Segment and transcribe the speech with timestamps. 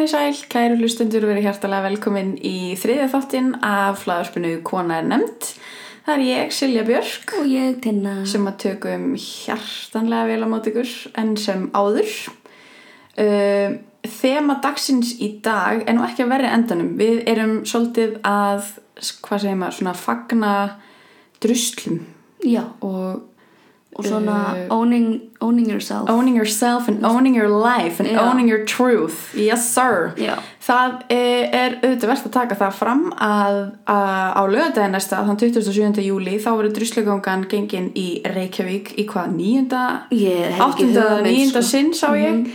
[0.00, 5.48] Komið sæl, kæru hlustundur verið hjartalega velkomin í þriðja þáttinn af hlaðarspinu Kona er nefnd.
[6.06, 8.14] Það er ég, Silja Björk, Og ég, Tinna.
[8.24, 12.14] sem að tökum hjartanlega vel á mót ykkur en sem áður.
[13.12, 13.76] Uh,
[14.08, 16.96] þema dagsins í dag er nú ekki að verði endanum.
[16.96, 18.72] Við erum svolítið að,
[19.20, 20.54] hvað segir maður, svona fagna
[21.44, 22.00] druslum
[22.40, 23.29] Já, og
[23.96, 26.08] og svona Eh, owning, owning yourself.
[26.10, 28.20] owning yourself and owning your life and Já.
[28.30, 29.34] owning your truth.
[29.34, 30.12] Yes sir.
[30.16, 30.36] Já.
[30.62, 35.36] Það er, er auðvitað verðt að taka það fram að, að á lögadaginn næsta, þann
[35.40, 36.02] 27.
[36.06, 39.84] júli, þá verður druslegangan gengin í Reykjavík í hvað, nýjunda,
[40.60, 41.68] áttunda, nýjunda sko.
[41.70, 42.46] sinn sá ég.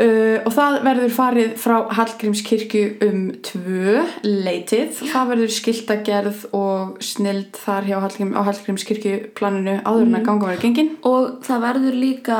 [0.00, 4.94] Uh, og það verður farið frá Hallgrímskirkju um tvö leitið.
[5.10, 10.64] Það verður skiltagerð og snild þar hjá Hallgrím, á Hallgrímskirkjuplaninu áður en að ganga verður
[10.64, 10.90] gengin.
[11.04, 12.38] Og það verður líka,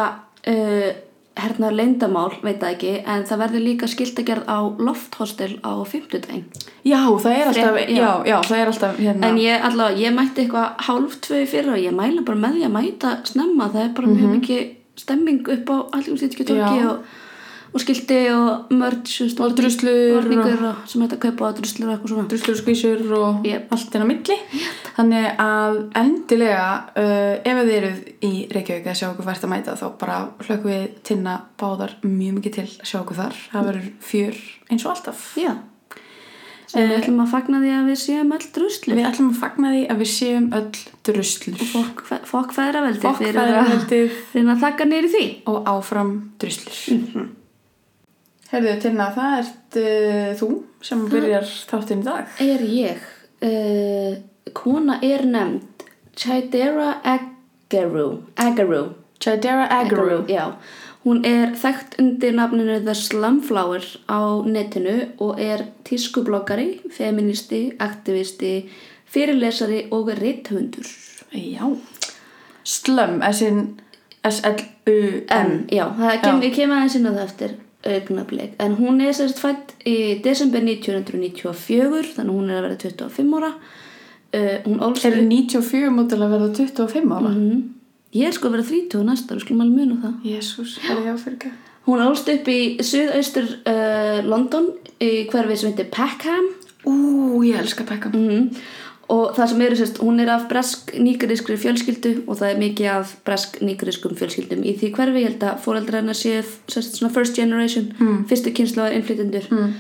[0.49, 0.89] uh,
[1.41, 6.45] hérna leyndamál, veit það ekki, en það verður líka skiltagerð á lofthostel á fimmtudaginn.
[6.85, 8.01] Já, það er alltaf, Fre- já.
[8.01, 8.13] já.
[8.33, 9.29] Já, það er alltaf hérna.
[9.31, 12.59] En ég allavega, ég mætti eitthvað hálf tvö í fyrra og ég mæla bara með
[12.59, 13.69] því að mæta snemma.
[13.73, 14.69] Það er bara mjög mikið
[15.01, 16.81] stemming upp á Hallgrímstíðskju torki Mhm.
[16.81, 16.91] Já.
[16.91, 16.99] og,
[17.71, 22.13] og skilti og veist, Og druslur og, sem hægt að kaupa og druslur og eitthvað
[22.15, 22.29] svona.
[22.33, 23.69] druslur og skvísur og Yep.
[23.77, 24.37] allt inn á milli
[24.97, 29.77] þannig að endilega uh, ef þið eruð í Reykjavík að sjá okkur fært að mæta
[29.79, 33.91] þá bara hlökkum við tinna báðar mjög mikið til að sjá okkur þar það verður
[34.11, 35.53] fjör eins og alltaf Já.
[36.71, 38.95] Sem við ætlum að fagna því að við séum öll druslu.
[38.95, 40.69] við ætlum að fagna því að við séum öll
[41.09, 43.51] druslur Fokk, fokk feðraveldi Fokk fyrir að
[44.55, 45.25] að þakka neyri því.
[45.51, 47.31] og áfram druslur
[48.51, 50.49] Herðu Tinna, það ert uh, þú
[50.83, 52.33] sem byrjar þáttinn í dag.
[52.43, 53.05] Er ég,
[53.47, 54.17] uh,
[54.59, 55.85] kona er nefnd
[56.19, 58.09] Chidera Agaru.
[58.35, 58.83] Agaru.
[59.23, 60.57] Chidera Agaru Já.
[61.05, 68.69] Hún er þekkt undir nafninu The Slumflower á netinu og er tískubloggari, feministi, aktivisti,
[69.09, 70.91] fyrirlesari og rithundur.
[71.33, 71.71] Já.
[72.67, 73.23] Slum,
[74.21, 77.55] S-L-U-M Já, það kem, ég kem aðeins inn á það eftir
[77.87, 78.55] augnablik.
[78.61, 83.53] En hún er sérst fætt í desember 1994, þannig hún er að verða 25 ára.
[84.31, 87.33] Uh, hún ólst Er 94 mótil að verða 25 ára?
[87.35, 87.61] Mhm.
[88.15, 90.15] Ég er sko að vera 30 næsta, við skulum alveg muna það.
[90.27, 91.51] Jésús, það er jáfyrka.
[91.87, 94.67] Hún ólst upp í suðaustur uh, London
[95.01, 96.49] í hverfi sem heitir Peckham
[96.85, 98.09] Ú, ég elska Pekka.
[98.09, 98.51] mm.
[99.11, 102.91] Og það sem eru sérst, hún er af bresk nýgariskri fjölskyldu og það er mikið
[102.93, 107.13] af bresk nýgariskum fjölskyldum í því hverfi ég held að fóreldra hennar séu sérst svona
[107.15, 108.21] first generation, mm.
[108.31, 109.49] fyrstu kynslu innflytjendur.
[109.51, 109.73] Mm.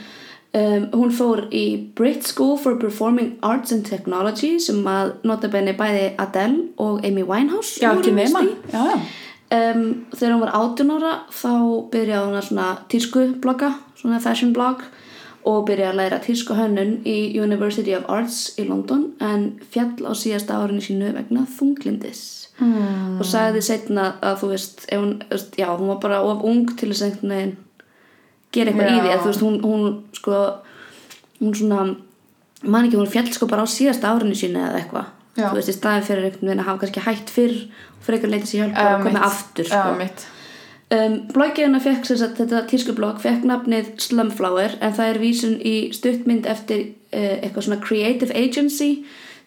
[0.50, 6.08] Um, hún fór í Brit School for Performing Arts and Technology sem að notabenni bæði
[6.18, 8.16] Adele og Amy Winehouse Já, ekki.
[8.72, 8.96] Já, já.
[9.50, 11.54] Um, þegar hún var 18 ára þá
[11.92, 14.82] byrjaði hún að svona tísku blogga, svona fashion blog
[15.48, 20.12] og byrjaði að læra tísku hönnun í University of Arts í London en fjall á
[20.12, 22.22] síðasta árinu sínu vegna þunglindis
[22.60, 23.18] mm.
[23.20, 25.14] og sagði setna að þú veist, hún,
[25.56, 27.54] já, hún var bara of ung til þess að
[28.52, 29.02] gera eitthvað í Já.
[29.04, 29.84] því að þú veist, hún, hún
[30.16, 30.40] sko,
[31.40, 31.80] hún svona
[32.60, 35.08] man ekki, hún fjall sko bara á síðasta árinu sínu eða eitthvað
[35.38, 35.46] Já.
[35.46, 38.34] þú veist, í staðin fyrir einhvern veginn að hafa kannski hætt fyrr og fyrir eitthvað
[38.34, 39.96] leita sér hjálp og komið aftur Já, sko.
[40.00, 40.26] mitt.
[40.94, 45.58] Um, bloggið hennar fekk sem sagt, þetta tískublogg fekk nafnið Slumflower en það er vísun
[45.60, 48.90] í stuttmynd eftir uh, eitthvað svona creative agency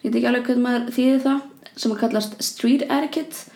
[0.03, 1.41] ég veit ekki alveg hvernig maður þýðir það
[1.73, 3.49] sem að kallast street etiquette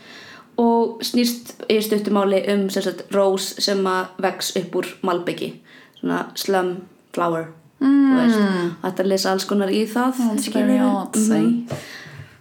[0.57, 5.53] og snýst í stuttumáli um sem sagt, rose sem að vex upp úr malbyggi
[5.99, 6.73] svona slum
[7.13, 8.77] flower mm.
[8.81, 11.43] þetta er lesa alls konar í það That's very artsy.
[11.43, 11.79] Mhm.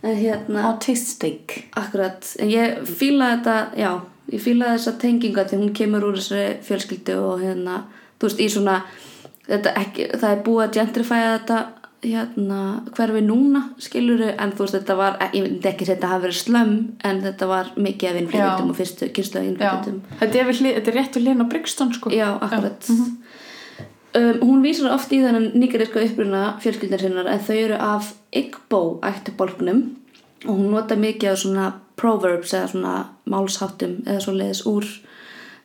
[0.06, 1.64] en hérna Autistic.
[1.74, 3.90] Akkurat, en ég fíla þetta, já,
[4.32, 7.81] ég fíla þessa tenginga því hún kemur úr þessari fjölskyldu og hérna,
[8.19, 8.76] þú veist, í svona,
[9.47, 11.59] þetta ekki, það er búið að gentrifæja þetta,
[12.06, 12.60] hérna,
[12.97, 16.74] hverfi núna, skiluru, en þú veist, þetta var, ég myndi ekki að hafa verið slömm,
[17.06, 18.71] en þetta var mikið af innflytjum Já.
[18.71, 19.50] og fyrstu kynslu af Já.
[19.53, 20.00] innflytjum.
[20.22, 22.15] Þetta er, við þetta er rétt við á Brixton, sko.
[22.15, 22.91] Já, akkurat.
[24.16, 28.83] um, hún vísar oft í þennan nýgariska uppruna fjölskyldin sinnar en þau eru af Igbo
[29.06, 29.83] ættubólknum
[30.47, 31.66] og hún nota mikið af svona
[31.97, 32.95] proverbs eða svona
[33.31, 34.87] málsháttum eða svo leiðis úr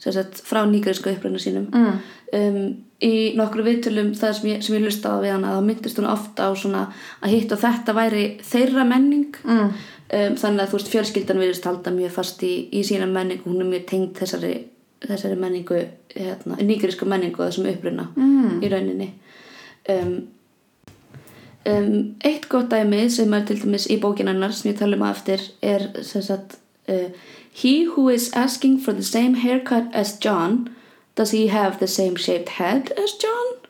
[0.01, 2.01] sagt, frá nýgariska uppruna sínum mm.
[2.38, 2.60] um,
[3.01, 6.10] í nokkru viðtölum það sem ég, sem ég lusta á við hana þá myndist hún
[6.10, 6.83] ofta á svona
[7.22, 9.72] að hitt og þetta væri þeirra menning mm.
[10.18, 13.63] um, þannig að þú veist fjölskyldan virðist halda mjög fast í, í sína menningu hún
[13.66, 14.54] er mjög tengd þessari
[15.01, 15.80] þessari menningu
[16.13, 18.60] hérna, nýgerísku menningu og þessum uppruna mm.
[18.62, 19.10] í rauninni
[19.89, 20.16] um,
[21.65, 25.11] um, eitt gott dæmi sem er til dæmis í bókinannar sem ég tala um á
[25.11, 26.57] eftir er sem sagt
[26.89, 27.09] uh,
[27.53, 30.69] he who is asking for the same haircut as John
[31.17, 33.60] does he have the same shaped head as John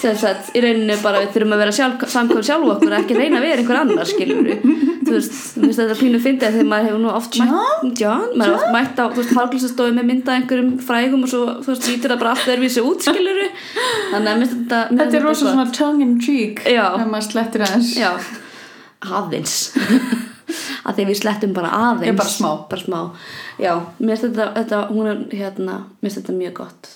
[0.00, 3.38] þess að í rauninu bara við þurfum að vera sjálf, samkvæm sjálf okkur ekki reyna
[3.40, 4.64] að vera einhver annar skilur við
[5.04, 7.50] þú veist, þú veist þetta pínu fyndið þegar maður hefur nú oft John?
[7.54, 11.32] mætt John, maður hefur oft mætt á þú veist, hálfglæsastofi með mynda einhverjum frægum og
[11.32, 13.60] svo þú veist, lítur það bara allt öðruvísi út skilur við
[14.14, 15.52] þannig að minnst þetta Þetta er finnst rosa gott.
[15.54, 16.84] svona tongue in cheek Já.
[16.94, 18.10] þegar maður slettir aðeins Já,
[19.04, 19.56] aðeins
[20.88, 22.50] að því við slettum bara aðeins Já, bara smá.
[22.70, 22.98] bara smá.
[23.60, 26.90] Já, mér finnst þetta, þetta hún er hérna, mér finnst þetta mjög gott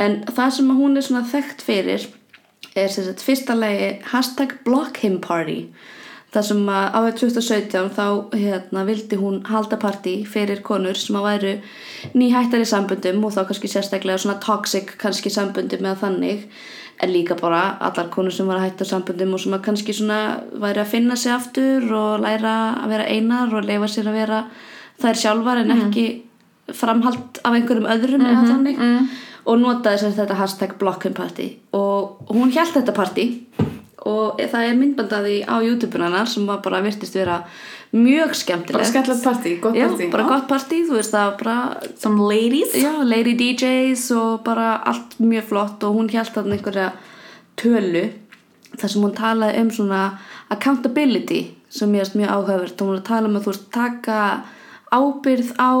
[0.00, 2.06] en það sem hún er svona þekkt fyrir
[2.76, 5.64] er sem sagt fyrsta lagi hashtag block him party
[6.30, 8.04] það sem að árið 2017 þá
[8.38, 11.54] hérna vildi hún halda partí fyrir konur sem að væru
[12.14, 16.46] nýhættar í samböndum og þá kannski sérstaklega svona toxic kannski samböndum eða þannig
[17.00, 20.20] en líka bara allar konur sem var að hætta samböndum og sem að kannski svona
[20.62, 24.42] væri að finna sig aftur og læra að vera einar og leifa sér að vera
[25.00, 26.06] þær sjálfar en ekki
[26.76, 28.84] framhald af einhverjum öðrum eða þannig
[29.44, 33.26] og notaði sér þetta hashtag blockin party og hún held þetta party
[34.08, 37.42] og það er myndbandaði á YouTube-un hennar sem bara virtist vera
[37.92, 38.78] mjög skemmtilegt.
[38.78, 40.10] Bara skemmtilegt partí, gott Já, partí.
[40.10, 41.56] bara gott partí, þú veist það bara
[41.98, 42.74] Some ladies.
[42.74, 45.84] Já, lady DJs og bara allt mjög flott.
[45.84, 46.90] Og hún held þarna einhverja
[47.60, 48.04] tölu
[48.78, 50.02] þar sem hún talaði um svona
[50.50, 52.80] accountability sem ég erst mjög áhugavert.
[52.80, 54.20] Hún var að tala um að þú veist taka
[54.90, 55.72] ábyrð á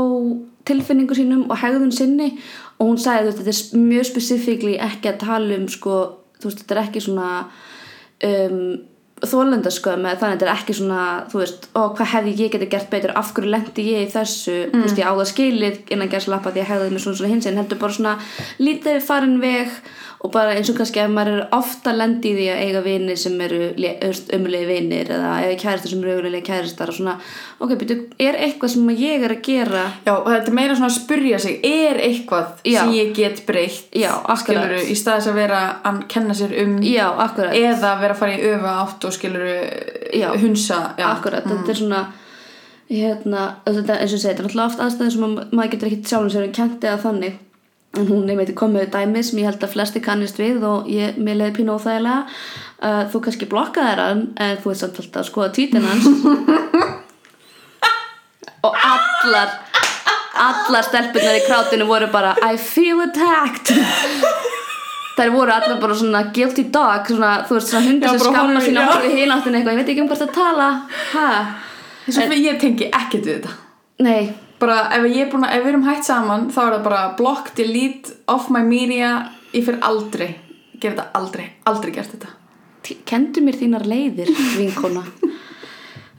[0.68, 2.34] tilfinningu sínum og hegðun sinni
[2.80, 5.96] og hún sagði þetta er mjög spesifíkli ekki að tala um sko
[6.40, 7.28] þú veist þetta er ekki svona
[8.24, 8.62] um,
[9.20, 12.70] þólendaskömm eða þannig að þetta er ekki svona þú veist, ó hvað hefði ég getið
[12.72, 13.12] gert betur?
[13.20, 14.54] Af hverju lendi ég í þessu?
[14.72, 17.48] Þú veist, ég á það skilið innan gæslappa því að hegðaði mig svona, svona hins
[17.50, 18.14] en heldur bara svona
[18.62, 19.74] lítið farin veg
[20.20, 23.14] og bara eins og kannski ef maður er ofta lendi í því að eiga vini
[23.16, 23.60] sem eru
[24.36, 27.14] umulegi vinir eða eða kæristar sem eru umulegi kæristar og svona,
[27.56, 30.90] ok, betur, er eitthvað sem ég er að gera Já, og þetta er meira svona
[30.92, 32.82] að spurja sig Er eitthvað Já.
[32.82, 34.44] sem ég get breytt Já, akkurat.
[34.44, 38.36] Skilurðu, í staðis að vera að kenna sér um já, akkurat Eða vera að fara
[38.36, 39.58] í öfa átt og skiluru
[40.20, 40.30] Já.
[40.36, 41.06] hunsa já.
[41.14, 42.06] Akkurat, þetta er svona
[42.90, 46.10] hérna, þetta, eins og segi, þetta er alltaf oft aðstæður sem að maður getur ekkit
[46.10, 47.38] sjálfum sér um kent eða þannig
[47.98, 51.40] en hún með komið dæmi sem ég held að flesti kannist við og ég, mér
[51.40, 52.20] leiði pínu óþægilega.
[52.80, 56.06] Uh, þú kannski blokkaðir hann en þú ert samt alltaf að skoða tweetin hans.
[58.60, 59.54] Og allar
[60.40, 63.72] allar stelpunar í krátinu voru bara I feel attacked.
[65.16, 68.66] Þær voru allar bara svona guilty dog svona, þú veist svona hundur Já, sem horfir-
[68.68, 70.68] sína horfið hináttin eitthvað, ég veit ekki um hvort að tala.
[71.14, 71.26] Ha,
[72.06, 73.56] Þess að ég tengi ekkert við þetta.
[74.06, 76.86] Nei Bara ef ég er búin að, ef við erum hætt saman Þá er það
[76.86, 79.16] bara block, delete, off my media
[79.54, 80.30] Ég fyrir aldrei
[80.80, 82.30] Gera þetta aldrei, aldrei gert þetta.
[83.04, 85.02] Kendu mér þínar leiðir, vinkona.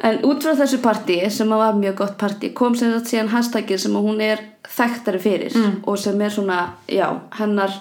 [0.05, 3.81] En út frá þessu partí sem var mjög gott partí kom sem þetta síðan hashtagið
[3.83, 6.59] sem hún er þekktari fyrir og sem er svona,
[6.89, 7.07] já,
[7.37, 7.73] hennar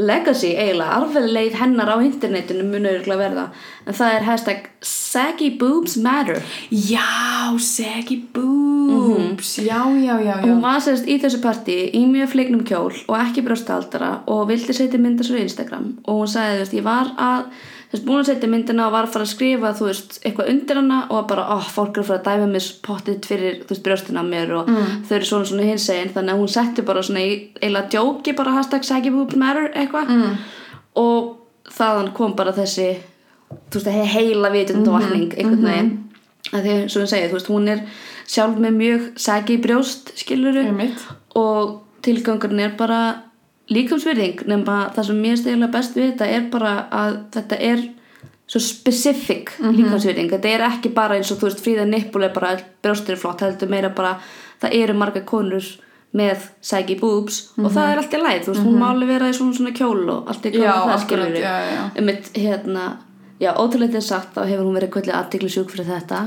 [0.00, 3.46] legacy eiginlega, arfleið hennar á internetinu munur örugglega verða.
[3.86, 6.40] En það er hashtag saggy boobs matter.
[6.70, 9.56] Já, saggy boobs.
[9.58, 10.46] Já, já, já, já.
[10.46, 14.76] Hún var sérst í þessu partí í mjög fleiknum kjól og ekki brjóstaldara og vildi
[14.76, 15.92] setja mynda svo Instagram.
[16.06, 17.52] Og hún sagði, þú veist, ég var að
[17.90, 20.50] þú veist, búin að setja myndina og var að fara að skrifa þú veist, eitthvað
[20.52, 23.74] undir hana og bara, ó, fólk er að fara að dæma mér pottit fyrir, þú
[23.74, 24.70] veist, brjóstina mér og
[25.08, 28.52] þau eru svona svona hinsegin, þannig að hún setti bara svona í, eiginlega djóki bara
[28.58, 30.08] hashtag saggy boobs matter eitthvað.
[30.14, 30.36] Mm.
[30.96, 31.36] og
[31.70, 32.88] þaðan kom bara þessi
[33.70, 35.90] þú veist, he- heila vitund og vakning einhvern veginn.
[36.54, 37.80] Að því, svo ég segi, þú veist, hún er
[38.30, 40.62] sjálf með mjög saggy brjóst, skiluru
[41.36, 43.00] og tilgangurinn er bara
[43.70, 47.84] líkamsvirðing nema það sem mér stegjulega best við þetta er bara að þetta er
[48.50, 50.32] svo specific líkamsvirðing.
[50.32, 53.44] Þetta er ekki bara eins og þú veist fríða nippul er bara brjóstir er flott
[53.46, 54.16] heldur meira bara
[54.62, 55.68] það eru marga konur
[56.16, 59.28] með saggy boobs og það er allt í læð þú veist, hún má alveg vera
[59.30, 61.82] í svona, svona kjól og allt í kjól það skilur já, já.
[61.94, 62.86] Einmitt, hérna,
[63.40, 66.18] já, ótrúlega sagt þá hefur hún verið kvöldið aðtikli sjúk fyrir þetta.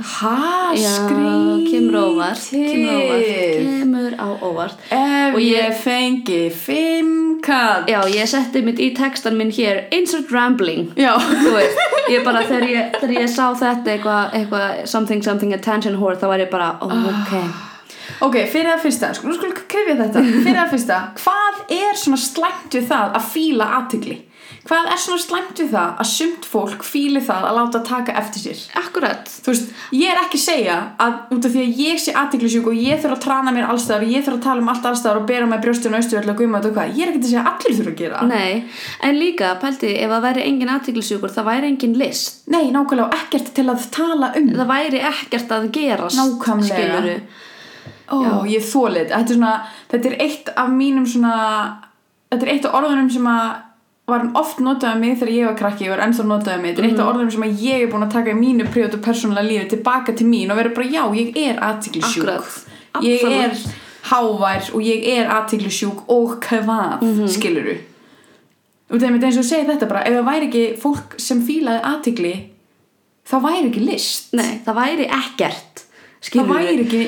[0.80, 3.28] Já, skrítið kemur óvart kemur óvart,
[3.60, 4.16] kemur.
[4.18, 4.80] á óvart.
[4.90, 7.86] Ef ég, ég- fengi fimm kall.
[7.92, 10.90] Já, ég setti mitt í textan minn hér Insert rambling.
[10.98, 11.14] Já.
[11.20, 11.78] Þú veist,
[12.10, 16.28] ég bara þegar ég, þegar ég sá þetta eitthvað eitthva, something something attention whore þá
[16.34, 17.38] var ég bara, oh, ok.
[18.24, 20.22] Ok, fyrir það fyrsta, sko, nú skulum krifja þetta.
[20.46, 24.18] Fyrir það fyrsta, hvað er svona slæmt við það að fíla aðtigli?
[24.64, 28.44] Hvað er svona slæmt við það að sumt fólk fíli það að láta taka eftir
[28.46, 28.62] sér?
[28.80, 32.14] Akkurat Þú veist, ég er ekki að segja að út af því að ég sé
[32.22, 34.88] aðtiklisjúk og ég þurf að trana mér allstaðar og ég þurf að tala um allt
[34.88, 37.28] allstaðar og bera með brjóstinu og austuvel og gumma og hvað, ég er ekki að
[37.34, 38.22] segja að allir þurfa að gera.
[38.30, 38.54] Nei,
[39.10, 43.52] en líka, pælti, ef það væri engin aðtiklisjúkur það væri engin list Nei, nákvæmlega ekkert
[43.58, 44.50] til að tala um.
[44.56, 46.20] það væri ekkert að gerast.
[48.14, 48.44] Ó,
[49.92, 51.36] þetta er eitt af mínum svona
[52.32, 53.73] þetta er eitt af orðunum sem að
[54.10, 56.74] var oft notað um mig þegar ég var krakki og er ennþá notað um mig,
[56.74, 59.00] þetta er eitt af orðunum sem að ég er búin að taka í mínu prjótu
[59.04, 62.60] persónulega lífi tilbaka til mín og vera bara já, ég er aðtiklisjúk
[63.06, 63.56] ég er
[64.12, 67.28] hávær og ég er aðtiklisjúk og hvað, mm -hmm.
[67.32, 67.78] skiluru
[68.90, 71.46] og það er með eins og segja þetta bara ef það væri ekki fólk sem
[71.48, 72.34] fílaði aðtikli
[73.30, 74.34] þá væri ekki list.
[74.34, 76.54] Nei, það væri ekkert það skilurðu.
[76.54, 77.04] væri ekki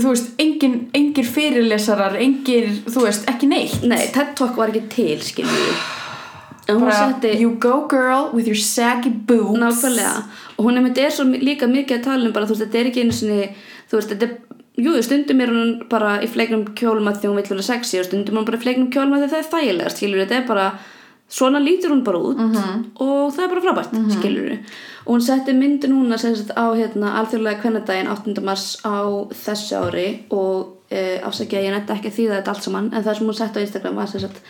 [0.00, 3.82] þú veist, engin, engir fyrirlesarar engir, þú veist, ekki neitt.
[3.84, 6.01] Nei, TED Talk var ekki til skilur en
[6.68, 10.22] hún setti you go girl with your saggy boobs nákvæmlega
[10.58, 12.86] og hún er svo mi- líka mikið að tala um bara, þú veist, þetta er
[12.86, 13.54] ekki einu sinni
[13.90, 14.38] þú veist, þetta er
[14.72, 18.06] Jú, stundum er hún bara í fleiknum kjólum að því hún vill vera sexy og
[18.06, 20.46] stundum er hún bara í fleiknum kjólum að því það er þægilegast, skilur þetta er
[20.48, 20.66] bara,
[21.28, 22.84] svona lítur hún bara út -hmm.
[22.96, 24.58] og það er bara frábært, mm -hmm.
[25.04, 28.40] og hún setti myndi núna sagt á hérna, alþjóðlega kvennadaginn 8.
[28.42, 32.90] mars á þessu ári og e, afsækja ég nætti ekki að þýða þetta allt saman
[32.94, 34.40] en það sem hún setti á Instagram var sem sagt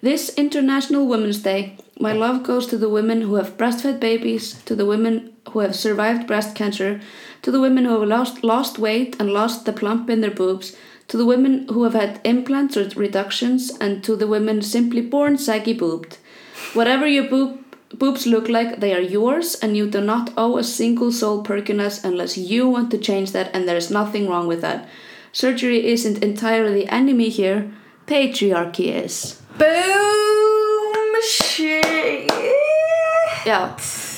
[0.00, 4.76] This International Women's Day, my love goes to the women who have breastfed babies, to
[4.76, 7.00] the women who have survived breast cancer,
[7.42, 10.76] to the women who have lost, lost weight and lost the plump in their boobs,
[11.08, 15.36] to the women who have had implants or reductions, and to the women simply born
[15.36, 16.18] saggy boobed.
[16.74, 17.58] Whatever your boob,
[17.92, 22.04] boobs look like, they are yours, and you do not owe a single soul Perkinas
[22.04, 24.88] unless you want to change that, and there is nothing wrong with that.
[25.32, 27.72] Surgery isn't entirely the enemy here,
[28.06, 29.42] patriarchy is.
[29.58, 32.30] Boom shit.
[33.48, 33.60] Já,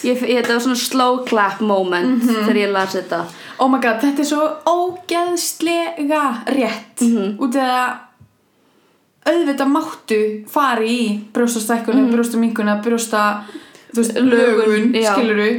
[0.04, 3.24] ég, ég, þetta var svona slow clap moment þegar ég las þetta.
[3.60, 6.22] Oh my god, þetta er svo ógeðslega
[6.54, 7.02] rétt.
[7.04, 7.36] Mhm.
[7.40, 7.98] út af að
[9.30, 12.12] auðvitað máttu fari í brjóstastækkuna, mm.
[12.14, 13.24] brjóstaminkuna brjósta,
[13.92, 15.50] þú veist, Lögun, lögun skiluru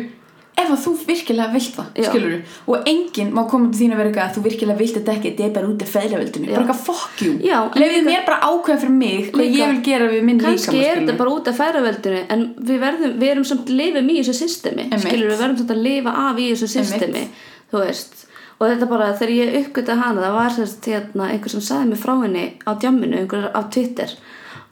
[0.62, 2.08] ef að þú virkilega vilt það, Já.
[2.10, 5.16] skiluru og enginn má koma til þín að vera eitthvað að þú virkilega vilt þetta
[5.18, 8.40] ekki, þetta er bara út af feðravöldinu bara eitthvað fuck you, lefið líka- mér bara
[8.52, 11.30] ákveða fyrir mig hvað Líka- ég vil gera við minn líkama kannski er þetta bara
[11.36, 15.06] út af færaveldinu en við verðum, við erum samt lifum í þessu systemi Einmitt.
[15.08, 17.28] skilur við verðum samt að lifa af í þessu systemi
[17.72, 18.26] þú veist.
[18.62, 21.98] Og þetta bara þegar ég uppgöta hana það var sérst hérna einhver sem sagði mig
[21.98, 24.12] frá henni á djamminu, einhver á Twitter.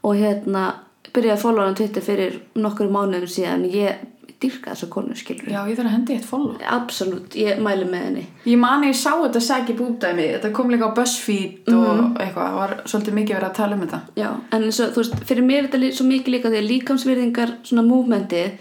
[0.04, 0.66] Og hérna
[1.12, 3.64] byrjaði að followa hann Twitter fyrir nokkur mánuðum síðan.
[3.74, 3.96] Ég
[4.42, 6.56] dyrka þessa konu skilur já, ég þarf að hendi eitt follow.
[6.64, 8.26] Absolutt, ég mæli með henni.
[8.48, 12.18] Ég man ég sá þetta saggi búbdæmi þetta kom líka á BuzzFeed og Mhm.
[12.24, 14.02] eitthvað, var svolítið mikið verið að tala um þetta.
[14.16, 16.70] Já, en eins og, þú veist, fyrir mér er þetta svo mikið líka því að
[16.72, 18.52] líkamsvirðingar svona movementið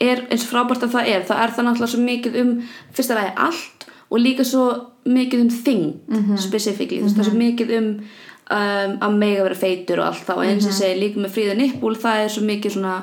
[0.00, 1.22] er eins frábært að það er.
[1.28, 2.50] Það er það náttúrulega svo mikið um
[2.92, 4.64] fyrsta ræði allt og líka svo
[5.06, 7.88] mikið um þing mm specifíkli, þú veist, það er svo mikið um
[8.50, 11.56] um, að mega vera feitur og allt það og eins og segi líka með fríða
[11.56, 12.94] nippul það er svo mikið svona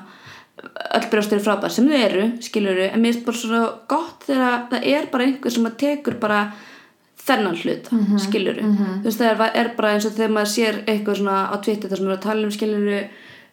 [0.65, 3.61] öll brjóst eru frábært sem þau eru, skilur en mér er bara svo
[3.91, 6.41] gott þegar það er bara einhver sem að tekur bara
[7.27, 8.19] þennan hlut, mm -hmm.
[8.23, 11.55] skiluru þú veist það er, er bara eins og þegar maður sér eitthvað svona á
[11.61, 12.99] Twitter þar sem er að tala um skiluru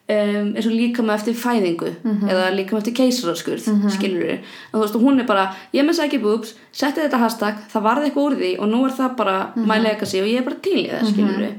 [0.07, 1.91] um, eins og líkama eftir fæðingu
[2.31, 3.89] eða líkama eftir keisaraskurð mm -hmm.
[3.89, 7.55] skiluru, en þú veist og hún er bara ég með sækja boobs, setti þetta hashtag
[7.73, 10.43] það varði eitthvað úr því og nú er það bara my legacy og ég er
[10.45, 11.51] bara til í það, skiluru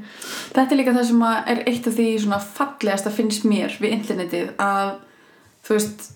[0.53, 2.07] Þetta er líka það sem er eitt af því
[5.67, 6.11] þú veist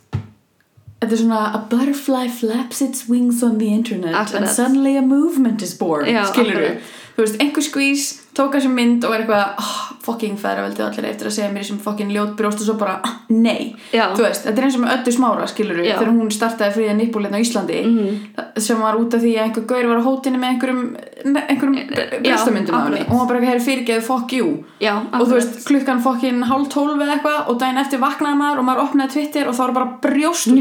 [1.01, 4.41] þetta er svona a butterfly flaps its wings on the internet Akkurat.
[4.41, 6.81] and suddenly a movement is born skilur akkurat.
[7.17, 9.71] þú veist, einhver skvís tók þessu mynd og er eitthvað oh,
[10.05, 12.93] fucking færaveldi og allir eftir að segja mér sem fucking ljót brjóst og svo bara
[13.03, 14.07] ah, nei, Já.
[14.15, 15.97] þú veist, þetta er eins og með öllu smára skilur Já.
[16.00, 18.61] þegar hún startaði fríða nippulinn á Íslandi Mhm.
[18.61, 20.81] sem var út af því að einhver gaur var á hótinu með einhverjum,
[21.25, 21.75] einhverjum
[22.23, 25.65] brjóstamyndum af henni og hún var bara "Heyrðu, fyrirgeðu fuck you Já, og þú veist
[25.67, 29.47] klukkan fokkin hálf tólf eða eitthvað og daginn eftir vaknaði maður og maður opnaði Twitter
[29.47, 30.57] og þá var bara brjóst og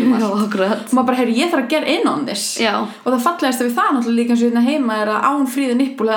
[0.92, 2.74] maður bara, heyri, ég þarf að get in on this Já.
[2.82, 5.76] og það fallegast við það náttúrulega líka eins og hérna heima er að án fríði
[5.76, 6.08] nippul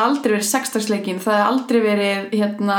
[1.43, 2.77] hefði aldrei verið hérna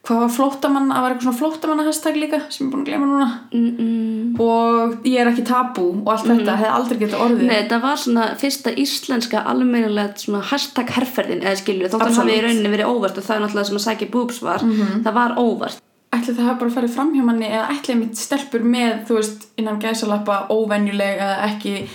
[0.00, 2.88] hvað var flóttamann, það var eitthvað svona flóttamanna hashtag líka sem ég er búin að
[2.88, 3.26] glema núna.
[3.52, 4.40] Mm -mm.
[4.40, 7.46] og ég er ekki tabú og allt þetta hefði aldrei getað orðið.
[7.50, 12.30] Nei, það var svona fyrsta íslenska almennilega svona hashtag herferðin eða skilju, þótt hann Absolutt.
[12.30, 14.60] hafi í rauninni verið óvart og það er náttúrulega sem að sækja boobs var
[15.04, 15.80] það var óvart.
[16.10, 19.46] Ætli það hafi bara farið fram hjá manni eða ætli mitt stelpur með, þú veist,
[19.56, 21.88] innan gæsalappa óvenjuleg eða ekki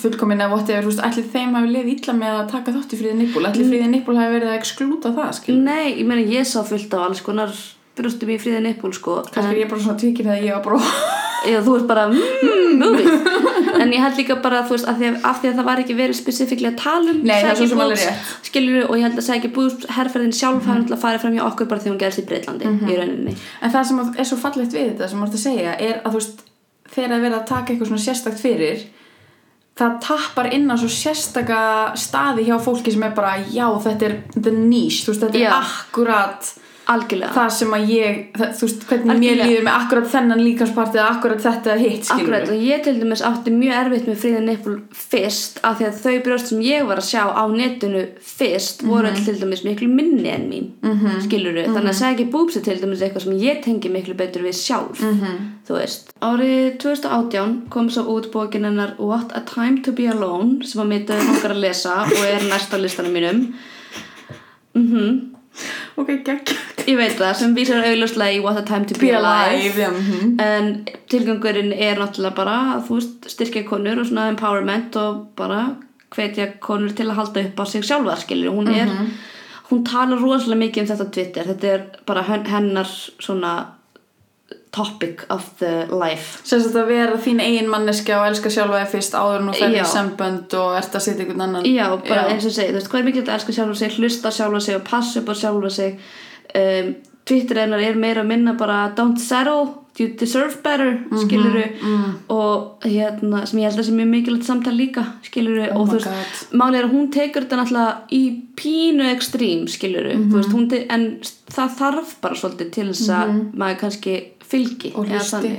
[0.00, 3.00] fullkomin eða whatever, þú veist, ætli þeim hafi liðið illa með að taka þátt í
[3.00, 6.48] fríði nippul ætli fríði nippul hafi verið að exklúta það, skil Nei, ég meina ég
[6.48, 7.54] sá fullt af alls konar
[7.98, 11.18] brjóstum í fríðin nippul sko kannski er ég bara svona tvikið þegar ég var bara
[11.40, 13.12] Já, þú ert bara, mmm, movie.
[13.80, 15.80] En ég held líka bara, þú veist, af því að, af því að það var
[15.80, 18.18] ekki verið spesifíklega að tala um Nei, það er svo sem alveg rétt.
[18.18, 18.42] Mhm.
[18.50, 21.70] skilurðu, og ég held að sækja boobs herferðin sjálf hafi náttúrulega farið fram hjá okkur
[21.70, 23.34] bara þegar hún gerðist í Breitlandi í rauninni.
[23.64, 26.10] En það sem er svo fallegt við þetta sem þú ert að segja er að
[26.10, 26.44] þú veist
[26.92, 28.84] þegar að vera að taka eitthvað svona sérstakt fyrir
[29.80, 31.60] það tappar inn á svo sérstaka
[31.98, 35.48] staði hjá fólki sem er bara já þetta er the niche, þú veist þetta Já.
[35.48, 36.50] er akkurat
[36.90, 39.48] algjörlega það sem að ég, það, þú veist, hvernig mér Algjörlega.
[39.50, 43.22] líður með akkurat þennan líkansparti eða akkurat þetta hitt, skilur Akkurat, og ég til dæmis
[43.30, 46.96] átti mjög erfitt með fríða nippul fyrst af því að þau brjóst sem ég var
[47.02, 49.16] að sjá á netinu fyrst voru Mhm.
[49.20, 51.20] mm til dæmis miklu minni en mín mm -hmm.
[51.26, 54.54] skiluru, þannig að ekki boobs er til dæmis eitthvað sem ég tengi miklu betur við
[54.54, 55.20] sjálf Mhm.
[55.20, 55.38] -hmm.
[55.68, 60.64] þú veist árið 2018 kom svo út bókin hennar What a Time to be Alone
[60.64, 63.54] sem að mitt okkar að lesa og er næst á listanum mínum
[66.00, 66.52] ok, gegg
[66.86, 69.56] ég veit það, sem vísar augljóslega í What a Time to be, be Alive.
[69.56, 70.40] Alive, já, mhm.
[70.40, 70.70] en
[71.12, 73.00] tilgangurinn er náttúrulega bara að þú
[73.34, 75.64] styrkja konur og svona empowerment og bara
[76.14, 78.88] hvetja konur til að halda upp á sig sjálfar skilur hún er
[79.70, 81.44] hún talar rosalega mikið um þetta Twitter.
[81.46, 83.52] Þetta er bara hen- hennar svona
[84.72, 86.40] topic of the life.
[86.46, 89.82] Sagt að vera þín eigin manneska og elska sjálfa þig fyrst áður ferð Já.
[89.82, 92.90] í sambönd og ert að setja einhvern annan já, bara eins og segi, þú veist,
[92.92, 95.72] hvað er mikilvægt að elska sjálfa sig hlusta sjálfa sig og passa upp á sjálfa
[95.74, 95.96] sig?
[96.54, 96.94] Um,
[97.26, 101.64] Twitter hennar er meira að minna bara don't settle, you deserve better skiluru
[102.30, 105.98] og hérna, sem ég held að sé mjög mikilvægt samtal líka skiluru Oh og þú
[105.98, 108.22] veist, málið er að hún tekur þetta náttúrulega í
[108.60, 111.06] pínu ekstrím skiluru, þú veist, hún te- en
[111.50, 114.16] það þarf bara svolítið til þess að maður kannski
[114.50, 115.50] fylgi og hlusti,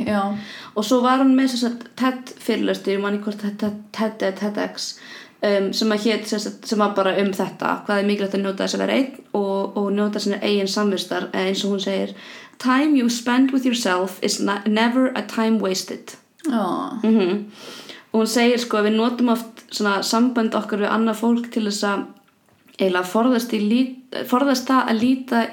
[0.75, 4.37] og svo var hún með þess að TED fyrirlöstu, ég manni hvort TED, TED eða
[4.41, 4.89] TEDx
[5.43, 8.63] um, sem að hét sem, sem var bara um þetta hvað er mikilvægt að njóta
[8.65, 12.15] þess að vera einn og, og njóta sinna eigin samvistar eins og hún segir
[12.61, 16.17] time you spend with yourself is never a time wasted.
[16.45, 17.45] Já, mm
[18.11, 21.85] og hún segir sko við notum oft svona sambönd okkar við annað fólk til þess
[21.87, 22.01] að
[22.75, 23.53] eiginlega forðast,
[24.27, 25.43] forðast það að líta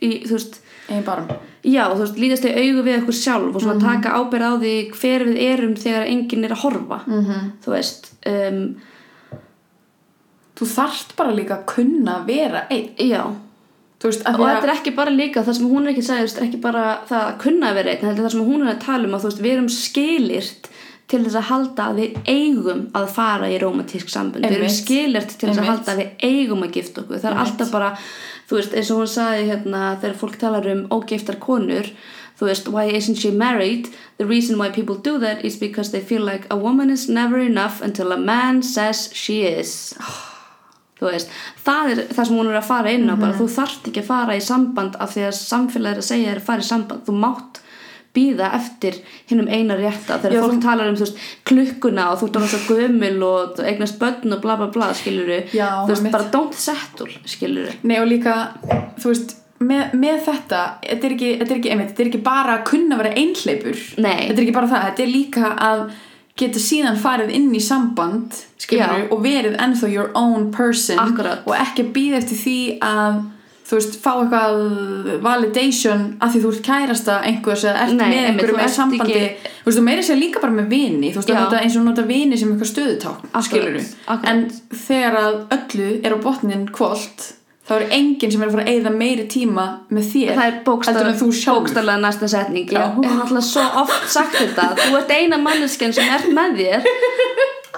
[0.00, 1.26] í, þú veist eigin barm.
[1.60, 4.52] Já, og þú veist, lítast í augu við okkur sjálf og svona taka ábyrð á
[4.62, 7.00] því hver við erum þegar enginn er að horfa.
[7.04, 7.50] -hmm.
[7.64, 8.62] þú veist um,
[10.56, 12.96] þú þarft bara líka að kunna vera einn.
[12.96, 13.22] Já,
[14.08, 16.60] veist, og þetta er ekki bara líka það sem hún er ekki að segja, ekki
[16.62, 19.26] bara það að kunna að vera einn, það sem hún er að tala um að
[19.28, 20.70] veist, við erum skilyrt
[21.10, 25.34] til þess að halda að við eigum að fara í romantísk sambund, við erum skilyrt
[25.34, 27.90] til þess að halda að við eigum að gifta okkur, það er alltaf bara
[28.50, 31.92] þú veist, eins og hún sagði hérna þegar fólk talar um ógiftar konur
[32.40, 33.90] þú veist, why isn't she married?
[34.16, 37.38] The reason why people do that is because they feel like a woman is never
[37.38, 39.94] enough until a man says she is.
[39.98, 40.29] Þú
[41.08, 41.30] veist,
[41.64, 44.10] það er það sem hún er að fara inn á bara, þú þarft ekki að
[44.12, 47.04] fara í samband af því að samfélagið er að segja þér að fara í samband.
[47.08, 47.60] Þú mátt
[48.12, 48.96] býða eftir
[49.30, 50.18] hinnum eina rétta.
[50.18, 53.60] Þegar Já, fólk þú- talar um veist, klukkuna og þú ert alveg svo gömul og
[53.62, 56.12] eignast börn og bla bla bla skiluru, Já, þú veist, einmitt.
[56.12, 58.34] bara don't settle skiluru, Nei og líka,
[58.98, 62.22] þú veist, með, með þetta, þetta er, ekki, þetta, er ekki, einmitt, þetta er ekki
[62.24, 63.76] bara að kunna að vera einhleipur.
[63.94, 65.90] Þetta er ekki bara það, þetta er líka að
[66.40, 70.98] geta síðan farið inn í samband, skilur og verið ennþá your own person.
[70.98, 71.44] Akkurat.
[71.46, 73.20] Og ekki að býða eftir því að,
[73.70, 78.28] þú veist, fá eitthvað validation að því þú ert kærasta einhvers eða ert Nei, með
[78.30, 79.18] einhverjum þú ert sambandi.
[79.20, 81.84] ekki- Þú veist, þú meiri sér líka bara með vini, þú veist, nota, eins og
[81.84, 83.76] nota vini sem eitthvað stöðutákn, skilur
[84.06, 84.28] akkurat.
[84.30, 87.32] En þegar að öllu er á botnin kvöld
[87.70, 90.56] þá er enginn sem er að fara að eyða meiri tíma með þér það er
[90.66, 92.66] bókstallega næsta setning.
[92.74, 94.64] Ég hef alltaf svo oft sagt þetta.
[94.80, 96.90] Þú ert eina manneskjan sem ert með þér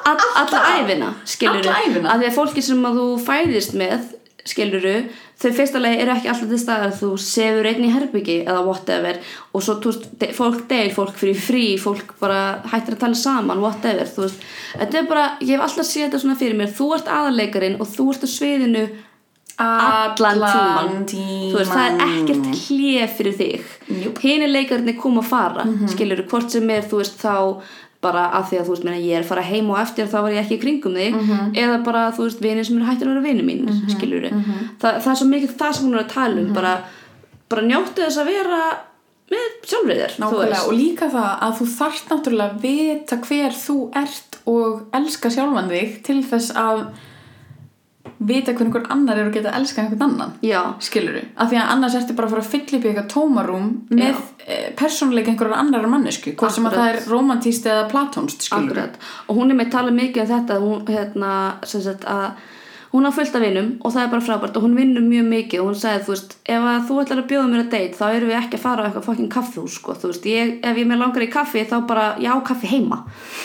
[0.09, 0.63] all, alla?
[0.81, 1.77] æfina skiluru,
[2.09, 4.09] að því að fólki sem að þú fæðist með
[4.49, 4.95] skiluru,
[5.39, 6.95] þau fyrsta lagi eru ekki alltaf til staðar.
[6.99, 9.21] Þú sefur einn í herbyggi eða whatever
[9.53, 12.41] og svo veist, de- fólk deyr, fólk fyrir frí fólk bara
[12.73, 14.43] hættir að tala saman whatever, þú veist,
[14.81, 17.93] þetta er bara ég hef alltaf séð þetta svona fyrir mér, þú ert aðarleikarin og
[17.93, 18.85] þú ert á sviðinu
[19.61, 21.07] allan tíman,
[21.53, 23.73] þú veist, það er ekkert hlið fyrir þig.
[24.23, 27.63] Hini leikarnir koma að fara mm skilur, hvort sem er, þú veist, þá
[28.03, 30.17] bara af því að þú veist, meina, ég er að fara heim og eftir þá
[30.23, 31.19] var ég ekki í kringum þig.
[31.55, 33.91] Eða bara, þú veist, vinir sem eru hættir að vera vinir mín mm -hmm.
[33.97, 34.25] skilur,
[34.81, 36.85] Þa, það er svo mikið það sem hún er að tala um, bara,
[37.49, 38.63] bara njóttu þess að vera
[39.33, 40.69] með sjálfrið þér, þú Nákvæmlega, veist.
[40.69, 45.71] og líka það að þú þarft náttúrulega að vita hver þú ert og elska sjálfan
[45.73, 46.85] þig til þess að
[48.23, 51.59] vita hver einhver annar er og geta elska einhvern annan já, skilur þú, af því
[51.59, 55.33] að annars ertu bara að fara að fylla upp í eitthvað tómarúm með e, persónuleika
[55.33, 59.55] einhverjar annar mannesku hvort sem að það er romantíst eða platónst skilur Akkurat, og hún
[59.55, 61.33] er með tala mikið um þetta hún, hérna,
[61.69, 62.29] sem sagt að
[62.93, 65.63] hún á fullt af vinum og það er bara frábært og hún vinnur mjög mikið
[65.63, 68.29] og hún sagði, þú veist, ef þú ætlar að bjóða mér að date þá erum
[68.29, 71.01] við ekki að fara á eitthvað fucking kaffihús sko, þú veist, ég, ef ég með
[71.01, 72.99] langar í kaffi þá bara, já, kaffi heima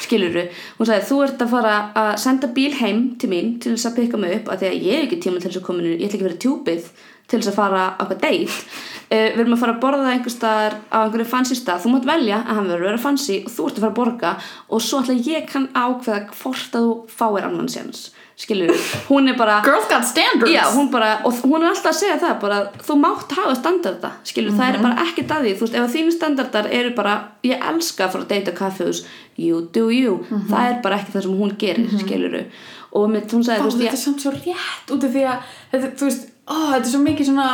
[0.04, 0.48] skilurðu,
[0.80, 4.02] hún sagði, þú ert að fara að senda bíl heim til mín til þess að
[4.02, 5.94] pikka mig upp, að því að ég hef ekki tíma til þess að koma inn,
[5.94, 6.92] ég ætla ekki að vera tjúpið
[7.28, 8.60] til þess að fara á eitthvað date.
[9.08, 12.08] Uh, við erum að fara að borða einhver staðar á einhverju fancy stað, þú mátt
[12.08, 14.32] velja að hann verður að vera fancy og þú ert að fara að borga
[14.68, 18.69] og svo ætla ég kann ákveða hvort að þú fáir annan séns skilur
[19.08, 20.52] hún er bara Girls got standards.
[20.54, 24.12] Já, hún bara, og hún er alltaf að segja það bara, þú mátt hafa standarda
[24.30, 27.15] skilur, það er bara ekkert að því, þú veist, ef þínu standardar eru bara,
[27.47, 29.04] ég elska að fara að deyta kaffehús,
[29.41, 30.19] you do you.
[30.52, 32.39] Það er bara ekki það sem hún gerir, skilur
[32.97, 35.12] og mitt, hún sagði, Ó, þú veist, þetta ég er samt svo rétt út af
[35.13, 37.50] því að þetta, þú veist, ó, þetta er svo mikið svona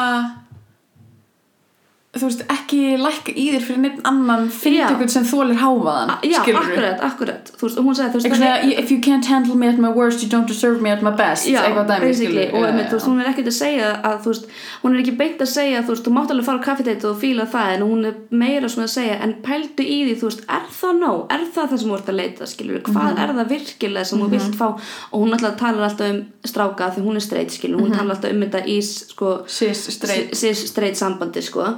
[2.14, 6.60] þú veist, ekki lækka í þér fyrir neitt annan ykkur sem þólir háfaðan já, skilurðu?
[6.62, 7.48] akkurat, akkurat.
[7.58, 10.22] Þú veist, hún sagði, þú veist, svona, if you can't handle me at my worst
[10.22, 13.24] you don't deserve me at my best Já, dæmi, basically, og einmitt, þú veist, hún
[13.24, 14.46] er ekkert að segja að, þú veist,
[14.84, 17.18] hún er ekki beint að segja, þú veist, þú mátt alveg fara á kaffeteit og
[17.24, 20.46] fíla það, en hún er meira svona að segja, en pældu í því, þú veist,
[20.54, 23.24] er það nóg, er það það sem þú ert að leita, skilur, hvað Mhm.
[23.26, 27.02] er það virkilega sem þú vilt fá, og hún alltaf talar alltaf um stráka því
[27.10, 27.90] hún er streit, skilur, Mhm.
[27.90, 31.74] hún talar alltaf um þetta í, sko, cis streit sambandi, sko,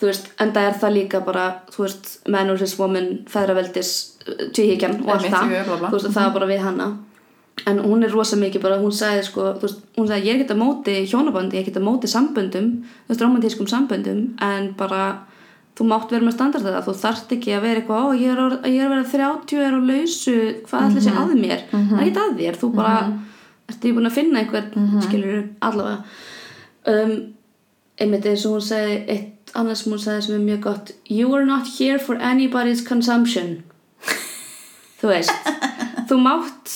[0.00, 3.92] þú veist, en það er það líka bara, þú veist, man versus woman, feðraveldis,
[4.52, 5.52] tvíhyggjan og allt það,
[5.90, 6.88] þú veist, og það er bara við hana.
[7.66, 10.40] En hún er rosa mikið bara, hún sagði sko, þú veist, hún sagði ég er
[10.42, 14.66] ekkert að móti hjónabandi, ég er ekkert að móti samböndum þú veist, romantískum samböndum en
[14.76, 15.06] bara,
[15.78, 18.68] þú mátt vera með standarda þú þarft ekki að vera eitthvað ó, ég er, að-
[18.68, 19.08] ég er að vera
[19.40, 20.36] 30 er á lausu
[20.68, 22.94] hvað ætla sé að mér, það er ekkert að þér þú bara,
[23.72, 26.04] ertu ég búin að finna einhvern skilur allavega.
[26.86, 27.14] Um,
[27.98, 31.46] einmitt eins og hún sagði eitt annars hún sagði sem er mjög gott you are
[31.46, 33.62] not here for anybody's consumption.
[35.00, 35.54] Þú veist
[36.06, 36.74] þú mátt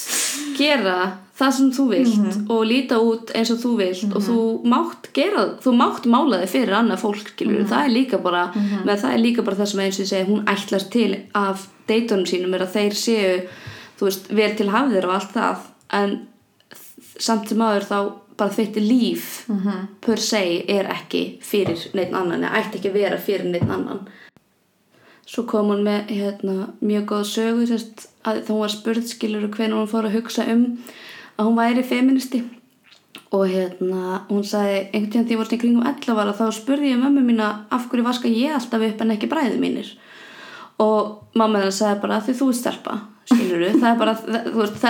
[0.58, 1.00] gera
[1.40, 4.38] það sem þú vilt og líta út eins og þú vilt og þú
[4.68, 9.04] mátt gera, þú mátt mála þig fyrir annað fólk, skilur, það er líka bara með
[9.04, 12.28] það er líka bara það sem eins og ég segi hún ætlast til af deytunum
[12.28, 13.38] sínum er að þeir séu,
[13.98, 15.64] þú veist, vel til hafðir og allt það,
[16.00, 16.18] en
[17.20, 17.98] samt sem aður þá
[18.40, 19.28] bara þitt líf
[20.04, 24.06] per se er ekki fyrir neitt annan, eða ætti ekki að vera fyrir neitt annan.
[25.30, 29.78] Svo kom hún með hérna, mjög góð sögu sérst, að þá var spurð skilur hvernig
[29.78, 30.64] hún fór að hugsa um
[31.36, 32.42] að hún væri feministi.
[33.30, 36.90] Og hérna hún sagði einhvern tíðan því ég svona í kringum 11 ára þá spurði
[36.90, 39.92] ég mömmu mína af hverju vaska ég alltaf upp en ekki bræði mínir
[40.80, 44.14] og mamma hennar sagði bara því þú ert stelpa skilur það er bara,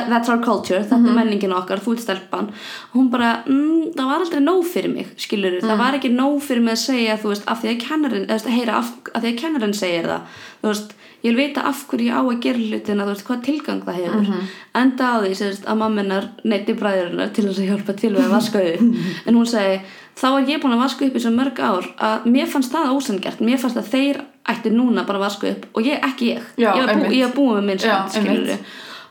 [0.09, 2.49] that's our culture þetta er menningin okkar, þú ert stelpan.
[2.91, 6.41] Og hún bara, mm, það var aldrei nóg fyrir mig skilur það var ekki nóg
[6.47, 9.33] fyrir mig að segja þú veist, af því að kennarinn, eða heyra af, af því
[9.33, 10.41] að kennarinn segir það.
[10.61, 13.45] Þú veist, ég vil vita af hverju ég á að gera hlutina þú veist, hvað
[13.49, 14.51] tilgang það hefur.
[14.81, 18.37] Enda á því, sérst, að mammenar neyti bræðurinnar til þess að hjálpa til við að
[18.39, 19.01] vaska upp.
[19.27, 19.81] En hún segi,
[20.17, 22.93] þá er ég búin að vaska upp í svo mörg ár að mér fannst það
[22.97, 24.21] ósangjart mér fannst að þeir
[24.53, 27.35] ætti núna bara að vaska upp og ég, ekki ég, Já, ég bú, ég var
[27.37, 27.83] búin með minn
[28.15, 28.55] skilur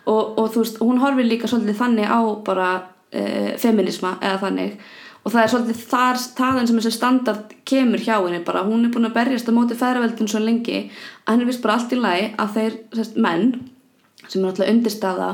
[0.09, 4.77] og, og þú veist, hún horfir líka svolítið þannig á bara uh, feminisma eða þannig.
[5.27, 8.93] Og það er svolítið þar, þaðan sem þessi standard kemur hjá henni bara, hún er
[8.93, 10.79] búin að berjast á móti feðraveldin svo lengi
[11.25, 13.49] að henni vist bara allt í lagi að þeir sérst, menn
[14.29, 15.27] sem er alltaf undirstaða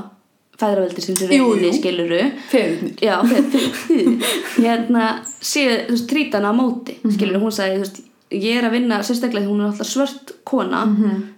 [0.60, 1.38] feðraveldi sem reyni
[1.68, 1.72] jú.
[1.78, 2.98] skiluru Feðurnir.
[3.04, 4.04] já, fe-
[4.66, 5.06] hérna
[5.40, 8.02] séu, þú veist, trýta hana á móti skilur, hún sagði, þú veist,
[8.42, 10.84] ég er að vinna sérstaklega því hún er alltaf svört kona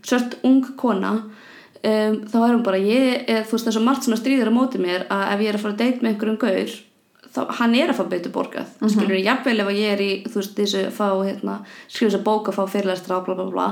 [0.06, 1.14] svört ung kona.
[1.88, 4.20] Um, þá er hún bara, ég er, þú veist, það er svo margt sem að
[4.20, 6.72] stríður á móti mér að ef ég er að fara að deit með einhverjum gaur
[7.38, 8.94] þá, hann er að fá betur borgað mm -hmm.
[8.96, 12.28] skilur, jafnvel ef að ég er í, þú veist, þessu fá, hérna, skrifa þess að
[12.28, 13.68] bóka fá fyrirlæstra bla bla bla,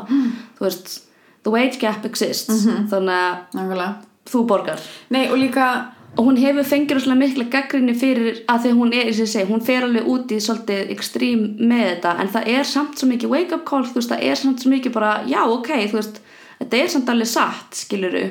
[0.57, 1.01] þú veist
[1.43, 3.95] the wage gap exists, þannig að Nákvæmlega.
[4.25, 4.79] þú borgar.
[5.09, 9.07] Nei, og líka og hún hefur fengið rosalega mikla gaggrinni fyrir að því hún er,
[9.09, 12.13] eins og ég segi, hún fer alveg út í svolítið ekstrím með þetta.
[12.23, 14.71] En það er samt svo mikið wake up call þú veist, það er samt svo
[14.71, 16.21] mikið bara, já ok þú veist,
[16.61, 18.23] þetta er samt alveg satt skiluru,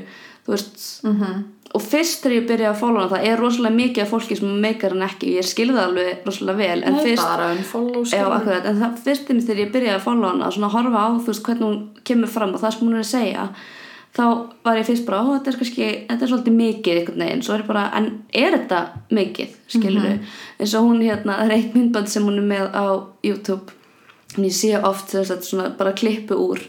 [0.46, 1.44] þú veist -hmm.
[1.74, 4.60] og fyrst þegar ég byrjaði að follow hana það er rosalega mikið af fólki sem
[4.60, 5.36] meikar hann ekki.
[5.36, 9.26] Ég skilði alveg rosalega vel en Nei, fyrst, bara unfollow já, akkurat, en það fyrst
[9.26, 12.54] þegar ég byrjaði að follow hana svona horfa á, þú veist, hvernig hún kemur fram
[12.54, 13.48] og það sem hún er að segja
[14.14, 14.24] þá
[14.64, 17.42] var ég fyrst bara, ó, þetta er kannski þetta er svolítið mikið einhvern veginn.
[17.42, 20.20] Svo er ég bara, en er þetta mikið, skilur Mhm.
[20.60, 22.86] eins og hún hérna, það er eitt myndband sem hún er með á
[23.24, 23.72] YouTube.
[24.36, 26.60] En ég sé oft þess að svona bara klippu úr.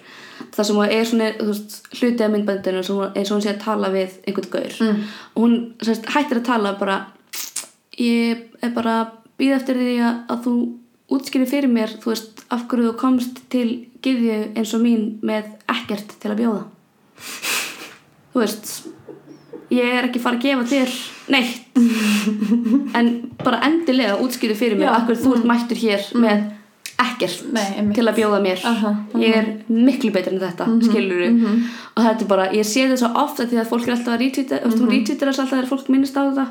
[0.52, 3.90] Það sem er svona, þú veist, hluti af myndbandinu eins og hún sé að tala
[3.90, 4.74] við einhvern gaur.
[4.82, 5.04] Mm.
[5.36, 7.06] og hún sérst, hættir að tala bara
[8.00, 10.54] ég er bara að býða eftir því að, að þú
[11.16, 13.68] útskýri fyrir mér, þú veist, af hverju þú komst til
[14.02, 16.64] gyðju eins og mín með ekkert til að bjóða
[18.34, 18.74] þú veist
[19.74, 20.98] ég er ekki fara að gefa þér
[21.34, 21.62] neitt.
[22.98, 23.10] En
[23.42, 26.46] bara endilega útskýri fyrir mér hverju þú ert mættur hér með
[27.02, 28.62] ekkert Nei, til að bjóða mér.
[28.70, 31.64] Aha, ég er miklu betur en þetta mm -hmm,
[31.96, 34.22] og þetta er bara, ég sé þetta svo ofta því að fólk er alltaf að
[34.22, 34.80] retweeta mm -hmm.
[34.80, 36.48] þú retweetir þess alltaf þegar fólk minnist á þetta.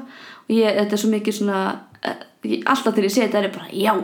[0.48, 3.55] Og ég, þetta er svo mikið svona eh, alltaf þegar ég sé þetta er ég
[3.55, 3.94] bara, já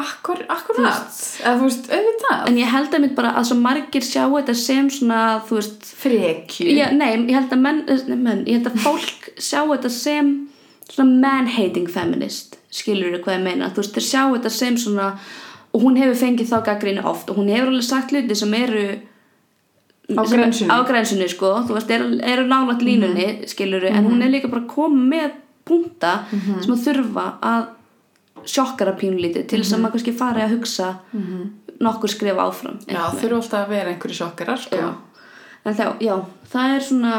[0.00, 1.10] Akkur, akkurat.
[1.42, 2.46] Eða þú veist, auðvitað.
[2.48, 5.90] En ég held að mitt bara að svo margir sjá þetta sem svona, þú veist
[6.00, 6.68] frekju.
[6.72, 10.32] Já, nei, ég held að menn, nei, menn, ég held að fólk sjá þetta sem
[10.88, 12.56] svona man-hating feminist.
[12.72, 15.10] Skilur þú hvað ég meina, þú veist, þeir sjá þetta sem svona,
[15.72, 18.86] og hún hefur fengið þá gaggríni oft og hún hefur alveg sagt hluti sem eru
[20.12, 20.68] Á grensunni.
[20.72, 24.48] á grensunni, sko, þú veist, eru, eru nálægt línunni, mm skilur en hún er líka
[24.52, 25.36] bara koma með
[25.68, 27.62] punta sem að þurfa að
[28.48, 30.88] sjokkara pínlítið til þess að maður kannski fari að hugsa
[31.82, 32.78] nokkur skrif áfram.
[32.86, 34.76] Já, þurfa alltaf að vera einhverju sjokkarar sko.
[34.78, 34.92] Já.
[35.64, 36.14] en þá, já,
[36.52, 37.16] það er svona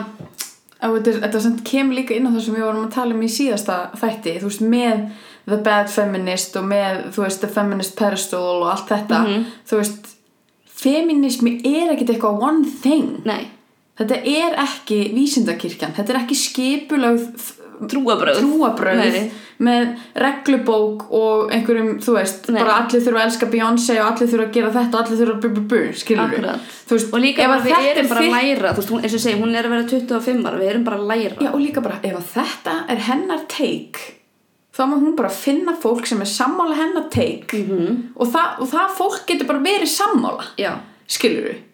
[0.84, 4.36] þetta, kemur líka inn á það sem við vorum að tala um í síðasta þætti
[4.42, 5.06] þú veist, með
[5.46, 9.24] the bad feminist og með, þú veist, the feminist pedestal og allt þetta,
[9.70, 10.14] þú veist
[10.84, 13.22] feminismi er ekkit eitthvað one thing.
[13.28, 13.48] Nei,
[14.00, 17.52] þetta er ekki vísindakirkjan þetta er ekki skipulögð
[17.92, 19.18] trúabröð trúabröð
[19.64, 22.58] með reglubók og einhverjum, þú veist, Nei.
[22.60, 25.36] bara allir þurfa að elska Beyoncé og allir þurfa að gera þetta og allir þurfa
[25.36, 26.48] að bu bu bu, skilur
[26.90, 29.06] þú veist, og líka ef bara við erum er bara að læra þú veist, hún,
[29.06, 31.38] eins og segi, hún er að vera 25 ára við erum bara að læra.
[31.38, 34.12] Já, og líka bara, ef þetta er hennar take
[34.74, 37.46] þá má hún bara finna fólk sem er sammála hennar take.
[37.54, 37.98] -hmm.
[38.16, 40.50] og, það, og það fólk getur bara verið sammála.
[40.58, 40.74] Já.
[41.08, 41.74] skilur við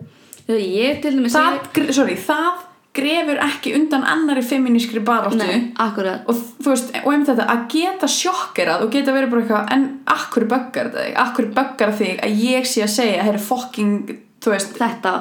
[0.57, 2.68] ég það, sorry, það
[2.99, 4.99] grefur ekki undan annari feminískri
[5.87, 6.21] akkurat.
[6.29, 9.85] Og þú veist, og einmitt þetta að geta sjokkerað og geta verið bara eitthvað en
[10.05, 14.77] akkur böggar þig, akkur böggar þig að ég sé að segja, herri fucking þú veist,
[14.79, 15.13] Þetta,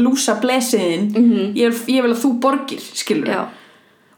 [0.00, 1.10] lúsa blesiðin.
[1.12, 1.52] Mhm.
[1.56, 3.42] ég, er- ég vil að þú borgir, skilur já,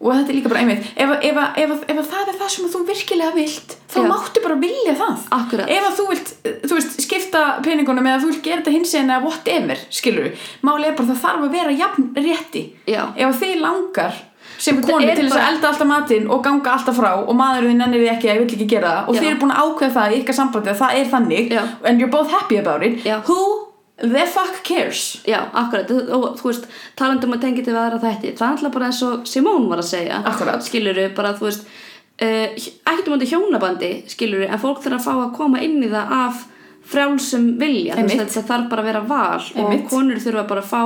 [0.04, 2.68] og þetta er líka bara einmitt ef, ef, ef, ef að það er það sem
[2.74, 4.08] þú virkilega vilt þá Já.
[4.10, 5.70] máttu bara vilja það Akkurat.
[5.78, 6.34] ef þú vilt,
[6.68, 10.90] þú veist, skipta peningunum eða þú vilt gera þetta hins eða whatever skilur við, máli
[10.90, 13.02] er bara það þarf að vera jafn rétti Já.
[13.16, 14.22] ef þið langar
[14.60, 17.80] sem konu til þess bara- að elda alltaf matinn og ganga alltaf frá og maðurinn
[17.80, 19.20] nennir því ekki að ég vill ekki gera það og Já.
[19.20, 21.52] þið eru búin að ákveða það í ykkar sambandi að það er þannig
[21.88, 23.63] and you're both happy about it who
[24.00, 26.64] the fuck cares já, akkurat og þú veist,
[26.98, 29.90] talandum að tengja til aðra þætti það er alltaf bara eins og Simón var að
[29.92, 30.64] segja Akkurat.
[30.66, 35.12] skilur bara, þú veist uh, ekkert um þetta hjónabandi skilur en fólk þarf að fá
[35.28, 36.42] að koma inn í það af
[36.84, 39.84] frjálsum vilja Þú veist, þetta þarf bara að vera val Einmitt.
[39.86, 40.82] og konur þurfa bara að fá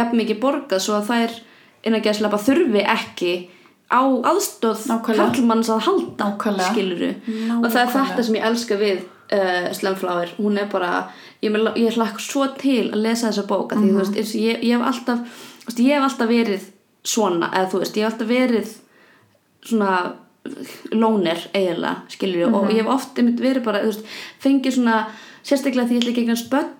[0.00, 1.38] jafn mikið borgað svo að þær
[1.88, 3.32] innan gæslega þurfi ekki
[3.88, 5.30] á aðstóð Nákvæmlega.
[5.30, 6.72] karlmanns að halda Nákvæmlega.
[6.74, 8.08] skiluru og það er Nákvæmlega.
[8.10, 8.98] þetta sem ég elska við
[9.32, 11.10] uh, Slemflower, hún er bara
[11.42, 13.94] ég, ég hlakk svo til að lesa þessa bóka því Mhm.
[13.94, 16.60] þú veist, eins og ég, ég hef alltaf þú veist, ég hef alltaf verið
[17.04, 18.68] svona eða þú veist, ég hef alltaf verið
[19.68, 20.12] svona
[20.92, 22.54] lóner eiginlega, skilur ég Mhm.
[22.54, 24.04] og ég hef oft verið bara, þú veist,
[24.42, 25.06] fengið svona
[25.44, 26.70] sérstaklega því ég ætla ekki eignast börn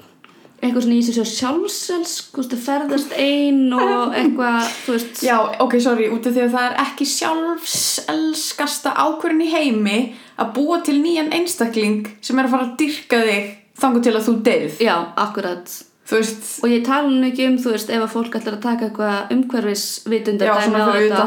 [0.59, 5.37] eitthvað svona í þessu sjálfselsk þú veist, að ferðast ein og eitthvað, þú veist Já,
[5.62, 9.99] ok, sorry, út af því að það er ekki sjálfselskasta ákvörðin í heimi
[10.38, 14.27] að búa til nýjan einstakling sem er að fara að dyrka þig þangu til að
[14.27, 14.81] þú deyð.
[14.83, 18.59] já, akkurat veist, og ég tala nú ekki um, þú veist, ef að fólk ætlar
[18.59, 19.33] að taka eitthvað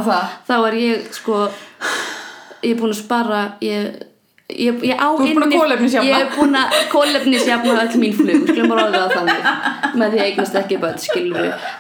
[0.07, 0.37] það.
[0.47, 1.41] þá er ég, sko
[2.61, 4.01] ég er búin að spara ég,
[4.55, 6.09] ég, ég á Þú ert búin að kolefnisjafna.
[6.09, 10.19] ég er búin að kólefnisjafna öll mín flug, skulum bara orða það þannig með því
[10.21, 11.01] að eignast ekki börn,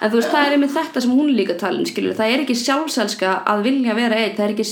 [0.01, 2.43] en þú veist, það er einmitt þetta sem hún er líka talin skilur, það er
[2.45, 4.67] ekki sjálfselska að vilja vera einn, það er ekki,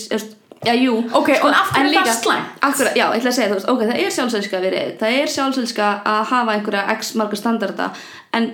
[0.68, 2.58] já, jú Ok, og af hverju er það líka- slæmt?
[2.70, 5.18] Akkurat, já, ég ætla að segja veist, ok, það er sjálfsælska að vera einn, það
[5.22, 7.90] er sjálfsælska að hafa einhverja x marga standarda,
[8.34, 8.50] en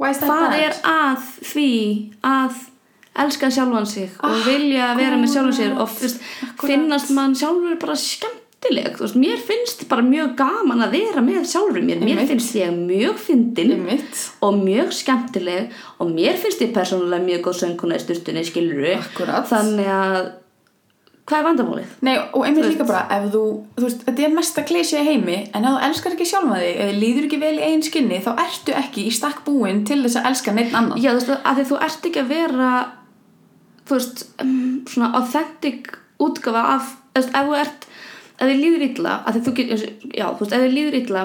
[0.00, 1.70] hvað er að því
[2.24, 2.60] að
[3.20, 5.72] elska sjálfan sig og vilja vera með sjálfan sig?
[5.76, 7.96] Og finnast mann sjálfur bara
[8.60, 12.74] skemmtileg, veist, mér finnst bara mjög gaman að vera með sjálfur mér, mér finnst ég
[12.74, 13.72] mjög fyndin
[14.44, 19.48] og mjög skemmtileg og mér finnst ég persónulega mjög góð sönguna í styrtunni, skilur Akkúrat.
[19.48, 20.20] þannig að
[21.30, 21.90] hvað er vandamálið?
[22.02, 23.42] Nei, og einmitt líka bara, ef þú,
[23.78, 26.72] þú veist, þetta er mesta klísi í heimi, en ef þú elskar ekki sjálfa þig,
[26.74, 30.00] ef þið líður ekki vel í eigin skinni, þá ertu ekki í stakk búin til
[30.02, 30.98] þess að elska neitt annan.
[30.98, 32.72] Já, þú veist, að því þú ert ekki að vera
[33.86, 34.58] þú veist, um,
[34.90, 37.89] svona authentic útgafa af, þú veist, ef þú ert
[38.40, 39.72] ef þið líður illa, að því þú get
[40.16, 41.24] já, þú veist, ef þið líður illa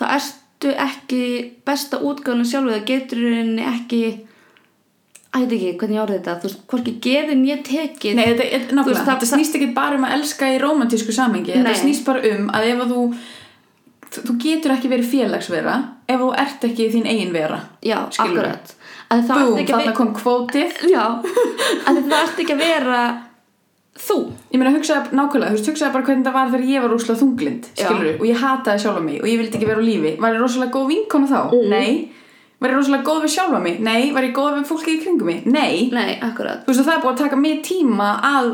[0.00, 1.22] þá ertu ekki
[1.68, 4.02] besta útgáfuna sjálfu, það getur rauninni ekki
[5.36, 8.24] að ég veit ekki hvernig ég árið þetta, þú veist, hvorki gefin ég tekið Nei,
[8.30, 11.74] þetta, er, veist, það- þetta snýst ekki bara um að elska í romantísku samhengi, þetta
[11.82, 13.02] snýst bara um að ef að þú,
[14.16, 15.76] þú, getur ekki verið félagsvera
[16.08, 17.60] ef þú ert ekki þín eigin vera.
[17.82, 18.72] já, akkurat
[19.06, 20.72] Búm, þarna kom kvótið.
[20.90, 21.04] já,
[21.86, 23.02] að það ert ekki að vera
[24.00, 24.18] þú
[24.52, 27.20] Ég meina, hugsaði nákvæmlega, þú veist, hugsaði bara hvernig það var þegar ég var rosalega
[27.22, 30.12] þunglind, skilur og ég hataði sjálfa mig og ég vildi ekki vera á lífi.
[30.22, 31.40] Var ég rosalega góð vinkona þá?
[31.50, 31.74] Mm.
[31.74, 32.26] Nei.
[32.56, 33.80] Var ég rosalega góð við sjálfa mig?
[33.84, 34.12] Nei.
[34.16, 35.42] Var ég góð við fólki í kringum mig?
[35.44, 35.90] Nei.
[35.92, 38.52] nei, Þú veist, það er búið að taka mig tíma að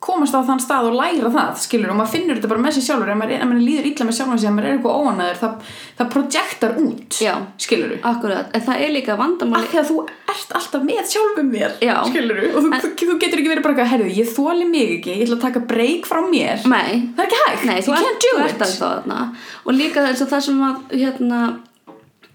[0.00, 2.84] komast á þann stað og læra það skilur og maður finnur þetta bara með sér
[2.86, 3.10] sjálfur.
[3.12, 5.66] Ef maður, er- maður líður illa með sjálfum sig ef maður er eitthvað óanæður það,
[5.98, 7.34] það projektar út Já.
[7.60, 9.98] skilur akkurat, en það er líka vandamáli af því að þú
[10.34, 11.94] ert alltaf með sjálfum mér Já.
[12.08, 15.16] skilur og þú, þú, þú getur ekki verið bara eitthvað, herðu, ég þóli mig ekki
[15.18, 16.64] ég ætla að taka breyk frá mér.
[16.64, 19.20] Nei, það er ekki hægt, Nei, þú ert, alveg þarna.
[19.66, 21.42] Og líka þess að það sem að hérna,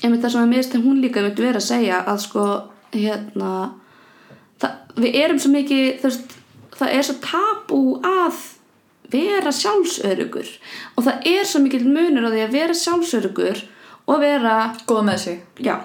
[0.03, 2.45] einmitt það sem að mér stið hún líka einmitt verið að segja að sko
[2.93, 3.51] hérna
[4.61, 6.35] það, við erum svo mikið þú veist,
[6.79, 8.43] það er svo tabú að
[9.13, 10.47] vera sjálfsörugur
[10.97, 13.61] og það er svo mikið munur á því að vera sjálfsörugur
[14.05, 15.37] og vera góða með sig.
[15.57, 15.75] Já,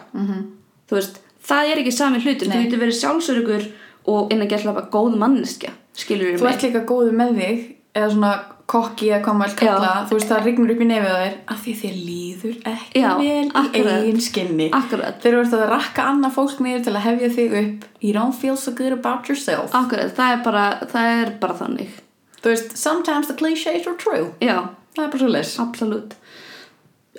[0.88, 3.68] þú veist það er ekki sami hlutur, þú getur verið sjálfsörugur
[4.11, 7.62] og innan bara góð manneskja skilur þú ert líka góðu með þig
[7.96, 8.33] eða svona
[8.70, 11.62] kokki eða hvað maður kalla þú veist það rignur upp í nefið á þér af
[11.64, 13.88] því þér líður ekki Já, vel akkurat.
[13.90, 14.68] í eigin skinni.
[14.78, 15.16] Akkurat.
[15.22, 18.37] þegar þú ert að rakka annað fólk niður til að hefja þig upp you don't
[18.38, 19.74] feel so good about yourself.
[19.74, 21.98] Akkurat, það er bara, það er bara þannig.
[22.40, 24.30] Þú veist, sometimes the clichés are true.
[24.40, 26.14] Já, það er bara svo les absolutt.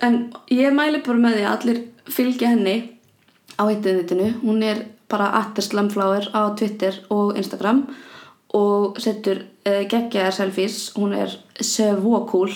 [0.02, 0.16] En
[0.50, 2.76] ég mæli bara með því að allir fylgja henni
[3.60, 4.32] á internetinu.
[4.42, 7.84] Hún er bara atterslamflower á Twitter og Instagram
[8.56, 10.88] og setur uh, geggjaðar selfies.
[10.96, 11.36] Hún er
[11.66, 12.52] svo cool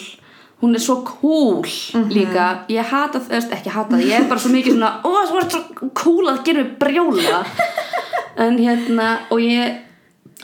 [0.62, 1.66] hún er svo cool
[2.08, 2.64] líka.
[2.72, 5.56] Ég hata það, ekki hata það ég er bara svo mikið svona, ó þú ert
[5.56, 7.42] svo cool að gera mig brjóla.
[8.36, 9.78] En hérna, og ég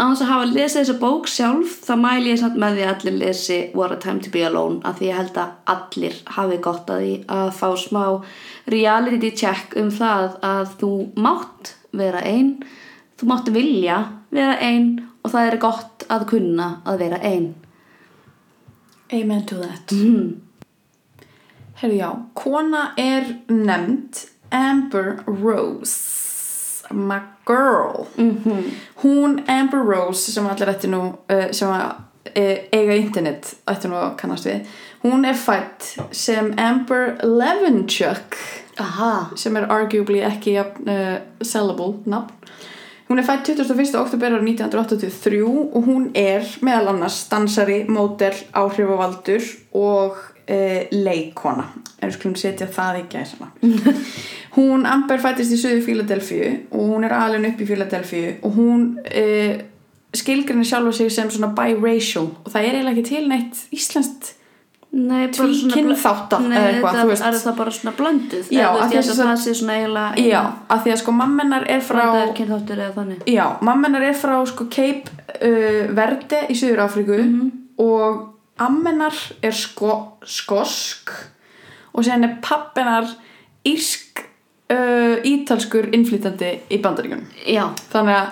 [0.00, 2.92] á þess að hafa lesið þessa bók sjálf þá mæli ég samt með því að
[2.92, 6.58] allir lesi What a Time to be Alone af því ég held að allir hafi
[6.64, 8.04] gott að því að fá smá
[8.72, 10.92] reality check um það að þú
[11.26, 12.54] mátt vera ein
[13.20, 13.98] þú mátt vilja
[14.32, 14.88] vera ein
[15.20, 17.52] og það er gott að kunna að vera ein
[19.12, 20.40] amen to that mm.
[21.74, 28.70] Herru já, kona er nefnd Amber Rose my girl Mhm.
[29.02, 31.94] hún Amber Rose sem allir ætti nú uh, sem að
[32.36, 34.66] uh, eiga internet ætti nú að kannast við
[35.02, 38.36] hún er fætt sem Amber Levenchuk
[38.78, 42.30] Aha sem er arguably ekki uh, sellable nafn
[43.12, 43.98] hún er fætt 21.
[44.00, 49.44] oktober árið 1983 og hún er meðal annars dansari, mótel, áhrifavaldur
[49.76, 51.66] og uh, leikona
[52.00, 53.50] en við skulum setja það í gæsana
[54.56, 58.86] hún Amber fættist í söðu Fíladelfíu og hún er alveg upp í Fíladelfíu og hún
[59.04, 59.60] uh,
[60.16, 64.32] skilgrinni sjálfa sig sem svona biracial og það er eiginlega ekki til neitt íslenskt
[64.92, 67.22] Nei, bara Tví- svona bl- kynþátta Nei, eða eitthvað, þú veist.
[67.24, 68.48] er það bara svona blönduð.
[68.52, 71.12] Já, Eða, því að að að- það sé svona eiginlega já, af því að sko
[71.12, 72.02] mammenar er frá
[73.32, 75.08] Já, mammenar er frá sko Cape
[75.40, 78.28] uh, Verde í Suður Afríku og
[78.60, 81.10] ammenar er sko, skosk
[81.94, 83.08] og síðan er pappinar
[83.64, 84.22] írsk
[84.72, 88.28] uh, ítalskur innflytandi í bandaríkunum að Þannig að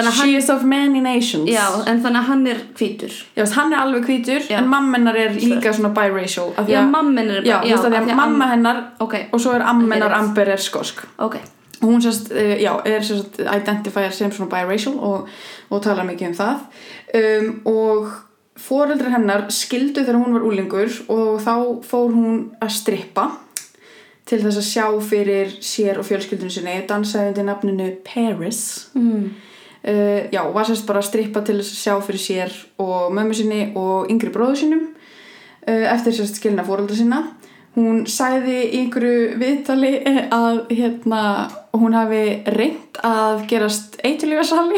[0.00, 1.50] she is of many nations.
[1.50, 3.16] Já, en þannig að hann er hvítur.
[3.36, 4.58] Já, hann er alveg hvítur Já.
[4.58, 7.98] en mammenar er líka svona biracial Já, að- mammen er Já, þú veist að því
[8.12, 10.18] að mamma hennar Ok, og svo er ammenar Rétt.
[10.18, 11.04] Amber er skosk.
[11.18, 11.36] Ok.
[11.82, 15.28] Og hún sérst, uh, já, er sérst identifæjar sem svona biracial og,
[15.70, 16.58] og talar mikið um það.
[17.14, 18.08] Um, og
[18.56, 23.30] foreldrar hennar skildu þegar hún var úlingur og þá fór hún að strippa
[24.24, 28.88] til þess að sjá fyrir sér og fjölskyldunum sinni dansaði undir nafninu Paris.
[28.94, 29.32] Mm.
[29.88, 33.36] Uh, já, var sérst bara að strippa til þess að sjá fyrir sér og mömmu
[33.36, 37.22] sinni og yngri bróðu sinum uh, eftir sérst skilna fóreldra sinna.
[37.72, 41.22] Hún í einhverju viðtali eh, að hérna
[41.72, 44.76] hún hafi reynt að gerast eitulífasali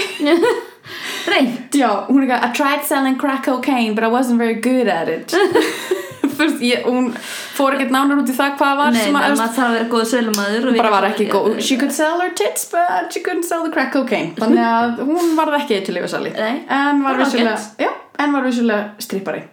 [1.32, 4.86] Reynd já, hún er eitthvað I tried selling crack cocaine but I wasn't very good
[4.86, 5.34] at it
[6.38, 7.10] veist, ég, hún
[7.56, 10.68] fór ekkert nánar út í það hvað var Nei, maður þarf að vera góð sölumæður
[10.68, 11.60] hún bara var ekki góð.
[11.64, 14.34] She could sell her tits but she couldn't sell the crack cocaine.
[14.40, 17.90] Þannig að hún varð ekki eitulífasali Nei, en var var vissulega já,
[18.24, 19.46] en var vissulega strippari.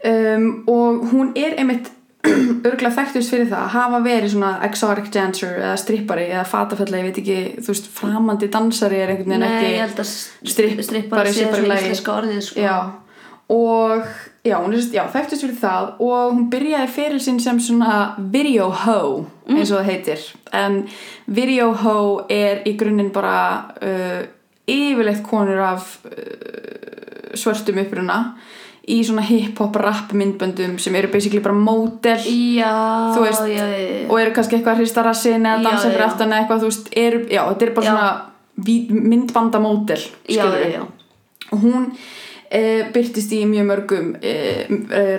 [0.00, 1.90] Um, og hún er einmitt
[2.68, 7.06] örgulega þekktust fyrir það að hafa verið svona exotic dancer eða strippari eða fatafella, ég
[7.08, 10.10] veit ekki þú veist, framandi dansari er einhvern veginn ekki ég held að
[10.52, 11.86] strippari strippari sé sé bara í svona lagi.
[11.86, 12.66] íslenska orðið sko.
[12.66, 12.76] já,
[13.56, 14.10] og
[14.44, 17.96] já, hún er já, þekktust fyrir það og hún byrjaði fyrir sinn sem svona
[18.32, 19.00] video ho
[19.50, 20.26] eins og það heitir.
[20.56, 20.82] En
[21.26, 21.96] video ho
[22.30, 23.40] er í grunninn bara
[23.82, 24.22] uh,
[24.70, 28.20] yfirleitt konur af uh, svörstum uppruna
[28.90, 32.72] í svona hip-hop rap myndböndum sem eru basically bara mótel Já,
[33.14, 36.34] Þú veist, já, já, og eru kannski eitthvað að hrista rassin eða dansa fyrir aftan
[36.34, 38.08] eitthvað, þú veist, eru, já, þetta er bara svona
[40.72, 40.82] já.
[41.50, 41.86] og hún
[42.50, 42.62] e,
[42.94, 44.34] byrtist í mjög mörgum e,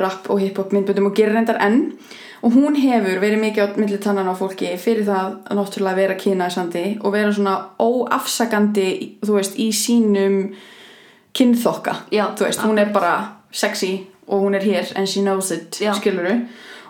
[0.02, 1.94] rap og hip-hop myndböndum og gerir reyndar enn.
[2.42, 6.16] Og hún hefur verið mikið á milli tannan á fólki fyrir það að náttúrulega vera
[6.18, 8.88] kynæsandi og vera svona óafsakandi
[9.22, 10.40] þú veist, í sínum
[11.38, 11.94] kynþokka.
[12.12, 13.14] Já, þú veist, hún er bara
[13.54, 15.94] sexy og hún er hér and she knows it, Já.
[15.94, 16.40] skiluru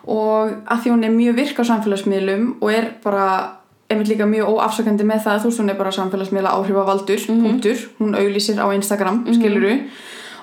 [0.07, 3.25] og að því hún er mjög virk á samfélagsmiðlum og er bara
[3.91, 8.15] einmitt líka mjög óafsakandi með það þú veist, hún er bara samfélagsmiðla áhrifavaldur punktur, hún
[8.17, 9.75] auglýsir á Instagram skiluru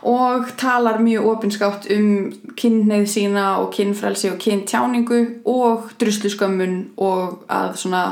[0.03, 7.75] og talar mjög opinskátt um kynneið sína og kynfrelsi og kyntjáningu og drusluskömmun og að
[7.83, 8.05] svona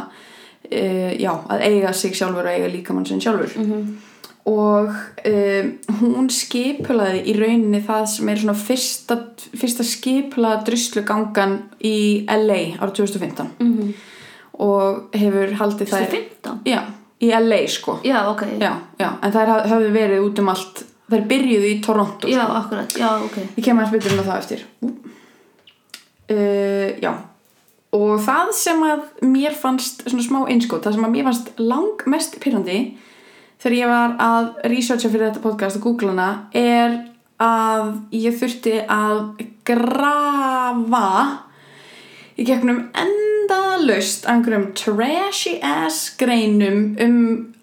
[0.72, 3.55] uh, já, að eiga sig sjálfur og eiga líkamann sinn sjálfur.
[4.47, 4.93] Og
[5.26, 5.70] um,
[6.01, 9.16] hún skipulaði í rauninni það sem er svona fyrsta,
[9.59, 11.97] fyrsta skipulaða druslugangan í
[12.30, 13.95] LA árið 2015 Mhm.
[14.59, 16.78] og hefur haldið Það þær er 15 já,
[17.20, 17.99] í LA sko.
[18.05, 18.43] Já, ok.
[18.61, 18.72] Já,
[19.22, 22.59] en haf- höfðu verið út um allt þær byrjuðu í Toronto Já, sko.
[22.61, 23.38] akkurat, já, ok.
[23.57, 24.66] Ég kem að spytur um það eftir.
[26.26, 27.12] Uh, já.
[27.96, 32.07] Og það sem að mér fannst svona smá einskot, það sem að mér fannst lang
[32.11, 32.80] mest pyrrandi
[33.62, 36.98] þegar ég var að researcha fyrir þetta podcast og googla hana er
[37.42, 39.22] að ég þurfti að
[39.66, 41.07] grafa
[42.37, 47.14] í gegnum endalaust einhverjum trashy ass greinum um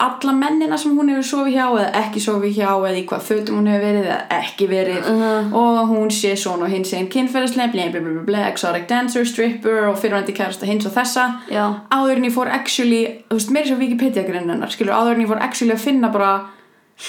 [0.02, 3.60] alla mennina sem hún hefur sofið hjá eða ekki sofið hjá eða í hvað fötum
[3.60, 5.12] hún hefur verið eða ekki verið.
[5.60, 9.28] Og hún sé svona og hins einn kynferðislega bla bla bla bla bla exotic dancer,
[9.30, 11.28] stripper og fyrirvændi kærasta hins og þessa.
[11.54, 15.26] Já, áður en ég fór actually þú veist, meira svo Wikipedia greinunnar skilur, áður en
[15.28, 16.34] ég fór actually að finna bara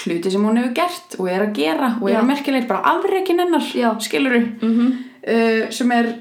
[0.03, 2.21] hluti sem hún hefur gert og er að gera og er Já.
[2.21, 4.95] að merkilegt bara afreikin hennar skiluru mhm.
[5.25, 6.11] Uh, sem er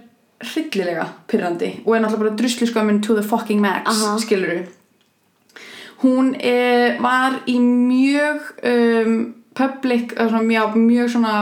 [0.53, 4.16] hryllilega pyrrandi og er náttúrulega bara drusluskömmin to the fucking max Aha.
[4.22, 4.62] skiluru
[6.05, 9.18] hún er, var í mjög um,
[9.57, 11.34] public svona, mjög, mjög svona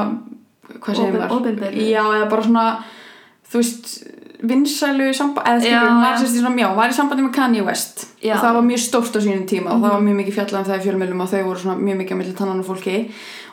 [0.82, 1.78] hvað segir maður?
[1.78, 2.66] já eða bara svona
[3.50, 3.94] þú veist
[4.42, 6.20] vinsælu samband eða skilur, Já, hún var, já.
[6.22, 8.34] sérst, í svona, já, var í sambandi með Kanye West Já.
[8.34, 10.68] og það var mjög stórt á sínum tíma og það var mjög mikið fjallað um
[10.70, 12.96] það í fjölmjölum og þau voru svona mjög mikið á milli tannan og fólki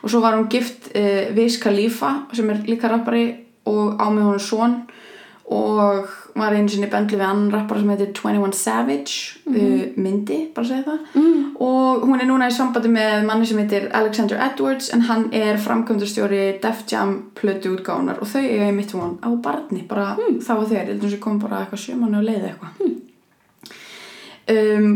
[0.01, 3.25] og svo var hún gift uh, Wiz Khalifa sem er líka rappari
[3.69, 4.75] og á með honum son
[5.49, 10.67] og var einu sinni bendlu við annan rappara sem heitir 21 Savage uh, myndi, bara
[10.69, 10.99] segja það.
[11.17, 11.45] Mm.
[11.65, 15.57] og hún er núna í sambandi með manni sem heitir Alexander Edwards en hann er
[15.57, 20.53] framkvæmdastjóri Def Jam plötu útgáfunar og þau eiga í mitt von á barni bara þá
[20.59, 22.97] og þeir, heldur sem kom bara eitthvað sjömanni og leiði eitthvað.
[24.49, 24.93] Um,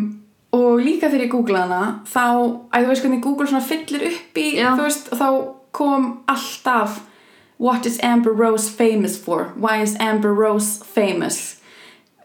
[0.53, 2.25] og líka þegar ég googlaði hana þá,
[2.69, 4.69] að þú veist hvernig Google svona fyllir upp í Já.
[4.77, 5.27] þú veist, þá
[5.73, 7.01] kom alltaf
[7.63, 9.53] What is Amber Rose famous for?
[9.55, 11.61] Why is Amber Rose famous?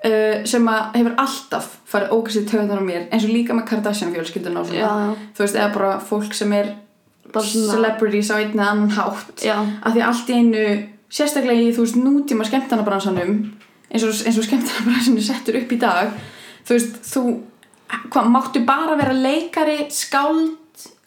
[0.02, 4.10] Uh, sem að hefur alltaf farið ógæsið töðunar á mér eins og líka með Kardashian
[4.14, 6.68] fjölskylduna og svona Já, þú veist, eða bara fólk sem er
[7.34, 9.56] celebrities á einn eða annan hátt Já.
[9.58, 10.62] að því allt í einu
[11.18, 13.34] sérstaklega í þú veist nútíma skemmtanabransanum
[13.90, 16.14] eins og, eins og skemmtanabransanum settur upp í dag
[16.66, 17.24] þú veist, þú
[18.10, 20.56] hvað, máttu bara vera leikari skáld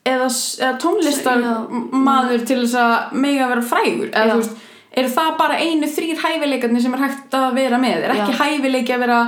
[0.08, 0.28] eða,
[0.62, 1.46] eða tónlistar
[1.94, 4.34] maður til þess að mega vera frægur eða Já.
[4.34, 4.68] þú veist,
[5.02, 8.40] eru það bara einu þrýr hæfileikarnnir sem er hægt að vera með er ekki Já.
[8.42, 9.20] hæfileiki að vera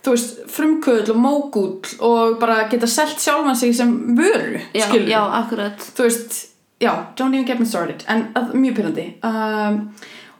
[0.00, 5.10] þú veist, frumkvöld og mógull og bara geta selt sjálfan sig sem vöru Já, skilurðu?
[5.12, 5.20] já,
[5.98, 6.38] þú veist,
[6.80, 9.82] já, don't even get me started en að, mjög pyrrandi um,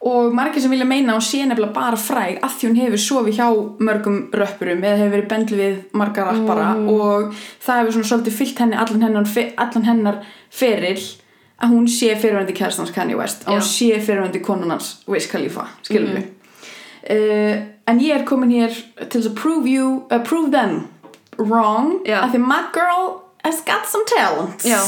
[0.01, 3.39] og margir sem vilja meina hún sé nefnilega bara fræg að því hún hefur sofið
[3.39, 3.49] hjá
[3.85, 8.63] mörgum röppurum eða hefur verið bendlu við marga rappara og það hefur svona svolítið fyllt
[8.65, 9.33] henni allan hennar,
[9.65, 10.21] allan hennar
[10.51, 11.01] feril
[11.61, 16.17] að hún sé fyrirvændi kærstans Kanye West að hún sé fyrirvændi konunans Wiz Khalifa, skilur
[16.17, 16.31] við
[17.13, 18.81] uh, en ég er komin hér
[19.13, 20.87] til að prove you, uh, prove them
[21.37, 22.23] wrong Já.
[22.25, 24.65] að því my girl has got some talents.
[24.65, 24.81] Já.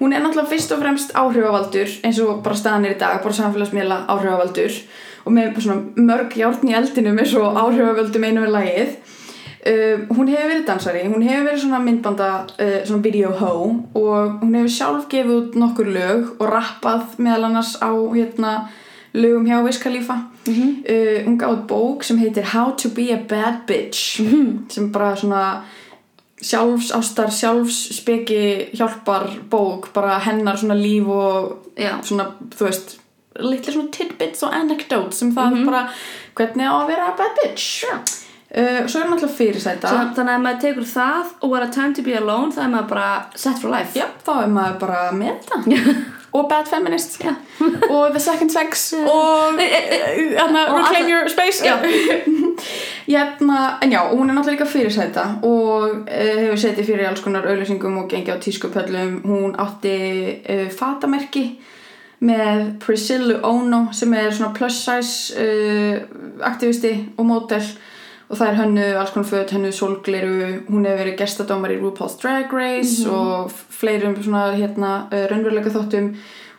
[0.00, 3.38] Hún er náttúrulega fyrst og fremst áhrifavaldur eins og bara staðan er í dag, bara
[3.40, 4.80] samfélagsmiðla áhrifavaldur.
[5.26, 8.96] Og með svona mörg járn í eldinu með svo áhrifavöldum einu við lagið.
[9.66, 13.54] Uh, hún hefur verið dansari, hún hefur verið svona myndbanda uh, svona video ho.
[13.98, 18.52] Og hún hefur sjálf gefið út nokkur lög og rappað meðal annars á hérna
[19.16, 20.20] lögum hjá Wiz Khalifa.
[20.46, 24.20] Uh, hún gáði bók sem heitir How to be a bad bitch
[24.70, 25.42] sem bara svona
[26.42, 31.96] sjálfsástar, sjálfsspeki hjálpar bók, bara hennar svona líf og Já.
[32.04, 32.98] svona, þú veist
[33.40, 35.86] litli svona tidbits og anecdotes sem það bara,
[36.36, 37.84] hvernig á að vera bad bitch.
[38.46, 39.90] Uh, svo er náttúrulega fyrirsæta.
[39.90, 42.64] Svo, Þannig að ef maður tekur það og what a time to be alone það
[42.64, 43.96] er maður bara set for life.
[43.98, 45.96] Já, þá er maður bara með þetta
[46.38, 47.18] og bad feminist.
[47.24, 47.34] Já.
[47.94, 48.92] og the second sex.
[48.92, 51.64] Og hérna, Og reclaim alla- your space.
[51.64, 51.76] Já.
[53.12, 55.24] hérna, en já, hún er náttúrulega líka fyrirsæta.
[55.42, 59.20] Og uh, hefur setið fyrir alls konar auðlýsingum og gengið á tískupöllum.
[59.24, 59.96] Hún átti
[60.50, 61.46] uh, fatamerki
[62.20, 66.00] með Priscilla Ono sem er svona plus size uh,
[66.48, 67.62] aktivisti og mótel
[68.28, 70.62] og það er hönnu alls konar föt, hönnu sólgleru.
[70.70, 76.12] Hún hefur verið gestadómar í RuPaul's Drag Race og fleirum svona hérna uh, raunveruleika þáttum.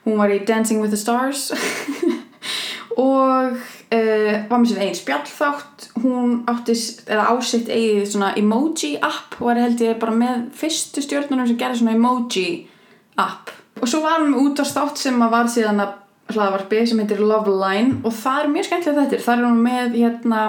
[0.07, 1.49] Hún var í Dancing with the Stars.
[2.97, 5.89] Og uh, var með sér eigin spjallþátt.
[6.01, 10.47] Hún átti, s- eða ásitt eigið svona emoji app og er held ég bara með
[10.57, 12.47] fyrstu stjórnunum sem gerði svona emoji
[13.21, 13.51] app.
[13.81, 15.93] Og svo var hún með útvarsþátt sem að var síðan að
[16.33, 17.99] hlaðvarpi sem heitir Love Line.
[18.07, 20.41] Og það er mjög skemmtilega þetta það er hún með hérna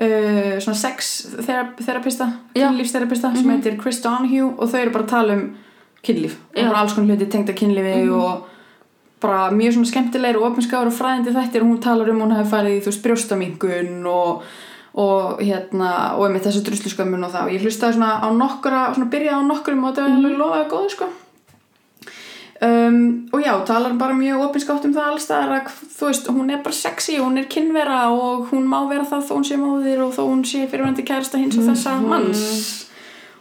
[0.00, 1.10] uh, svona sex
[1.46, 5.44] þerapista kynlífsterapista sem heitir Chris Donahue og þau eru bara að tala um
[6.06, 6.68] kynlíf og Já.
[6.68, 8.48] bara alls konar hluti tengt að kynlífi og
[9.20, 12.50] bara mjög svona skemmtilegir og opinskáður og fræðindi þættir og hún talar um hún hafi
[12.54, 14.46] farið í þú veist brjóstamingun og,
[14.96, 17.50] og hérna og einmitt þessu drusluskömmun og það.
[17.50, 20.70] Og ég hlustaði svona á nokkura svona byrjaði á nokkurum og þetta var alveg lofaði
[20.72, 21.10] góðu sko
[22.62, 26.50] um, og já, talar bara mjög opinskátt um það alls það að þú veist, hún
[26.50, 30.02] er bara sexy hún er kynvera og hún má vera það þó hún sé móðir
[30.04, 32.44] og þó hún sé fyrirvændi kærasta hins og þessa manns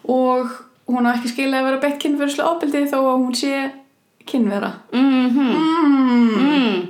[0.09, 0.47] og
[0.89, 3.53] hún á ekki skilja að vera beitt kynferðislega ofbeldi þó að hún sé
[4.29, 5.37] kynvera mm.
[6.39, 6.87] Mm.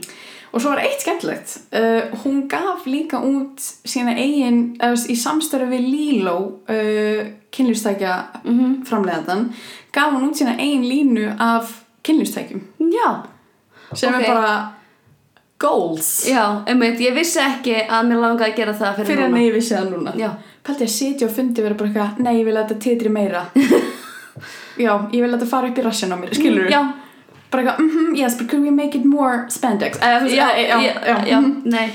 [0.51, 5.67] og svo var eitt skemmtilegt uh, hún gaf líka út sína eigin, eða í samstöru
[5.71, 6.37] við Lilo
[6.69, 7.21] uh,
[7.53, 8.81] kynlýfstækja Mhm.
[8.87, 9.49] framleiðandan
[9.93, 11.71] gaf hún út sína eigin línu af
[12.09, 13.07] kynlýfstækjum Já,
[13.93, 14.19] sem Ok.
[14.19, 14.51] er bara
[15.59, 16.25] goals.
[16.27, 19.39] Já, einmitt, ég vissi ekki að mér langaði að gera það fyrir, fyrir að núna.
[19.41, 20.13] neyfi vissi það núna.
[20.19, 20.29] Já,
[20.63, 23.43] Paldi að sitja og fundi vera bara eitthvað Nei, ég vil að þetta titri meira.
[24.79, 26.81] Já, ég vil að þetta fara upp í rassin á mér Skilur Já,
[27.51, 29.99] Bara eitthvað, mhm, yes, but could we make it more spandex?
[29.99, 31.61] Þú veist, já, eh, já, já, já, mhm.
[31.65, 31.89] nei,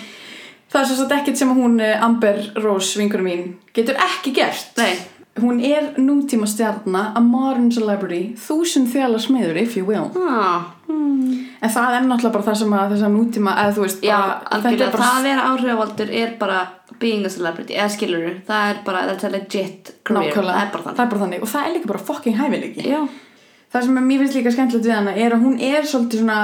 [0.73, 3.45] Það er svo svo ekkert sem hún eh, Amber Rose, vinkurum mín
[3.75, 4.75] Getur ekki gert.
[4.77, 4.93] Nei
[5.43, 10.07] Hún er nútíma stjarna A modern celebrity Þúsund þjála smiður, if you will.
[10.15, 11.33] Ah, mm.
[11.59, 14.21] En það er náttúrulega bara það sem að þess að nútíma Eða þú veist, Já,
[14.55, 16.63] algjörlega, bara það að vera áhrifavaldur er bara
[17.03, 20.31] being a celebrity, eða skilur það er bara, that's a legit career.
[20.31, 20.55] Nákvæmlega.
[20.55, 20.97] Það er bara þannig.
[20.97, 21.43] Það er bara þannig.
[21.43, 22.89] Og það er líka bara fucking hæfileiki.
[22.89, 23.01] Já,
[23.75, 26.43] Það sem mér finnst líka skemmtilegt við hana er að hún er svolítið svona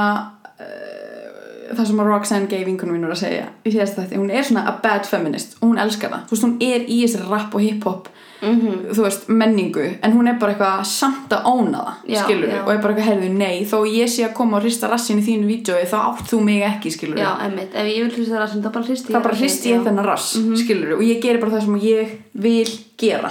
[0.59, 4.49] uh, það sem að Roxanne Gay vinkunum minn að segja í síðast þetta, hún er
[4.49, 5.55] svona a bad feminist.
[5.61, 8.11] Hún elskar það, þú veist, hún er í þessari rap og hip-hop,
[8.43, 8.77] mhm.
[8.91, 12.61] Þú veist, menningu en hún er bara eitthvað samt að óna það Já, skilur, já.
[12.65, 15.27] og er bara eitthvað heyrðu, nei þó ég sé að koma og hrista rassin í
[15.27, 18.65] þínu vídjói þá átt þú mig ekki, skilur Já, einmitt, ef ég vil það sem
[18.65, 21.57] það bara hristi það bara hristi ég þennan rass mm skilur, og ég geri bara
[21.57, 23.31] það sem ég vil gera.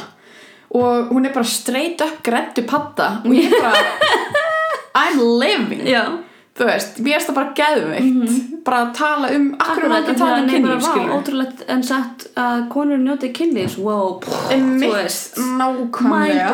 [0.75, 3.73] Og hún er bara straight up grættu patta og ég bara
[4.99, 5.85] I'm living.
[5.87, 6.19] Já,
[6.59, 8.33] þú veist, mér finnst það bara geðveikt.
[8.67, 12.65] Bara að tala um, akkur ekki að tala um kynlíf, skilur Ótrúlegt en sagt að
[12.73, 14.19] konur njóti kynlífs Wow,
[14.51, 15.39] þú veist.
[15.59, 16.51] nákvæmlega.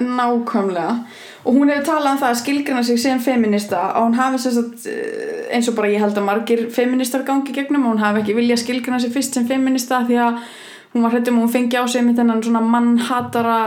[0.00, 0.94] Nákvæmlega.
[1.44, 4.52] Og hún hefur talað um það að skilgrana sig sem feminista og hún hafi sem
[4.52, 8.20] sagt eh, eins og bara ég held að margir feministar gangi gegnum og hún hafi
[8.20, 10.42] ekki viljað skilgrana sig fyrst sem feminista því að
[10.92, 13.58] hún var hrættum og hún fengi á sig með þennan svona mannhatara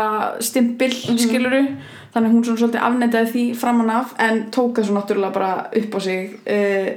[0.43, 1.63] stimpil skiluru
[2.13, 5.51] þannig að hún svona svolítið afnetaði því framan af en tók það svo náttúrulega bara
[5.81, 6.89] upp á sig uh,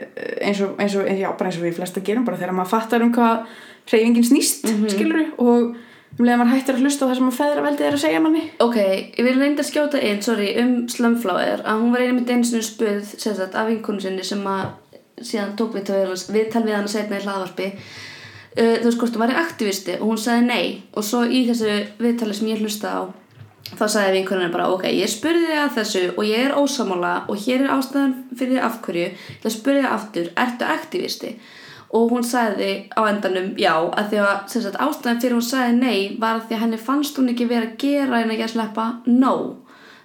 [0.44, 3.04] eins, og, eins, og, já, bara eins og við flesta gerum bara þegar maður fattar
[3.06, 3.46] um hvað
[3.86, 5.76] hreyfingin snýst skiluru og
[6.16, 8.22] um leiðan maður hættir að hlusta á það sem að feðra veldið er að segja
[8.24, 8.42] manni.
[8.64, 12.32] Ok, ég vil reynda að skjóta inn, sorry, um Slumflower að hún var einu mitt
[12.32, 14.70] einu sinni spurð sem sagt af vinkonu sinni sem að
[15.20, 17.68] síðan tók við, tal við hann að setna í hlaðvarpi.
[18.56, 19.98] Uh, þú veist hvort hún væri aktivisti?
[20.00, 20.66] Og hún sagði nei.
[20.96, 23.00] Og svo í þessu viðtali sem ég hlusta á
[23.74, 27.38] þá sagði vinkonunni bara ok, ég spurði þig að þessu og ég er ósamála og
[27.42, 29.06] hér er ástæðan fyrir afhverju
[29.42, 31.32] það spurði þig aftur, ertu aktivisti
[31.96, 36.00] og hún sagði á endanum já, að því að sagt, ástæðan fyrir hún sagði nei
[36.20, 38.86] var að því að henni fannst hún ekki vera að gera en ekki að sleppa
[39.06, 39.36] no.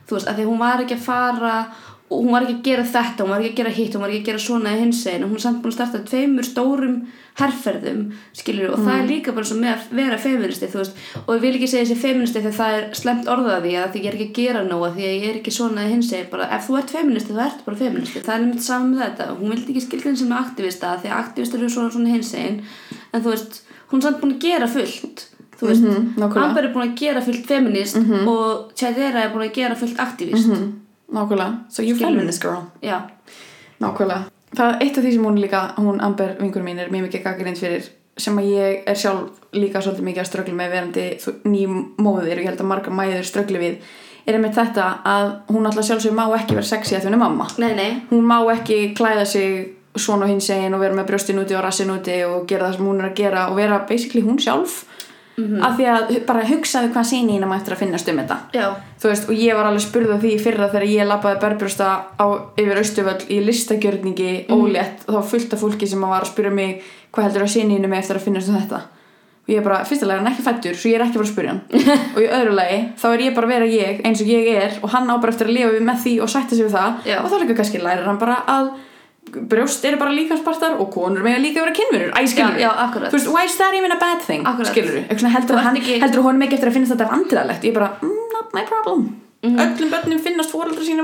[0.07, 1.55] Þú veist, að því hún var ekki að fara
[2.11, 4.09] og hún var ekki að gera þetta, hún var ekki að gera hitt hún var
[4.11, 6.47] ekki að gera svona í hins einn og hún er samt búin að starta tveimur
[6.47, 6.97] stórum
[7.39, 8.01] herrferðum
[8.35, 10.97] skilur og það er líka bara með að vera feministi veist.
[11.23, 14.01] Og ég vil ekki segja þessi feministi þegar það er slemt orðað því að því
[14.03, 16.49] ég er ekki að gera nóga því ég er ekki svona í hins einn bara
[16.57, 19.29] ef þú ert feministi þá ertu bara feministi það er nefnt saman með þetta.
[19.39, 22.61] Hún vildi ekki skilja sem með aktivista því að aktivistar eru svona svona hins einn
[23.13, 25.25] en þú veist hún er samt búin að gera fullt
[25.61, 26.43] þú veist, Mhm, nákvæmlega.
[26.49, 27.95] Amber er búin að gera fullt feminist
[28.27, 30.49] og Chadera er búin að gera fullt aktivist
[31.13, 32.61] nákvæmlega, so you feminist girl.
[32.81, 33.01] Já,
[33.81, 34.23] nákvæmlega,
[34.55, 37.23] það er eitt af því sem hún líka hún Amber vingur mín er mjög mikið
[37.23, 41.35] gaggrind fyrir sem að ég er sjálf líka svolítið mikið að ströggla með verandi þú-
[41.47, 41.61] ný
[41.97, 43.77] móðir og ég held að marga mæður ströggli við
[44.27, 47.23] er einmitt þetta að hún alltaf sjálfsög má ekki vera sexy að því hún er
[47.23, 47.47] mamma.
[47.57, 48.01] Nei nei.
[48.11, 51.89] Hún má ekki klæða sig svona hins egin og vera með brjóstin úti og rassin
[51.89, 54.85] úti og gera það sem hún er að gera og vera basically hún sjálf
[55.63, 58.37] af því að bara hugsaðu hvað síni hínum eftir að finnast um þetta.
[59.01, 61.87] Veist, og ég var alveg spurð af því fyrra þegar ég lappaði berbrjósta
[62.19, 62.25] á
[62.59, 66.51] yfir Östuvöll í listagjörningi ólétt og þá var fullt af fólki sem var að spyrja
[66.51, 68.81] mig hvað heldur að sinni með eftir að finnast um þetta?
[69.41, 71.21] Og ég er bara, fyrsta lagi er hann ekki fættur svo ég er ekki að
[71.21, 71.61] fara að spyrja hann.
[72.15, 74.75] Og í öðru lagi þá er ég bara að vera ég eins og ég er
[74.83, 76.99] og hann á bara eftir að lifa við með því og sætta sig við það.
[77.09, 77.17] Já.
[77.23, 78.69] og þá líka kannski lærir hann bara að
[79.31, 83.09] brjóst eru bara líkanspartar og konur með líka vera kynverur, æ, skilur Já, já, akkurat.
[83.11, 85.57] þú veist, why is that even a bad thing, skilur heldur,
[86.11, 87.63] Þú honum ekki eftir að finnast þetta vandræðalegt.
[87.63, 89.21] Ég bara, mm, not my problem.
[89.41, 89.57] Mhm.
[89.57, 91.01] öllum börnum finnast fóreldra sína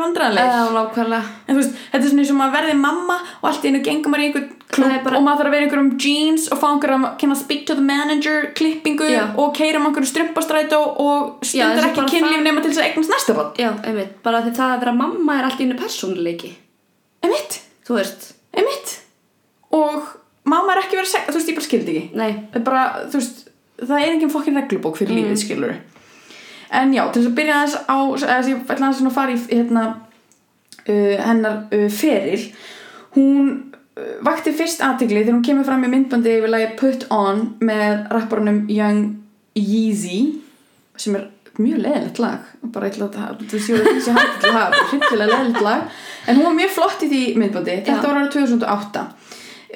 [0.75, 1.23] nákvæmlega.
[1.47, 3.79] En þú veist, þetta er svona eins og maður verði mamma og allt í einu
[3.81, 5.89] gengur maður í einhvern klub Það er bara- og maður þarf að vera í einhverjum
[6.05, 9.23] jeans og fá einhverjum að kynna speak to the manager klippingu Já.
[9.35, 13.33] og keira um einhverju strumpastrætó og stundar ekki kynlíf nema til þess að eignast næsta
[13.87, 16.51] einmitt, bara því það að vera mamma er allt í einu persónuleiki.
[17.23, 18.95] Emitt, þú veist, emitt
[19.71, 20.03] og
[20.47, 22.63] mamma er ekki verið að segja, þú veist, ég bara skildi ekki.
[22.63, 22.83] Bara,
[23.13, 23.45] veist,
[23.81, 25.23] það er engin fokkin reglubók fyrir Mhm.
[25.23, 25.75] lífið, skilur
[26.69, 29.37] en já, til þess að byrja aðeins á þess að ég ætla að fara í
[29.55, 29.83] hérna,
[30.89, 32.41] uh, hennar uh, feril.
[33.15, 37.55] Hún uh, vakti fyrst aðtegli þegar hún kemur fram í myndbandi yfir lagi Put On
[37.61, 39.15] með rapparunum Young
[39.55, 40.41] Yeezy
[40.97, 41.29] sem er
[41.61, 42.47] mjög leðilegt lag.
[42.73, 45.99] Bara eitthvað að þú séu að þessi hægt til að hafa bara hryllilega leðilegt lag.
[46.27, 47.77] En hún var mjög flott í því myndbandi.
[47.87, 48.07] Þetta Já.
[48.07, 49.05] var ára 2008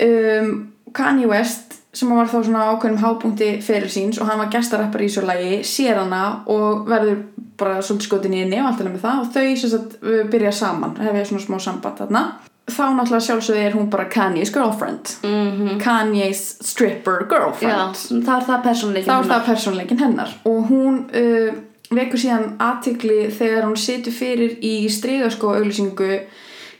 [0.07, 0.51] um,
[0.93, 5.09] Kanye West sem var þá svona ákveðnum hápunkti fyrir síns og hann var gestarappar í
[5.09, 6.21] þessu lagi sér hana
[6.51, 7.25] og verður
[7.59, 9.19] bara svolítið skotin í alveg með það.
[9.23, 9.97] Og þau sem sagt
[10.31, 12.23] byrja saman hefði svona smá samband þarna.
[12.71, 15.15] Þá náttúrulega sjálfsögði er hún bara Kanye's girlfriend.
[15.25, 20.33] Mm Kanye's stripper já, girlfriend það er það persónuleikin þá er það persónleikin hennar.
[20.45, 21.51] Og hún uh,
[21.91, 26.11] vekur síðan aðtikli þegar hún situr fyrir í stríðaskó auglýsingu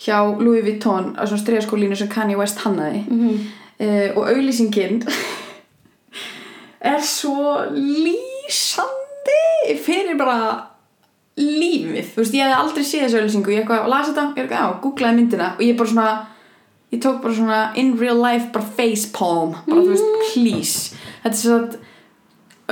[0.02, 3.04] hjá Louis Vuitton á svona stríðaskólínu sem Kanye West hannaði.
[3.08, 3.42] Mm
[3.82, 5.02] uh, og auglýsingin
[6.94, 9.40] er svo lýsandi
[9.86, 10.68] fyrir bara
[11.42, 14.60] lífið, þú veist, ég hef aldrei séð þessu auglýsingu, ég eitthvað, las þetta, ég eitthvað,
[14.60, 15.54] já, googlaði myndina.
[15.56, 16.10] Og ég bara svona
[16.92, 21.00] ég tók bara svona in real life bara facepalm, bara þú veist, please.
[21.24, 21.88] Þetta er svo að uh,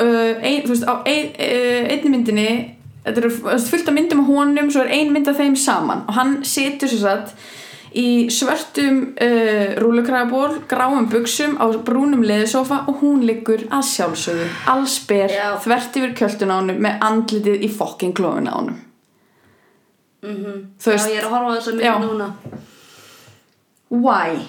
[0.04, 2.50] ein, þú veist, á ein, uh, einni myndinni
[3.06, 3.32] þetta eru
[3.70, 6.88] fullt af myndum á honum svo er ein mynd af þeim saman og hann situr
[6.91, 7.34] svo satt
[7.95, 15.34] í svörtum uh, rúlukrafaból gráum buksum á brúnum leðisofa og hún liggur að sjálfsögðu allsber
[15.34, 15.47] Já.
[15.64, 18.78] þvert yfir kjöldun á honum með andlitið í fokking klófin á honum
[20.22, 20.60] -hmm.
[20.80, 22.00] Þú já, veist- ég er að horfa þess að Já.
[22.00, 22.34] mynd núna
[23.89, 24.45] Why?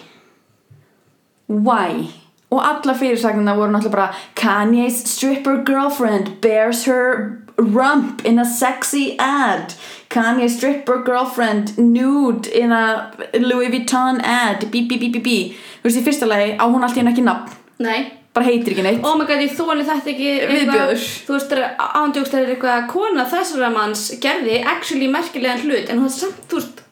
[1.48, 2.10] Why?
[2.50, 9.16] Og alla fyrirsagnina voru náttúrulega bara Kanye's stripper girlfriend bears her rump in a sexy
[9.18, 9.74] ad.
[10.08, 14.66] Kanye's stripper girlfriend nude in a Louis Vuitton ad.
[14.70, 15.38] Bí bí bí bí bí
[15.80, 17.54] Þú veist í fyrsta lagi á hún allt í henni ekki nafn.
[17.80, 18.12] Nei.
[18.34, 19.00] Bara heitir ekki neitt.
[19.06, 20.34] Oh my god, ég þóli þetta ekki.
[20.50, 21.06] Viðbjóður.
[21.26, 21.54] þú veist,
[22.02, 26.60] ándjókst er eitthvað að kona þessara manns gerði actually merkilegan hlut en hún samt, þú
[26.60, 26.84] veist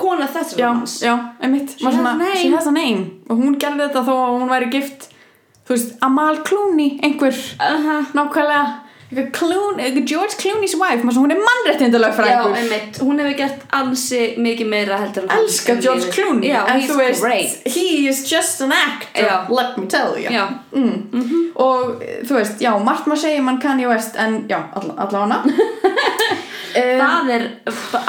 [0.00, 1.76] kona þessara Já, manns já, einmitt.
[1.78, 2.34] She has svona.
[2.36, 3.22] She has a name.
[3.30, 5.10] Og hún gerði þetta þó að hún væri gift
[5.70, 8.62] Þú veist, Amal Clooney einhver uh nákvæmlega
[9.10, 13.22] eitthvað Clooney, eitthvað George Clooney's wife maður svo hún er mannréttindalega Já, frægur einmitt, hún
[13.22, 16.10] hefur gert ansi mikið meira heldur en hann elska um George.
[16.14, 16.50] Clooney.
[16.50, 17.56] Já, en þú veist, great.
[17.66, 19.48] he is just an actor Já.
[19.50, 20.30] let me tell you.
[20.30, 21.50] Já, mm.
[21.54, 25.42] og eh, þú veist, já, margt maður segja mann Kanye West en já, alla, alla
[26.70, 27.46] um, það er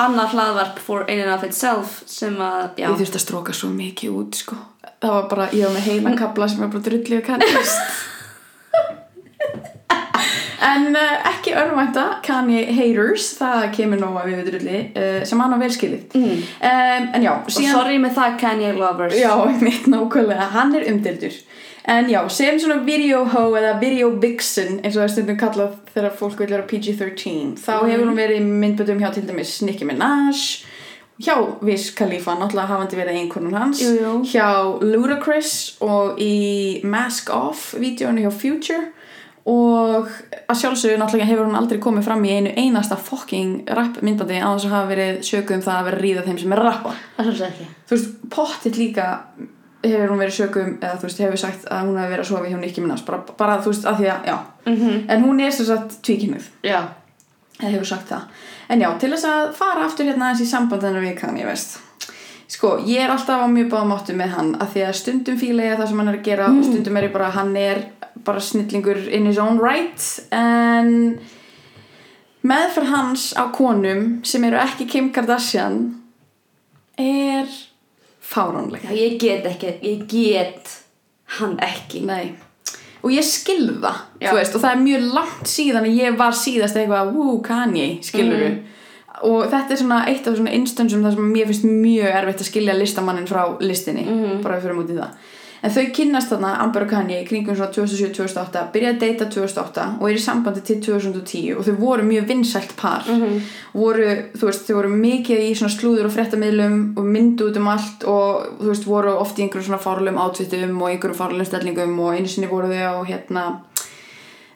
[0.05, 2.87] annað hlaðvarp for in and of itself sem að, já.
[2.87, 4.59] Ég þurfti að stróka svo mikið út sko.
[5.01, 8.09] það var bara, ég var með heila kabla sem var bara drullið Kanye West
[10.71, 15.57] en uh, ekki örvænta Kanye haters, það kemur nóga við drulli uh, sem hann á
[15.61, 16.43] velskilið mm.
[16.69, 19.17] um, en já, Og sorry með það Kanye lovers.
[19.17, 19.33] Já,
[19.63, 21.39] mitt nákvæmlega, hann er umdeldur
[21.87, 25.71] En já, sem svona video ho eða video vixen eins og það er stundum kallað
[25.95, 27.89] þegar fólk vil vera PG-13 þá Mhm.
[27.91, 30.65] hefur hún verið í myndböndum hjá til dæmis Nicki Minaj
[31.21, 34.21] hjá Wiz Khalifa, náttúrulega hafandi verið einhvern hans Jú, jú.
[34.25, 38.87] hjá Ludacris og í Mask Off vídeónu hjá Future
[39.45, 40.07] og
[40.47, 44.53] að sjálfsögðu náttúrulega hefur hún aldrei komið fram í einu einasta fucking rap myndbandi á
[44.53, 47.89] þess að hafa verið sökuð um það að vera ríða þeim sem er rappa þú
[47.89, 49.21] veist, pottitt líka
[49.83, 52.49] hefur hún verið sögum eða þú veist, hefur sagt að hún hefur verið að sofa
[52.49, 54.37] hjá Nicki Minaj bara, bara þú veist, að því að, já.
[54.65, 55.05] Mm -hmm.
[55.09, 56.81] en hún er sem sagt tvíkinuð, Já,
[57.59, 58.21] eða hefur sagt það.
[58.69, 61.79] En já, til þess að fara aftur hérna aðeins í samband hennar við Kanye West.
[62.47, 65.63] Sko, ég er alltaf á mjög báðum áttu með hann að því að stundum fíla
[65.63, 67.85] ég það sem hann er að gera og stundum er ég bara, hann er
[68.25, 70.03] bara snillingur in his own right.
[70.31, 71.19] En
[72.43, 76.01] meðferð hans á konum sem eru ekki Kim Kardashian
[76.99, 77.47] er
[78.31, 80.77] fáránleg já ég get ekki Ég get
[81.39, 82.31] hann ekki Nei
[83.01, 84.29] Og ég skil það, Já.
[84.29, 87.87] þú veist, og það er mjög langt síðan að ég var síðast eitthvað, wú, Kanye,
[88.05, 88.59] skilur Mhm.
[89.23, 92.47] Og þetta er svona eitt af svona instansum þar sem mér finnst mjög erfitt að
[92.51, 94.41] skilja listamannin frá listinni, Mhm.
[94.43, 95.09] bara fyrir mútið það.
[95.61, 99.87] En þau kynnast þarna Amber og Kanye í kringum svona 2007-2008 byrjaði að deyta 2008
[99.99, 103.05] og er í sambandi til 2010 og þau voru mjög vinsælt par.
[103.75, 107.69] Voru, þú veist, þau voru mikið í svona slúður og fréttamiðlum og myndu út um
[107.71, 111.99] allt og þú veist, voru oft í einhverjum svona fárlegum átvitum og einhverjum fárlegum stellingum
[112.01, 113.45] og einu sinni voru þau á hérna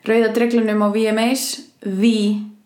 [0.05, 1.45] rauða dreglunum á VMAs
[1.85, 2.17] The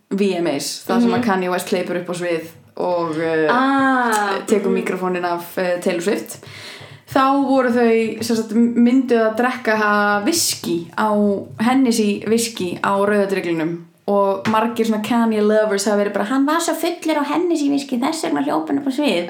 [0.09, 2.47] VMAs, það sem að Kanye West kleipur upp á svið
[2.79, 6.39] og uh, ah, tekur mikrofónin af uh, Taylor Swift
[7.09, 9.91] þá voru þau sagt, mynduð að drekka
[10.25, 11.09] viski á
[11.65, 13.77] Hennessy viski á rauðadreglunum
[14.09, 17.99] og margir svona Kanye lovers hafa verið bara hann var svo fullir á Hennessy viski
[18.01, 19.29] þess vegna hljópan upp á svið.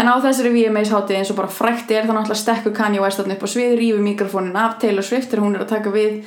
[0.00, 3.22] En á þessari VMAs hátíð eins og bara frækt er þannig að stekku Kanye West
[3.22, 6.18] upp á svið rífi mikrofónin af Taylor Swift þegar hún er að taka við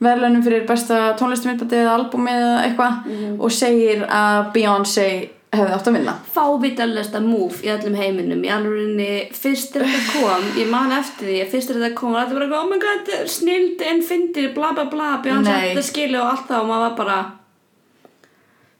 [0.00, 3.10] verðlunum fyrir besta tónlistumindbæti eða albumi eða eitthvað
[3.42, 5.10] og segir að Beyoncé
[5.50, 6.14] hefði átt að vinna.
[6.34, 8.42] Fávitalesta move í öllum heiminum.
[8.46, 12.14] Í alveg fyrst er þetta kom ég man eftir því að fyrst er þetta kom
[12.14, 15.50] og var eitthvað, oh my god, snild en fyndir bla bla bla, Nei.
[15.70, 17.18] þetta skilu og allt það og maður var bara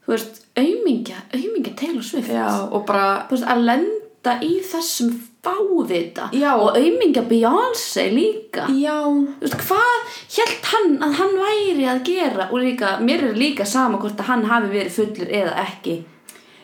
[0.05, 2.31] þú veist, aumingja aumingja Taylor Swift.
[2.35, 6.53] Já, og bara veist, að lenda í þessum fávita Já.
[6.61, 8.66] og aumingja Beyoncé líka.
[8.77, 12.49] Já, þú veist, hvað held hann að hann væri að gera?
[12.51, 16.01] Og líka, mér er líka sama hvort að hann hafi verið fullur eða ekki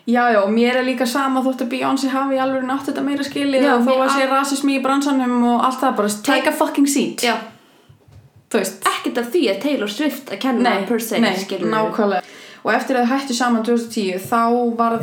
[0.06, 3.26] já, já, og mér er líka sama þótt að Beyoncé hafi alveg nátt þetta meira
[3.26, 6.54] skilið Já, og þó að sé rasismi í bransanum og allt það bara take a
[6.54, 7.24] fucking seat.
[7.26, 7.34] Já,
[8.52, 8.78] þú veist.
[8.92, 12.36] Ekkert af því að Taylor Swift að kenna per se, nei, skilur nákvæmlega.
[12.66, 14.40] Og eftir að þau hættu saman 2010 þá
[14.78, 14.96] var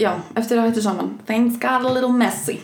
[0.00, 2.60] já, eftir að þau hættu saman things got a little messy.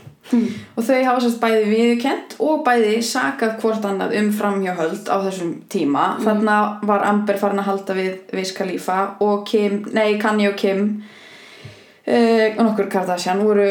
[0.76, 5.52] Og þau hafa sérst bæði viðurkent og bæði sakað hvort annað um framhjáhöld á þessum
[5.70, 6.16] tíma.
[6.24, 6.56] Þarna
[6.88, 10.88] var Amber farin að halda við Wiz Khalifa og Kim, nei Kanye og Kim
[12.06, 13.64] Uh, og nokkur Kardashian voru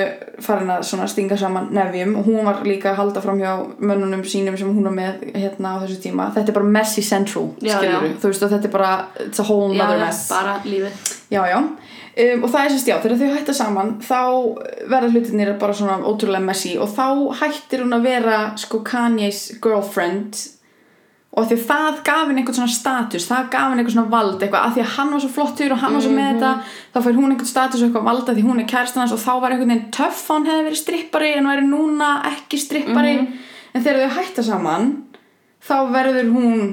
[0.43, 4.57] farin að stinga saman nefjum og hún var líka að halda fram hjá mönnunum sínum
[4.59, 6.25] sem hún var með hérna á þessu tíma.
[6.36, 7.95] Þetta er bara messy central Já, já.
[8.19, 8.89] þú veist og þetta er bara
[9.23, 10.25] it's a whole já, mess.
[10.33, 11.13] bara lífið.
[11.31, 11.61] Já, já.
[11.61, 14.19] Um, og það er sérst já, þegar þau hætta saman þá
[14.91, 16.75] verða hlutinir bara svona ótrúlega messy.
[16.75, 17.07] Og þá
[17.39, 20.43] hættir hún að vera sko Kanye's girlfriend
[21.36, 24.38] og því að það gaf henni einhvern svona status það gaf henni einhvern svona vald
[24.45, 24.67] eitthvað.
[24.69, 26.51] Að því að hann var svo flottur og hann var svo með þetta
[26.93, 29.33] þá fær hún einhvern status og eitthvað valda því hún er kærstan hans og þá
[29.43, 33.17] var einhvern veginn töff hann hefði verið strippari en væri núna ekki strippari.
[33.75, 34.89] En þegar þau hætta saman
[35.65, 36.65] þá verður hún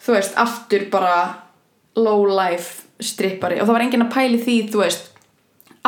[0.00, 1.16] þú veist, aftur bara
[1.98, 3.60] low life strippari.
[3.60, 5.08] Og það var enginn að pæli því, þú veist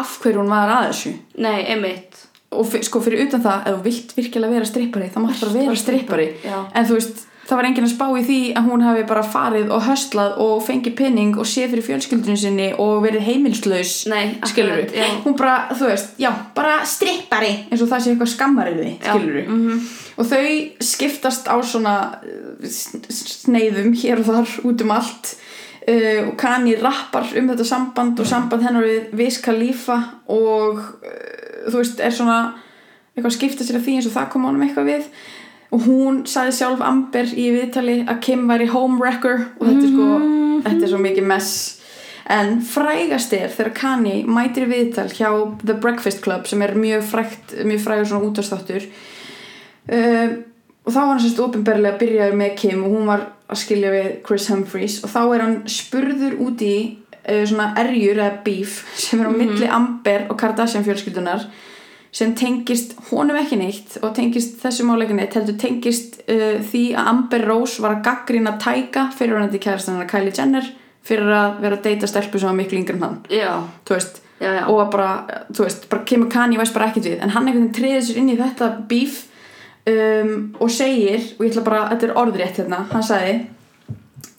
[0.01, 1.15] af hverju hún var að þessu.
[1.45, 2.21] Nei, emitt
[2.53, 5.77] og sko fyrir utan það, ef þú vilt virkilega vera strippari þá máttu bara vera
[5.81, 6.27] strippari.
[6.45, 6.59] Já.
[6.69, 9.71] en þú veist, það var enginn að spá í því að hún hafi bara farið
[9.75, 14.85] og höstlað og fengið pinning og séð fyrir fjölskyldunum sinni og verið heimilslaus Nei, skilur
[14.95, 15.09] já.
[15.25, 19.19] hún bara, þú veist, já, bara strippari eins og það sé eitthvað skammariði Já, Mhm.
[19.19, 20.47] skilur og þau
[20.81, 21.97] skiptast á svona
[22.63, 22.95] s-
[23.43, 25.35] sneiðum hér og þar út um allt
[25.89, 31.71] uh, og Kanye rappar um þetta samband og samband hennar við Wiz Khalifa og uh,
[31.71, 32.55] þú veist, er svona
[33.17, 35.09] eitthvað að skipta sér af því eins og það kom honum eitthvað við
[35.73, 40.09] og hún sagði sjálf Amber í viðtali að Kim væri homewrecker og þetta er sko,
[40.67, 41.55] þetta er svo mikið mess.
[42.33, 45.31] En frægast er þegar Kanye mætir viðtal hjá
[45.65, 48.87] The Breakfast Club sem er mjög frægt mjög frægur svona útastáttur
[49.91, 50.37] um,
[50.83, 54.09] og þá var hann sérst ofinberlega byrjaður með Kim og hún var að skilja við
[54.27, 54.99] Chris Humphries.
[55.05, 56.77] Og þá er hann spurður út í
[57.23, 61.47] uh, svona erjur eða beef sem er á milli Amber og Kardashian fjölskyldunar
[62.13, 67.13] sem tengist honum ekki neitt og tengist þessu máleika neitt heldur tengist uh, því að
[67.15, 70.69] Amber Rose var að gaggrina Tyga fyrir hann til kærastan Kylie Jenner
[71.03, 73.17] fyrir að vera að deyta stelpu sem var miklu yngri en hann.
[73.89, 74.67] Veist já, já.
[74.69, 75.09] og að bara,
[75.59, 78.31] veist, bara kemur Kanye West bara ekkert við, en hann einhvern veginn treður sér inn
[78.33, 79.19] í þetta beef
[79.89, 83.41] um, og segir, og ég ætla bara, þetta er orðrétt hérna, hann sagði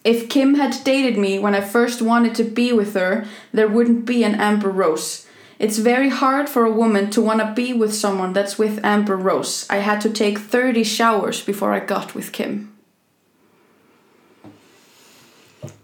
[0.03, 4.03] If Kim had dated me when I first wanted to be with her, there wouldn't
[4.05, 5.22] be an Amber Rose.
[5.63, 9.15] It's very hard for a woman to want to be with someone that's with Amber
[9.15, 9.65] Rose.
[9.69, 12.69] I had to take 30 showers before I got with Kim.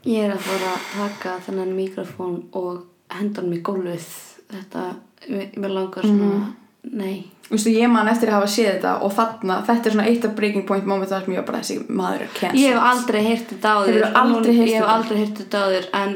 [0.03, 4.07] Ég er að fara að taka þennan mikrofón og henda hann í gólfið
[4.51, 4.83] þetta,
[5.29, 6.49] mér langar svona
[6.89, 10.25] nei, Vistu, ég man eftir að hafa séð þetta og þarna, þetta er svona eitt
[10.25, 12.63] af breaking point moment þar sem ég var bara þessi maður er cancelled.
[12.63, 15.89] ég hef aldrei heyrt þetta áður Hefurðu aldrei heyrt ég hef aldrei heyrt þetta áður
[15.99, 16.15] en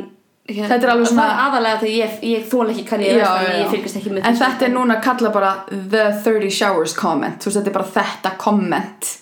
[0.49, 3.15] hér, Þetta er alveg svona- það er aðalega þegar ég, ég þól ekki kann ég
[3.15, 6.93] veist ég fylgist ekki með en þetta er núna að kalla bara the 30 showers
[6.93, 7.39] comment.
[7.39, 9.17] Þú veist þetta er bara þetta comment.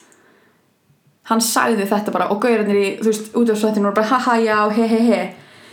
[1.30, 4.88] Hann sagði þetta bara og gaurarnir í þú veist útafsvættinu voru bara haha já he
[4.88, 5.22] he he.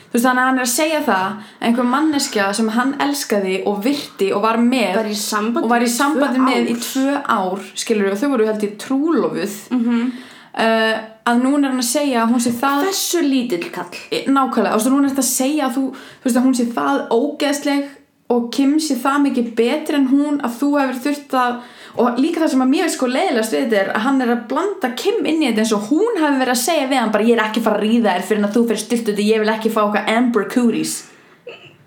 [0.09, 3.57] Þú veist þannig að hann er að segja það að einhver manneskja sem hann elskaði
[3.67, 8.13] og virti og var með Var og var í sambandi með í tvö ár skilur
[8.13, 9.57] og þau voru held í trúlofuð.
[9.71, 10.13] -hmm.
[10.55, 10.97] uh,
[11.29, 14.03] að núna er hann að segja að hún sé það Þessu lítill kall.
[14.29, 15.87] Nákvæmlega, og núna er þetta að segja að þú,
[16.25, 17.89] veist að hún sé það ógeðsleg
[18.29, 21.61] og Kim sé það mikið betri en hún að þú hefur þurft að
[21.99, 24.43] og líka það sem að mér sko leiðilegast við þetta er að hann er að
[24.51, 27.27] blanda Kim inn í þetta eins og hún hefur verið að segja við hann bara
[27.27, 29.53] ég er ekki fara að ríða þér fyrir að þú fyrir stilt út ég vil
[29.55, 30.95] ekki fá okkar Amber Cooties.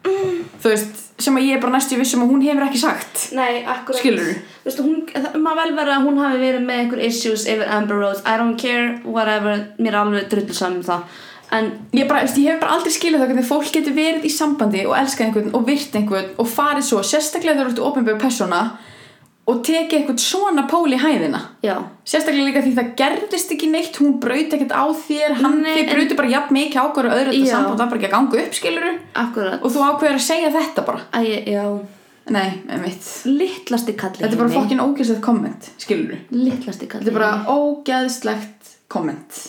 [0.01, 3.25] Þú veist, sem að ég er bara næstu vissum að hún hefur ekki sagt.
[3.37, 3.99] Nei, akkurat.
[4.01, 4.37] Skilurðu?
[4.65, 8.23] Þú má vel vera að hún hafi verið með einhver issues yfir Amber Rose.
[8.25, 11.19] I don't care, whatever, mér er alveg drullu saman um það.
[11.51, 14.85] En ég, bara, ég hef bara aldrei skilið það hvernig fólk getur verið í sambandi
[14.87, 18.61] og elskað einhvern og virt einhvern og farið svo, sérstaklega þegar þú ert ofinbjörg persóna
[19.49, 21.39] og tekið einhvern svona pól í hæðina.
[21.65, 21.73] Já,
[22.07, 25.93] sérstaklega líka því það gerðist ekki neitt hún braut ekkert á þér hann Nei, þið
[25.95, 28.91] brauti bara jafn mikið ákvöru öðru þetta samband var bara ekki að ganga upp skiluru
[29.23, 29.57] akkurat.
[29.61, 31.05] Og þú ákveður að segja þetta bara.
[31.17, 31.63] Æ, já,
[32.37, 33.07] nei, einmitt.
[33.29, 38.75] Litlasti kalli þetta er bara fokkin ógeðslegt komment skiluru Litlasti kalli þetta er bara ógeðslegt
[38.93, 39.41] komment.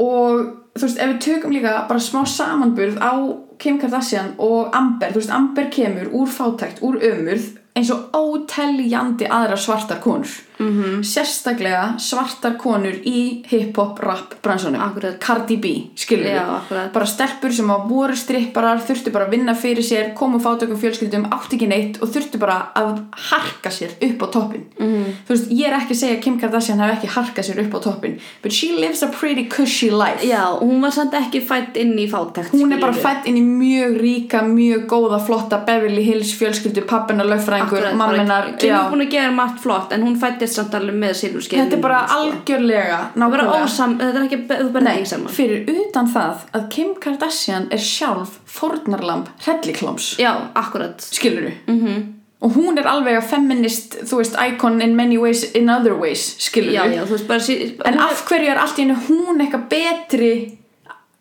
[0.00, 0.42] Og
[0.74, 3.12] þú veist, ef við tökum líka bara smá samanburð á
[3.60, 9.28] Kim Kardashian og Amber, þú veist, Amber kemur úr fátækt, úr ömurð eins og óteljandi
[9.30, 11.02] aðrar svartar konur -hmm.
[11.04, 15.18] sérstaklega svartar konur í hip-hop rap bransunum, Akkurat.
[15.18, 16.92] Cardi B skilur akkurat.
[16.92, 21.28] bara stelpur sem að voru stripparar þurftu bara að vinna fyrir sér komu fátökum fjölskyldum,
[21.32, 23.00] átti ekki neitt og þurftu bara að
[23.30, 25.04] harka sér upp á toppin mm.
[25.26, 27.74] þú veist, ég er ekki að segja að Kim Kardashian hef ekki harkað sér upp
[27.74, 31.76] á toppin but she lives a pretty cushy life Já, hún var samt ekki fætt
[31.80, 36.04] inn í fátækt hún er bara fætt inn í mjög ríka mjög góða, flotta Beverly
[36.04, 40.16] Hills fjölskyldu, pappina Akkurat, mamminar Kim er búin að gera margt flott en hún
[40.50, 43.64] fættist samt alveg með silfurskeið þetta er bara algjörlega er bara nákvæmlega.
[43.64, 47.78] ósam, þetta er ekki, þú Nei, ekki saman fyrir utan það að Kim Kardashian er
[47.78, 51.00] sjálf fórnarlamb hrellikláms Já, akkurat.
[51.00, 51.86] Skilur Mhm.
[51.86, 52.02] -hmm.
[52.42, 56.36] og hún er alveg að feminist þú veist, icon in many ways in other ways
[56.38, 56.72] skilur
[57.06, 60.59] þú en af hverju er allt í hennu hún eitthvað betri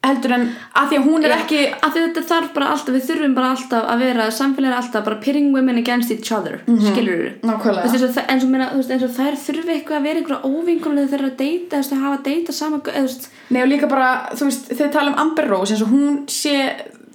[0.06, 0.46] heldur en
[0.80, 3.34] að því að hún er Já, ekki að því þetta þarf bara alltaf, við þurfum
[3.36, 6.94] bara alltaf að vera, samfélagi er alltaf bara pitting women against each other, mm -hmm.
[6.94, 11.32] skilur þú eins og, og, þær þurfi eitthvað að vera einhverja óvingulega þegar þeir eru
[11.32, 14.92] að deyta, að hafa að deyta saman, eða, Nei og líka bara, þú veist, þeir
[14.94, 16.56] tala um Amber Rose eins og hún sé,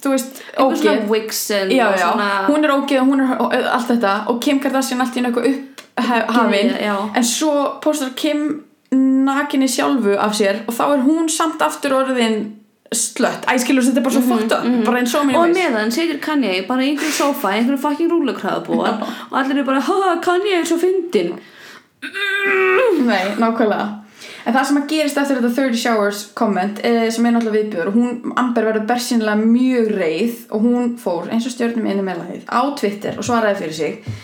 [0.05, 0.43] veist,
[1.71, 2.09] Já, já,
[2.47, 4.27] hún er ógeð og hún er allt þetta.
[4.27, 5.47] Og Kim Kardashian allt í eitthvað
[5.97, 6.97] upphafin Já.
[7.15, 8.63] en svo postar Kim
[9.25, 12.64] nakinni sjálfu af sér og þá er hún samt aftur orðin
[12.97, 14.69] slött, æ skilur þetta er bara svo fucked up.
[14.87, 18.13] bara eins og mér og meðan situr Kanye bara í einhverju sofa, í einhverju fucking
[18.13, 18.95] rúlukraðabúa
[19.29, 21.35] og allir eru bara, ha, Kanye er svo fyndin
[23.05, 23.85] Nei, nákvæmlega.
[24.45, 27.89] En það sem að gerist eftir þetta 30 Showers komment eh, sem er náttúrulega viðbjör
[27.89, 32.21] og hún, Amber verður bersinlega mjög reið og hún fór eins og stjörnum inni með
[32.21, 34.19] lagið á Twitter og svaraði fyrir sig.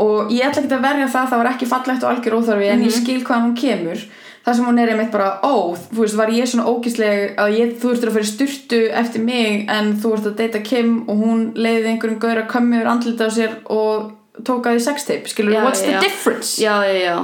[0.00, 2.86] Og ég ætla ekki að verja það, það var ekki fallegt og algjör óþarfi en
[2.86, 4.06] ég skil hvaðan hún kemur
[4.46, 7.72] það sem hún er einmitt bara, ó, þú veist, var ég svona ógísleg að ég,
[7.82, 11.40] þú ert að fyrir styrtu eftir mig en þú ert að deyta Kim og hún
[11.58, 14.12] leiði einhverjum gaur að kömmi yfir andlita á sér og
[14.46, 16.00] tók að því sextape, skilur, Já, what's the já.
[16.04, 16.52] difference?
[16.62, 17.16] já, já,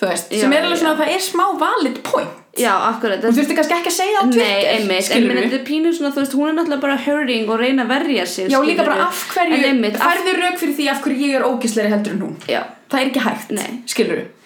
[0.00, 2.40] þú veist, sem er alveg svona að það er smá valid point.
[2.54, 5.42] Já, akkurat þú þurfti kannski ekki að segja það á Twitter Nei, einmitt, en minni,
[5.48, 8.26] þetta er pínu svona, þú veist, hún er náttúrulega bara hurting og reyna að verja
[8.30, 11.34] sig já líka bara af hverju, einmitt, af, færðu rauk fyrir því af hverju ég
[11.40, 12.36] er ógisleiri heldur en hún?
[12.46, 12.60] Já,
[12.94, 13.70] það er ekki hægt, Nei.
[13.90, 14.43] skilur þú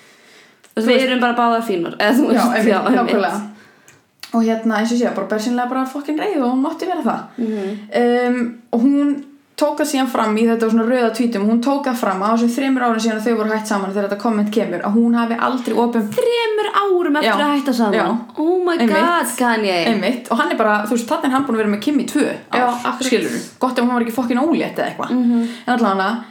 [0.87, 3.41] veist, við erum bara báðar fínar já, veist, nákvæmlega
[4.35, 7.21] og hérna eins og sé, bara bersinlega bara fokkin reið og hún mátti vera það
[7.39, 7.71] Mhm.
[8.03, 9.25] um, og hún
[9.59, 12.53] tók það síðan fram í þetta svona rauða tvítum hún tók það fram á þessum
[12.57, 15.75] þreymur árum síðan þau voru hætt saman þegar þetta komment kemur að hún hafi aldrei
[15.85, 18.07] opum þremur árum eftir Já, að hætta saman já.
[18.39, 18.95] oh my Einmitt.
[19.01, 21.73] god, Kanye einmitt og hann er bara, þú veist, þannig er hann búin að vera
[21.75, 23.03] með Kim í tvö Já, ár, akkurat.
[23.09, 25.49] skilur gott ef hún var ekki fokkin ólétt eða eitthvað Mhm.
[25.67, 26.25] en allavega,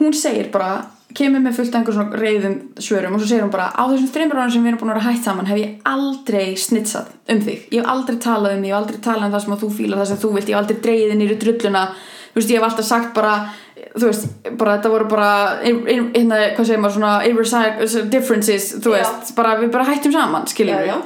[0.00, 0.72] hún segir bara
[1.16, 4.12] kemur með fullt af einhver svona reyðum svörum og svo segir hún bara, á þessum
[4.14, 7.42] þreymur árum sem við erum búin að vera hætt saman hef ég aldrei snitsað um
[7.46, 9.70] þig, ég hef aldrei talað um þig ég hef aldrei talað um það sem þú
[9.76, 10.48] fílar það sem þú vilt.
[10.48, 11.82] Ég hef aldrei dreigið nýri drulluna.
[12.32, 13.34] Þú veist, ég hef alltaf sagt bara
[13.92, 14.28] þú veist,
[14.60, 15.30] bara þetta voru bara
[15.64, 19.34] hérna, hvað segir maður, svona differences, þú veist.
[19.36, 20.96] Bara, við bara hættum saman, skiljum já.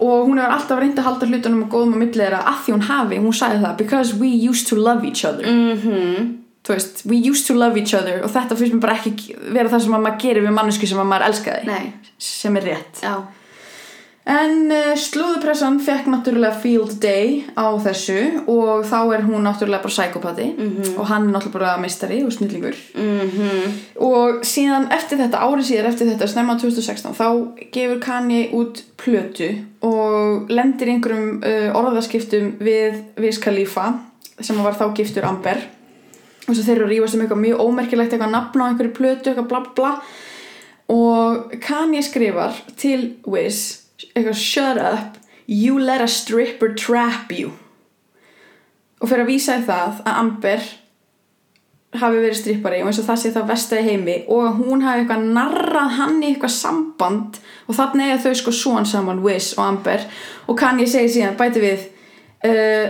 [0.00, 2.72] og hún hefur alltaf reynd að halda hlutunum og góðum á milli þeirra að því
[2.72, 5.44] hún hafi, hún sagði það because we used to love each other.
[5.44, 9.36] Mhm þú veist, we used to love each other og þetta finnst mér bara ekki
[9.40, 11.68] vera það sem að maður gerir við mannesku sem að maður elskaði.
[11.70, 13.04] Nei, sem er rétt.
[13.04, 13.14] Já,
[14.28, 19.94] En uh, slúðupressan fekk náttúrulega field day á þessu og þá er hún náttúrulega bara
[19.94, 20.46] psykopati
[20.92, 22.76] og hann er náttúrulega meistari og snillingur.
[22.94, 23.72] Mhm.
[24.04, 27.26] Og síðan eftir þetta, árið síðar eftir þetta, snemma 2016, þá
[27.72, 29.50] gefur Kanye út plötu
[29.82, 33.94] og lendir einhverjum uh, orðaskiptum við Wiz Khalifa
[34.40, 35.64] sem var þá giftur Amber
[36.50, 39.30] og svo þeir eru að rífast um eitthvað mjög ómerkilegt eitthvað nafn á einhverju plötu,
[39.30, 39.92] eitthvað bla bla
[40.90, 43.80] og Kanye skrifar til Wiz
[44.10, 47.52] eitthvað shut up, you let a stripper trap you.
[49.00, 50.68] Og fyrir að vísa það að Amber
[52.00, 55.02] hafi verið strippari og eins og það sé það vestaði heimi og að hún hafi
[55.02, 59.64] eitthvað narrað hann í eitthvað samband og þannig að þau sko svona saman Wiz og
[59.66, 60.04] Amber.
[60.46, 61.86] Og Kanye segir síðan bæti við
[62.46, 62.86] uh,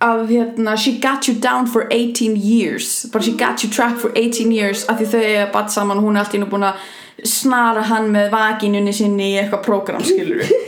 [0.00, 3.06] að hérna she got you down for 18 years.
[3.12, 6.04] Bara she got you trapped for 18 years af því þau eiga batt saman og
[6.04, 6.80] hún er allt í nú búin að
[7.24, 10.52] snara hann með vaginunni sinni í eitthvað prógram skilur við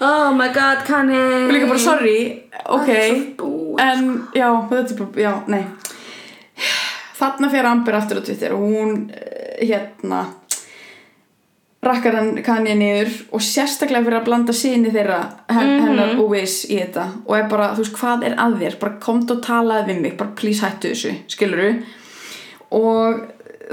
[0.00, 1.48] Oh my god, Kanye.
[1.48, 2.18] Og líka bara sorry
[2.70, 2.88] ok.
[3.82, 5.64] en já, þetta er bara, já, nei.
[7.18, 10.20] Þarna fyrir Amber aftur á Twitter og hún eh, hérna
[11.84, 15.20] rakkar hann Kanye niður og sérstaklega fyrir að blanda síni þeirra
[15.54, 17.06] hen, hennar og Wiz í þetta.
[17.26, 18.78] Og er bara, þú veist, hvað er að þér?
[18.82, 21.72] Bara komdu og talaði við mig, bara please hættu þessu skiluru
[22.74, 23.22] og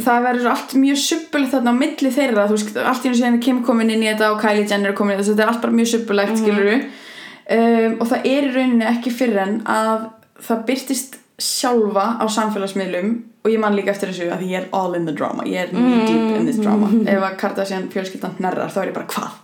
[0.04, 3.42] það verður allt mjög suppulegt þarna á milli þeirra, þú veist, allt í einu síðan
[3.44, 5.62] Kim komin inn í þetta og Kylie Jenner er komin í þetta þetta er allt
[5.64, 10.10] bara mjög suppulegt, skiluru um, og það er í rauninni ekki fyrir en að
[10.46, 13.16] það byrtist sjálfa á samfélagsmiðlum
[13.46, 15.74] og ég man líka eftir þessu að ég er all in the drama ég er
[15.74, 16.90] knee deep in this drama.
[17.06, 19.42] Ef að Kardashian fjölskyldan hnerrar þá er ég bara hvað?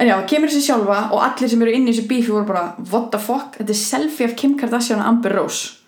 [0.00, 2.66] En já, kemur þessi sjálfa og allir sem eru inn í þessu bífi voru bara
[2.92, 5.81] what the fuck, þetta er selfie af Kim Kardashian og Amber Rose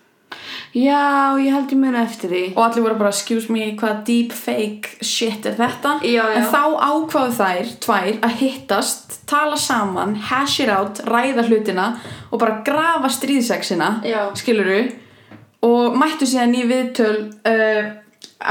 [0.75, 2.41] Já, ég held ég muna eftir því.
[2.51, 5.93] Og allir voru bara excuse me, hvað deep fake shit er þetta?
[6.03, 6.33] Já, já.
[6.35, 11.85] en þá ákváðu þær, tvær, að hittast tala saman, hash it out ræða hlutina
[12.27, 13.87] og bara grafa stríðsexina,
[14.35, 14.81] skiluru
[15.63, 17.13] og mættu síðan í viðtöl
[17.47, 17.87] uh,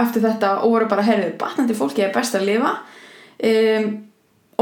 [0.00, 2.72] eftir þetta og voru bara, heyrðu, batnandi fólki er best að lifa.
[3.44, 3.90] Um,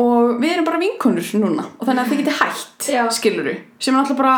[0.02, 1.68] og við erum bara vinkonur núna.
[1.78, 3.04] Og þannig að þið geti hætt, Já.
[3.14, 4.34] skiluru sem er alltaf bara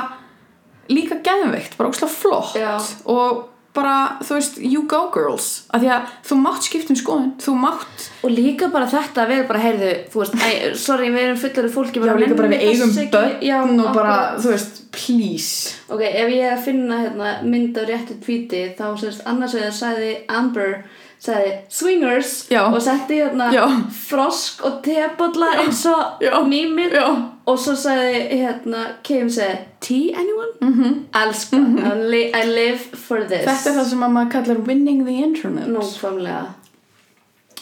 [0.92, 2.76] líka geðveikt, bara óslega flott Já.
[3.04, 7.30] og bara, þú veist, you go girls af því að þú mátt skipta um skoðun
[7.42, 11.26] þú mátt, Og líka bara þetta, við erum bara, heyrðu, þú veist, æ, sorry, við
[11.26, 15.74] erum fullar af fólki já líka bara við eigum börn og bara, þú veist, please
[15.90, 20.12] Ok, ef ég að finna hérna, mynd af réttu tvíti þá sérst annars vegar sagði
[20.28, 20.84] Amber
[21.24, 22.66] sagði swingers Já.
[22.68, 23.64] og setti hérna Já.
[24.06, 26.98] frosk og tebolla eins og mýmið.
[27.44, 30.52] Og svo sagði hérna Kim sagði tea anyone?
[30.60, 31.22] Mm -hmm.
[31.22, 33.44] Elska, I, li I live for this.
[33.44, 36.54] Þetta er það sem að maður kallar winning the internet Nófamlega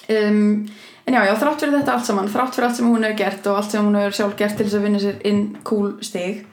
[0.09, 0.69] um,
[1.05, 3.47] en já, já, þrátt fyrir þetta allt saman þrátt fyrir allt sem hún hefur gert
[3.47, 6.47] og allt sem hún hefur sjálf gert til þess að vinna sér inn cool stig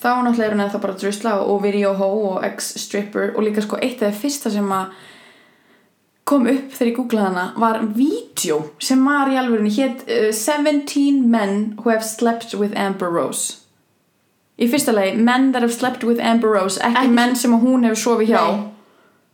[0.00, 3.76] þá náttúrulega er hún eða bara drusla og, video ho og ex-stripper og líka sko
[3.80, 4.86] eitt af það fyrsta sem að
[6.24, 11.22] kom upp þegar ég googlaði hana var vídeo sem var í alvörunni hétt uh, 17
[11.30, 13.56] men who have slept with Amber Rose.
[14.60, 17.86] Í fyrsta lagi men that have slept with Amber Rose ekki, Ekki- menn sem hún
[17.88, 18.44] hefur sofið hjá.
[18.50, 18.66] Nei.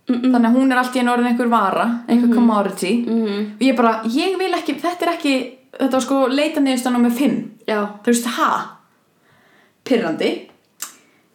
[0.06, 2.92] þannig að hún er alltaf í orðin einhver vara einhver commodity.
[3.02, 5.32] Mm og ég bara, ég vil ekki, þetta er ekki
[5.76, 8.50] þetta var sko leita niðurstann með 5 Já, þú veist, ha?
[9.84, 10.30] Pirrandi.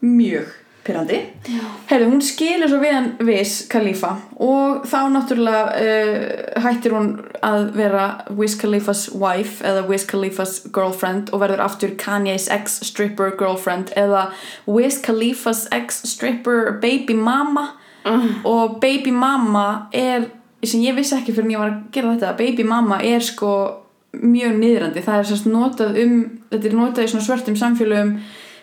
[0.01, 0.47] Mjög
[0.85, 1.17] pirrandi.
[1.89, 7.11] Herðu, hún skilur svo við hann Wiz Khalifa og þá náttúrulega uh, hættir hún
[7.45, 8.05] að vera
[8.37, 14.29] Wiz Khalifas wife eða Wiz Khalifas girlfriend og verður aftur Kanye's ex-stripper girlfriend eða
[14.65, 17.71] Wiz Khalifas ex-stripper baby mama.
[18.49, 20.31] Og baby mama er
[20.65, 23.51] sem ég vissi ekki fyrir en ég var að gera þetta baby mama er sko
[24.17, 25.03] mjög niðrandi.
[25.05, 26.15] Það er sérst notað um
[26.51, 28.15] þetta er notað í svona svörtum samfélögum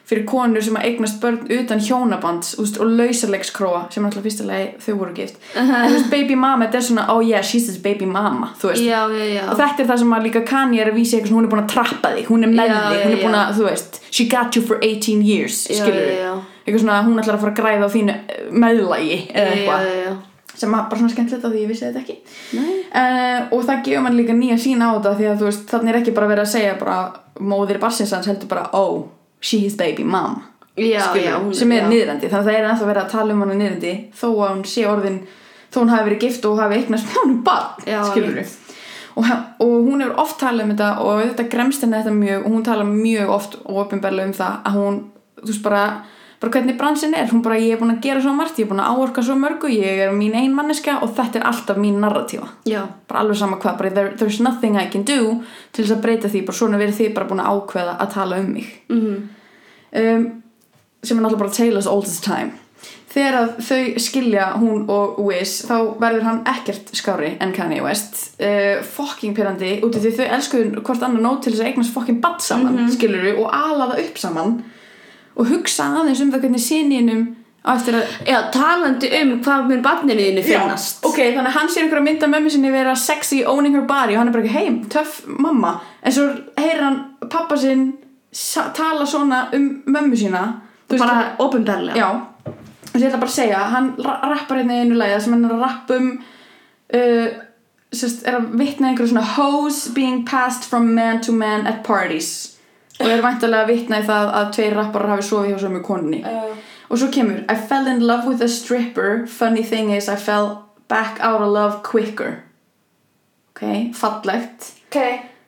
[0.08, 4.70] fyrir konur sem að eignast börn utan hjónabands úst, og lausarleikskróa sem er alltaf fyrstilega
[4.80, 5.36] þau voru gift.
[5.52, 9.02] En þú veist baby mama þetta er svona oh yeah she's his baby mama já,
[9.12, 9.42] já, já.
[9.50, 11.64] Og þetta er það sem að líka Kanye er að vísa eitthvað hún er búin
[11.64, 14.56] að trappa þig hún er með þig, hún er búin að, þú veist she got
[14.56, 16.32] you for 18 years, Já, skilur já.
[16.64, 20.24] eitthvað svona hún ætlar að fara að græða á þínu eh, meðlagi eða eitthvað.
[20.58, 22.16] sem að bara svona skemmtilegt að því ég vissi þetta ekki.
[22.88, 25.92] Uh, og það gefur mann líka nýja sín á þetta því að þú veist, þannig
[25.92, 26.96] er ekki bara verið að segja bara
[27.38, 29.04] móðir barsins hans heldur bara oh,
[29.40, 30.42] she is baby mom.
[30.78, 31.88] Já, skilur, já, hún- sem er já.
[31.88, 32.28] niðrandi.
[32.30, 34.86] Þannig að það er ennþá verið að tala um hana niðrandi þó að hún sé
[34.86, 35.20] orðin
[35.72, 37.88] þó hún hafi verið gift og hafi eignast með honum barn
[39.18, 39.24] og,
[39.60, 42.64] og hún hefur oft talað um þetta og þetta gremst henni þetta mjög og hún
[42.64, 45.00] tala mjög oft og opinberlega um það að hún,
[45.42, 45.82] þú veist bara
[46.40, 48.70] bara hvernig bransin er, hún bara ég er búin að gera svo margt, ég er
[48.70, 51.98] búin að áorka svo mörgu ég er mín ein manneska og þetta er alltaf mín
[52.02, 55.96] narratífa Já, bara alveg sama hvað, bara there, there's nothing I can do til þess
[55.96, 58.70] að breyta því, bara svona verið þið bara búin að ákveða að tala um mig.
[58.88, 59.18] Mhm,
[60.02, 60.24] um,
[61.02, 62.54] sem er náttúrulega bara Taylor's oldest time.
[63.08, 68.18] Þegar að þau skilja hún og Wiz þá verður hann ekkert skári en Kanye West.
[68.38, 71.94] Uh, fucking pyrrandi út af því þau elskuðu hvort annar nót til þess að eignast
[71.96, 73.38] fucking badd saman mm -hmm.
[73.40, 74.58] og ala það upp saman
[75.38, 77.22] og hugsa aðeins um það hvernig síninum
[77.68, 81.00] á eftir að já, talandi um hvað mun barninu þínu finnast.
[81.02, 84.14] Já, ok, þannig að hann sér einhverja mynda mömmu sinni vera sexy owning her body
[84.16, 85.74] og hann er bara ekki heim, töff mamma.
[86.02, 86.28] En svo
[86.58, 87.90] heyrir hann pappa sinn
[88.76, 90.44] tala svona um mömmu sína.
[90.88, 92.08] Þú bara ofinberlega Já,
[92.48, 95.44] og ég ætla bara að segja hann ra- rappar hérna í einu lagi sem hann
[95.44, 96.06] er að rappa um
[96.94, 97.26] uh,
[97.92, 102.54] sérst, er að vitna einhverju svona hoes being passed from man to man at parties
[102.98, 106.22] og er væntalega að vitna í það að tveir rapparar hafi sofið hjá sömu konni
[106.26, 106.56] uh,
[106.88, 109.26] og svo kemur I fell in love with a stripper.
[109.26, 112.44] Funny thing is I fell back out of love quicker.
[113.52, 114.72] Ok, fallegt.
[114.88, 114.96] Ok.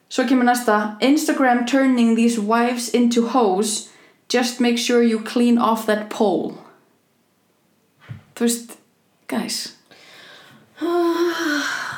[0.09, 3.89] Svo kemur næsta Instagram turning these wives into hoes.
[4.29, 6.55] Just make sure you clean off that pole.
[8.35, 8.77] Þú veist
[9.29, 9.77] guys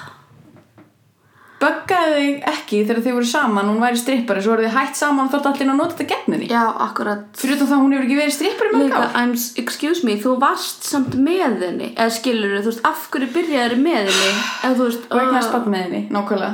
[1.62, 5.28] buggaði þig ekki þegar þið voru saman hún væri strippari, svo voru þið hætt saman
[5.28, 7.22] og þátt allir að nota þetta gegn henni já, akkurat.
[7.38, 9.06] Fyrir það hún hefur ekki verið strippari ár.
[9.20, 13.80] I'm, excuse me, þú varst samt með henni eða skilur þú veist, af hverju byrjaði
[13.84, 14.34] með henni?
[14.66, 16.52] Eða þú veist, og eignast uh, barn með henni, nákvæmlega.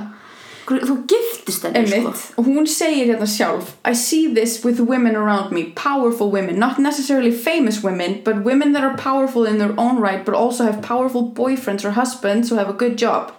[0.69, 2.11] Þú giftist henni sko.
[2.37, 6.79] og hún segir hérna sjálf I see this with women around me powerful women, not
[6.79, 10.83] necessarily famous women but women that are powerful in their own right but also have
[10.83, 13.33] powerful boyfriends or husbands who have a good job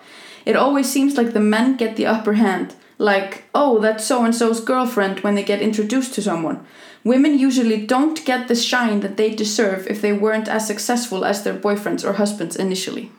[0.49, 2.67] it always seems like the men get the upper hand
[2.99, 6.65] like, oh that's so-and-so's girlfriend when they get introduced to someone.
[7.03, 11.43] Women usually don't get the shine that they deserve if they weren't as successful as
[11.43, 13.09] their boyfriends or husbands initially.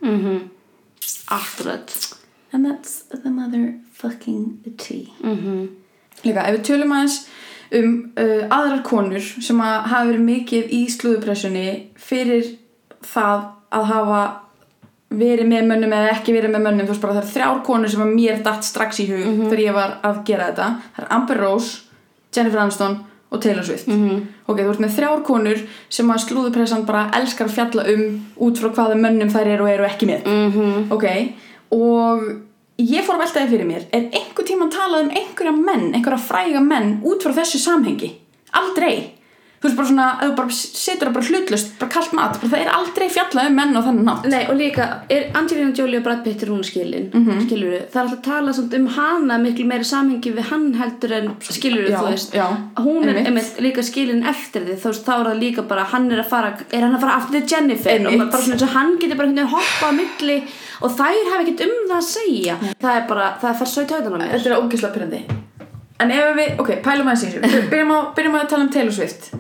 [1.29, 2.15] Akkurat.
[2.53, 5.13] And that's the motherfucking tea.
[5.23, 5.77] Mm
[6.21, 7.15] Líka, ef við tölum aðeins
[7.79, 12.51] um uh, aðrar konur sem að hafa verið mikið í slúðupressunni fyrir
[13.07, 13.47] það
[13.79, 14.21] að hafa
[15.11, 17.91] verið með mönnum eða ekki verið með mönnum þú veist bara það er þrjár konur
[17.91, 20.69] sem að mér datt strax í hug þegar ég var að gera þetta.
[20.97, 21.71] Það er Amber Rose,
[22.35, 22.99] Jennifer Aniston
[23.31, 23.87] og Taylor Swift.
[23.87, 24.21] Mhm.
[24.47, 28.05] ok, þú ert með þrjár konur sem að slúðupressan bara elskar að fjalla um
[28.39, 30.23] út frá hvaða mönnum þær eru og eru ekki með.
[30.25, 30.91] -hmm.
[30.91, 31.07] ok,
[31.71, 32.23] og
[32.79, 36.19] ég fór að velta það fyrir mér er einhver tíma talað um einhverja menn einhverja
[36.19, 38.15] fræga menn út frá þessu samhengi?
[38.53, 39.20] Aldrei
[39.61, 42.63] þú veist bara svona, þú bara setur það bara hlutlust bara kallt mat, bara það
[42.65, 46.05] er aldrei fjallað um menn á þennan nátt Nei, og líka, er Angelina Jolie og
[46.07, 47.43] Brad Pitt er hún skilin, mm Mhm.
[47.47, 51.29] skilur það er alltaf að tala um hana miklu meira samhengi við hann heldur en
[51.41, 52.33] skilur Já, þú veist.
[52.33, 52.47] já,
[52.77, 53.61] hún er einmitt.
[53.61, 56.55] líka skilin eftir því þú veist, þá er það líka bara, hann er að fara
[56.73, 57.91] er hann að fara aftur til Jennifer?
[57.91, 58.07] Einmitt.
[58.07, 60.43] og maður bara svona eins og hann getur bara veginn hoppað á milli
[60.81, 62.57] og þær hafa ekkert um það að segja.
[62.81, 63.57] Það er bara, það
[66.01, 67.63] en ef við, ok, pælum aðeins í þessu.
[67.73, 69.31] Byrjum, á, byrjum á að tala um Taylor Swift.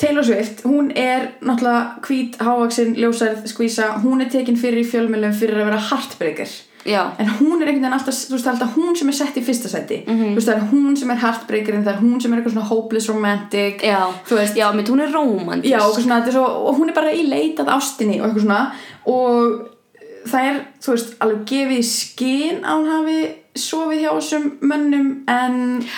[0.00, 3.92] Taylor Swift, hún er náttúrulega hvít, hávaksin, ljósærð, skvísa.
[4.00, 6.58] Hún er tekin fyrir í fjölmjölum fyrir að vera heartbreaker.
[6.84, 9.42] Já, en hún er einhvern veginn alltaf, þú veist, alltaf hún sem er sett í
[9.44, 12.40] fyrsta seti þú veist, það er hún sem er heartbreakerinn það er hún sem er
[12.40, 13.84] eitthvað svona hopeless romantic.
[13.84, 13.98] Já,
[14.30, 16.96] þú veist, já, mitt hún er romantisk já, og, svona, er svo, og hún er
[16.96, 18.62] bara í leitað ástinni og eitthvað svona.
[19.12, 23.20] Og það er, þú veist, alveg gefið skinn að hún hafi
[23.58, 25.56] sofið hjá þessum mönnum en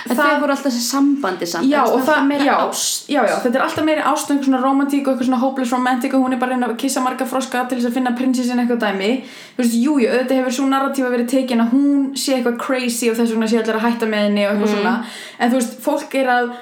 [0.09, 3.11] en þau voru alltaf þessi sambandi samt já, og það, meira já, ást.
[3.13, 6.17] já, já, þetta er alltaf meiri ást eitthvað svona romantík og eitthvað svona hopeless romantic
[6.17, 9.11] og hún er bara að kissa marga froska til þess að finna prinsessin eitthvað dæmi.
[9.59, 13.13] Þú veist, jú, jú, auðvitað hefur svo narratífa verið tekin að hún sé eitthvað crazy
[13.13, 14.95] og þess vegna sé allir að hætta með henni og eitthvað svona.
[15.39, 16.55] En þú veist, fólk er að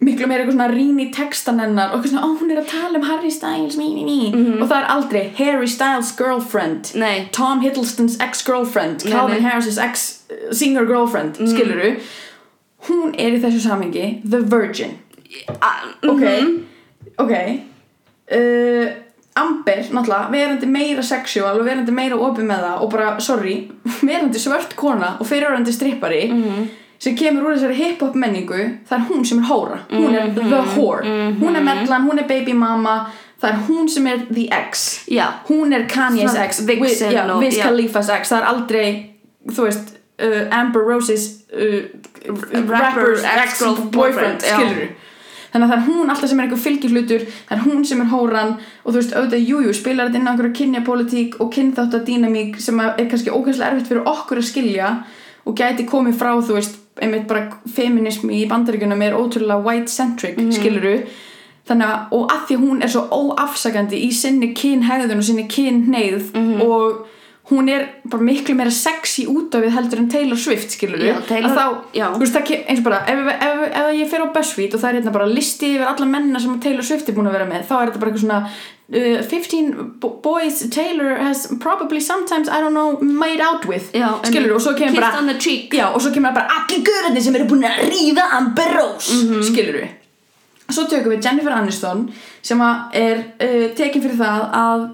[0.00, 2.70] miklu meira eitthvað svona rýn í textan hennar og eitthvað svona, ó, hún er að
[2.70, 4.18] tala um Harry Styles mí, mí, mí,
[4.60, 9.50] og það er aldrei Harry Styles girlfriend nei, Tom Hiddleston's ex-girlfriend Calvin nei.
[9.50, 11.52] Harris's ex-singer-girlfriend mm.
[11.52, 11.90] skiluru
[12.88, 14.96] hún er í þessu samhengi The Virgin
[15.60, 16.58] A- ok, mhm.
[17.20, 17.34] ok
[18.34, 18.88] uh,
[19.40, 23.54] Amber náttúrulega, verandi meira sexual og verandi meira opið með það og bara, sorry
[24.08, 26.68] verandi svört kona og fyrirorandi strippari Mhm.
[27.00, 28.58] Sem kemur úr þessari hip-hop menningu
[28.88, 30.34] það er hún sem er hóra, hún er Mhm.
[30.50, 31.02] the whore.
[31.40, 33.06] hún er mellan, hún er baby mama
[33.42, 35.04] það er hún sem er the ex.
[35.08, 36.60] Já, hún er Kanye's Svona ex.
[36.60, 37.62] vixen Wiz, já, og- Wiz já.
[37.64, 38.28] Khalifa's ex.
[38.28, 39.10] Það er aldrei,
[39.48, 41.82] þú veist uh, Amber Rose's uh,
[42.68, 44.56] rapper's ex-boyfriend boyfriend, já.
[44.56, 44.88] skilur
[45.52, 48.10] þannig að það er hún alltaf sem er eitthvað fylgiflutur það er hún sem er
[48.12, 48.52] hóran
[48.84, 53.00] og þú veist auðvitað jújú spilar þetta inn á einhverja kynjapólitík og kynþáttadínamík sem að
[53.00, 54.90] er kannski ókvæmslega erfitt fyrir okkur að skilja
[55.46, 60.36] og gæti komið frá þú veist einmitt bara feminismi í bandaríkunum er ótrúlega white centric
[60.38, 60.50] Mhm.
[60.52, 60.94] skiluru
[61.68, 66.32] þannig að, og að því hún er svo óafsakandi í sinni kynhegðun og sinni kynhneigð
[66.34, 66.60] Mhm.
[66.62, 67.06] og
[67.50, 71.22] hún er bara miklu meira sexy út af við heldur en Taylor Swift skilur við
[71.28, 71.64] Taylor- þá,
[72.20, 74.88] veist það eins og bara ef, ef, ef, ef ég fer á BuzzFeed og það
[74.90, 77.64] er hérna bara listi yfir alla mennina sem Taylor Swift er búin að vera með
[77.68, 82.60] þá er þetta bara eitthvað svona uh, 15 bo- boys Taylor has probably sometimes, I
[82.60, 85.74] don't know, made out with Já, skilur og svo kemur bara on the cheek.
[85.74, 89.30] Já, og svo kemur bara allir görðarnir sem eru búin að ríða Amber Rose, mm
[89.34, 89.42] Mhm.
[89.50, 89.88] skilur við
[90.70, 92.04] Svo tökum við Jennifer Aniston
[92.46, 92.60] sem
[92.94, 94.84] er uh, tekin fyrir það að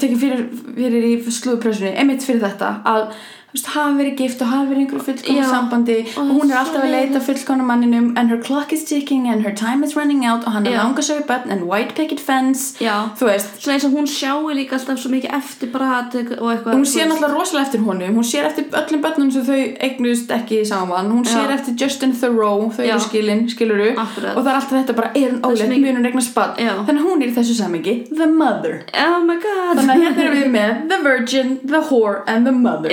[0.00, 0.46] tekin fyrir,
[0.76, 3.14] fyrir í slúðpressunni einmitt fyrir þetta að
[3.54, 6.84] veist, hafa verið gift og hafa verið einhverju fullkona sambandi Og og hún er alltaf
[6.84, 10.44] að leita fullkona manninum and her clock is ticking and her time is running out
[10.46, 12.76] og hann er langa svo í börn and white picket fence.
[12.80, 13.10] Já.
[13.18, 13.48] þú veist.
[13.62, 17.08] Svona eins og hún sjáu líka alltaf svo mikið eftir brat og eitthvað hún sér
[17.10, 18.16] náttúrulega rosalega eftir honum.
[18.20, 21.10] Hún sér eftir öllum börnum sem þau eignust ekki saman.
[21.10, 21.54] Hún sér Já.
[21.58, 22.94] eftir Justin Thoreau þau Já.
[22.94, 24.36] eru skilin, skiluru Akkurat.
[24.36, 26.54] og það er alltaf þetta bara, er hún mikið- mun hún barn?
[26.58, 26.74] Já.
[26.86, 28.84] þannig hún er í þessu samingi the mother.
[28.94, 29.78] Oh my god.
[29.78, 32.90] Þannig að hérna erum við með the virgin, the whore and the mother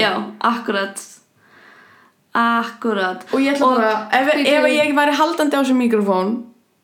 [0.51, 0.97] akkurat.
[2.37, 3.23] Akkurat.
[3.33, 6.27] Og ég ætla bara, ef, ef ég væri haldandi á þessu mikrofón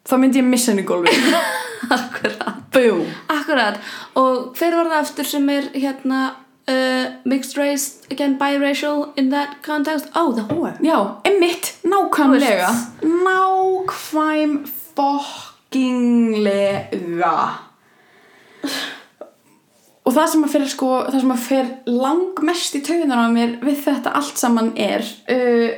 [0.08, 1.14] þá myndi ég missa henni gólfi
[1.98, 2.56] Akkurat.
[2.74, 3.76] Boom Akkurat.
[4.18, 6.20] Og hver var það aftur sem er hérna
[6.66, 10.06] uh, Mixed race, again biracial In that context?
[10.16, 10.98] Oh, the whore Já,
[11.30, 12.70] emmitt, nákvæmlega.
[13.04, 14.66] Nákvæm
[15.74, 17.36] fokkinglega
[20.04, 23.58] Og það sem að fyrir sko, það sem að fyrir langmest í taugunar á mér
[23.64, 25.70] við þetta allt saman er uh,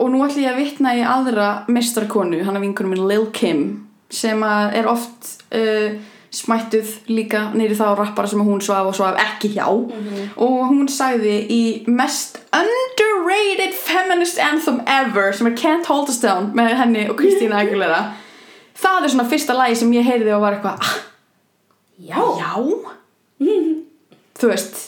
[0.00, 3.64] og nú ætlum ég að vitna í aðra mestarkonu, hann er vinkunum minn Lil Kim
[4.12, 5.96] sem að er oft uh,
[6.34, 9.66] smættuð líka neyri þá rappara sem hún svaf og svaf ekki hjá.
[9.66, 16.52] Og hún sagði í mest underrated feminist anthem ever sem er Can't Hold Us Down
[16.58, 18.02] með henni og Kristína Aguilera.
[18.80, 20.96] Það er svona fyrsta lagi sem ég heyrði og var eitthvað ah,
[21.98, 22.52] já, já
[24.40, 24.78] þú veist,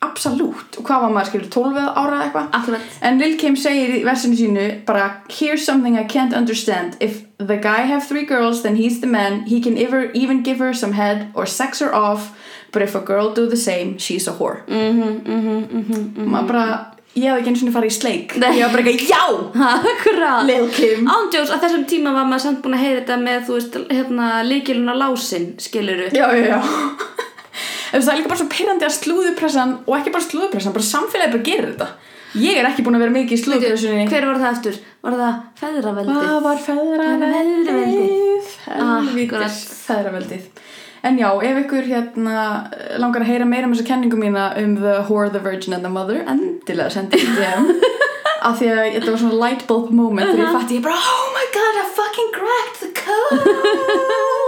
[0.00, 0.78] absolutt.
[0.80, 2.86] Og hvað var maður skilur, 12 ára eða eitthvað?
[3.06, 6.96] En Lil Kim segir í versinu sínu bara, here's something I can't understand.
[7.00, 10.58] If the guy have three girls then he's the man, he can ever, even give
[10.58, 12.32] her some head or sex her off.
[12.72, 14.62] But if a girl do the same, she's a whore.
[14.68, 16.66] Mhm, mhm, mhm maður bara,
[17.18, 18.34] ég hafði ekki einu sinni farið í sleik.
[18.38, 20.44] Ég var bara ekki, já!
[20.50, 21.08] Lil Kim.
[21.10, 24.28] Ándjós, að þessum tíma var maður samt búin að heyra þetta með, þú veist, hérna,
[24.46, 27.18] líkiluna lásin, skiluru já, já, já
[27.90, 31.32] Veist, það er líka bara svo pyrrandi að slúðupressan og ekki bara slúðupressan, bara samfélagi
[31.34, 31.88] bara gerir þetta
[32.38, 34.76] ég er ekki búin að vera mikið í slúðupressunni Hver var það aftur?
[35.02, 36.14] Var það feðraveldið?
[36.20, 38.52] Hvað var feðraveldið?
[39.86, 40.44] Feðraveldið.
[41.08, 42.40] En já, ef ykkur hérna
[43.00, 45.88] langar að heyra meira um þessa kenningu mína um the whore, the virgin and the
[45.92, 47.70] mother, endilega sendi ég.
[48.46, 51.26] Af því að þetta var svona light bulb moment þegar ég fatti ég bara Oh
[51.34, 54.36] my god, I fucking cracked the code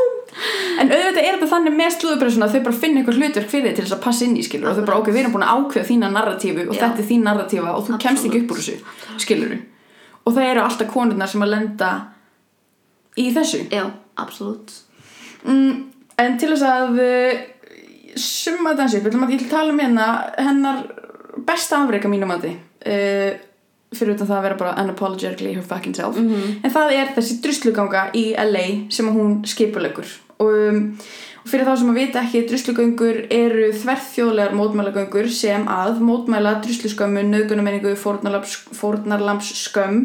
[0.82, 3.76] En auðvitað er þetta þannig með slúðupressuna að þau bara finna eitthvað hlutverk fyrir þig
[3.76, 5.60] til þess að passa inn í skilur og þau bara ok, við erum búin að
[5.60, 6.80] ákveða þína narratífu og Já.
[6.80, 9.52] þetta er þín narratífa og þú kemst ekki upp úr þessu skilur
[10.22, 11.90] og það eru alltaf konurnar sem að lenda
[13.18, 13.62] í þessu.
[13.70, 13.84] Já,
[14.22, 14.74] absolutt.
[15.44, 15.86] Mm,
[16.22, 17.44] en til þess að uh,
[18.16, 20.82] summa þetta eins upp, ég ætla að ég ætla að tala um hérna hennar
[21.46, 23.30] besta afreika mínum að uh,
[23.92, 26.16] fyrir utan það að vera bara unapologetically her fucking self.
[26.18, 30.08] En það er þessi drusluganga í LA sem að hún skipulegur
[30.42, 30.80] og um,
[31.42, 37.24] og fyrir þá sem að vita ekki druslugöngur eru þverþjóðlegar mótmælagöngur sem að mótmæla drusluskömmu,
[37.32, 40.04] nöðgunamenningu, fórnarlamps skömm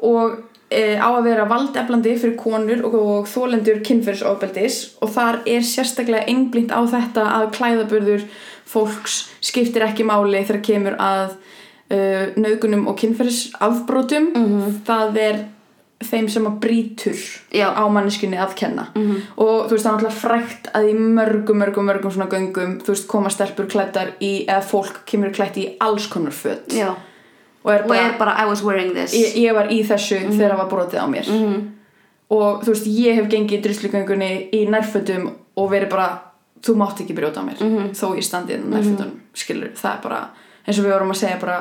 [0.00, 0.38] og
[0.72, 6.32] e, á að vera valdeflandi fyrir konur og, og þólendur kynferðsofbeldis og þar er sérstaklega
[6.32, 8.24] einblínt á þetta að klæðaburður
[8.70, 11.34] fólks skiptir ekki máli þegar kemur að
[11.90, 14.30] uh, nöðgunum og kynferðsafbrotum
[14.86, 15.40] það er
[16.00, 17.18] þeim sem að brýtur
[17.52, 17.68] Já.
[17.76, 18.86] á manneskunni að kenna.
[19.36, 22.94] Og þú veist það er náttúrulega frækt að í mörgum, mörgum, mörgum svona göngum þú
[22.94, 26.72] veist koma stelpur klættar í eða fólk kemur klætt í alls konar föt.
[26.72, 26.94] Já.
[27.60, 29.12] Og er Og bara, er bara, I was wearing this.
[29.12, 31.30] Ég, ég var í þessu þegar það var brotið á mér.
[32.30, 36.08] Og þú veist ég hef gengið í druslugöngunni í nærfötum og verið bara
[36.64, 37.60] þú mátt ekki brjóta á mér.
[37.92, 40.20] Þó ég standi í nærfötunum skilur, það er bara
[40.66, 41.58] eins og við vorum að segja bara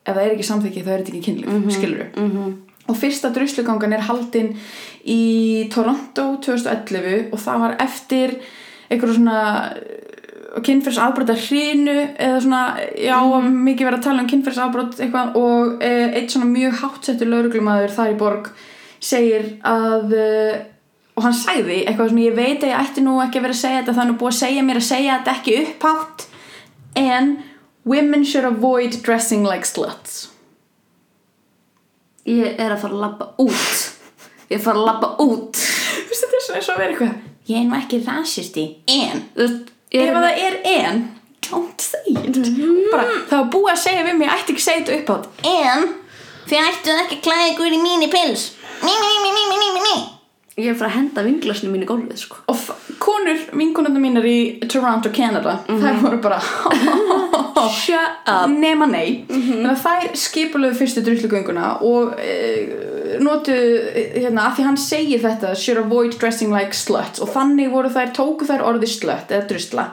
[0.00, 2.04] ef það er ekki samþykki þá er þetta ekki kynlíf mm skilur
[2.90, 4.52] og fyrsta druslugangan er haldin
[5.06, 8.36] í Toronto 2011 og það var eftir
[8.90, 9.40] einhverju svona
[10.66, 12.62] kynferðsafbrot að hrinu eða svona,
[12.98, 13.18] já,
[13.50, 18.10] mikið verið að tala um kynferðsafbrot eitthvað og e, eitt svona mjög hátsettur lauruglumæður þar
[18.14, 18.50] í borg
[19.00, 20.32] segir að e,
[21.14, 23.62] og hann sagði eitthvað svona ég veit að ég ætti nú ekki að vera að
[23.62, 26.26] segja þetta þannig búið að segja mér að segja þetta ekki upphátt
[26.98, 27.32] en
[27.86, 30.29] women should avoid dressing like sluts
[32.28, 33.82] Ég er að fara að labba út.
[34.50, 35.60] Ég er að fara að labba út.
[35.60, 37.18] Þú veist, þetta er svona eins og að vera eitthvað
[37.50, 41.02] ég er nú ekki rasisti en Þú veist, ef að það er en
[41.46, 42.38] don't say it.
[42.92, 45.50] Bara, það var búið að segja við mig, ég ætti ekki segja þetta upp átt
[45.50, 45.86] En
[46.50, 48.46] þið ættuð ekki að klæða ykkur í mínu pils.
[48.80, 49.96] Mí, mí, mí, mí, mí, mí, mí, mí.
[50.58, 52.40] Ég er frá að henda vinglasinu mínu í gólfið sko.
[52.50, 52.58] og
[53.00, 56.40] konur, vinkonandi mínar í Toronto, Canada þær voru bara
[57.80, 58.50] shut up.
[58.50, 59.24] Nema nei.
[59.30, 62.36] Þannig að þær skipulöðu fyrstu druslugönguna og e,
[63.22, 67.22] notu hérna, af því hann segir þetta should avoid dressing like sluts.
[67.22, 69.90] Og þannig voru þær, tóku þær orði slut eða drusla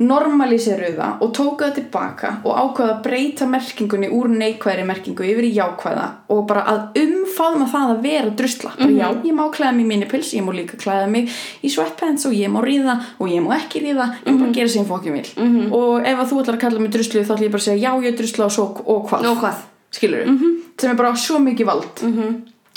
[0.00, 5.48] normaliseruðu það og tóku það tilbaka og ákvaða að breyta merkingunni úr neikvæðri merkingu yfir
[5.48, 8.72] í jákvæða og bara að umfaðma það að vera drusla.
[8.78, 12.24] Bara já, ég má klæða mig í minipils, ég má líka klæða mig í sweatpants
[12.30, 15.18] og ég má ríða og ég má ekki ríða, ég má bara gera sem fókjum
[15.18, 15.28] vil
[15.76, 17.82] og ef að þú ætlar að kalla mig druslu þá ætla ég bara að segja
[17.84, 19.28] já, ég er drusla og, svo, og hvað.
[19.30, 19.60] Og hvað?
[19.90, 20.24] Skilur
[20.80, 22.04] sem er bara svo mikið vald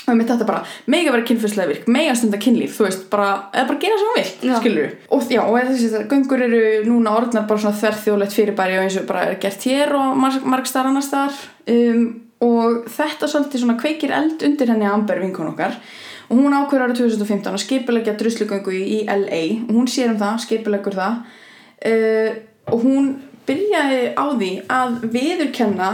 [0.03, 3.69] og mitt þetta bara mega vera kynfyrslega virk, mega stunda kynlíf þú veist, bara, eða
[3.69, 4.57] bara gera sem vill Já.
[4.59, 8.87] skilur og já, og þessi þetta, göngur eru núna orðnar bara svona þverþjóðlegt fyrirbæri og
[8.87, 11.39] eins og bara er gert hér og marg, marg staðar annars staðar.
[11.71, 12.05] Um,
[12.43, 15.77] og þetta svolítið svona kveikir eld undir henni Amber vinkon okkar.
[16.29, 20.41] Og hún ákveður árið 2015 að skipulegja druslugöngu í, LA og hún sér um það,
[20.43, 21.21] skipulegur það.
[21.83, 22.41] Uh,
[22.73, 23.13] og hún
[23.47, 25.89] byrjaði á því að viðurkenna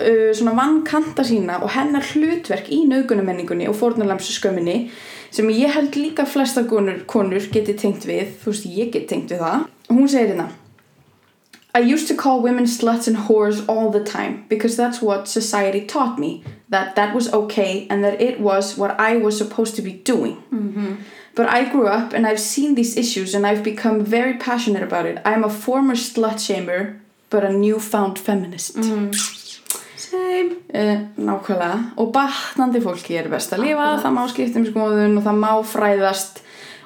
[0.00, 4.90] uh, svona vannkanta sína og hennar hlutverk í naugunamenningunni og fórnarlamsu skömminni
[5.34, 9.32] sem ég held líka flesta konur, konur geti tengt við, þú veist ég get tengt
[9.32, 10.50] við það og hún segir hérna
[11.76, 15.80] I used to call women sluts and whores all the time because that's what society
[15.84, 19.82] taught me that that was okay and that it was what I was supposed to
[19.82, 20.36] be doing
[21.34, 25.04] But I grew up and I've seen these issues and I've become very passionate about
[25.04, 25.20] it.
[25.24, 28.76] I'm a former slut shamer but a newfound feminist.
[30.14, 30.56] Same.
[30.74, 30.96] Uh,
[31.26, 31.76] nákvæmlega.
[32.00, 35.52] Og batnandi fólki er best að lifa, það má skipta um skoðun og það má
[35.74, 36.40] fræðast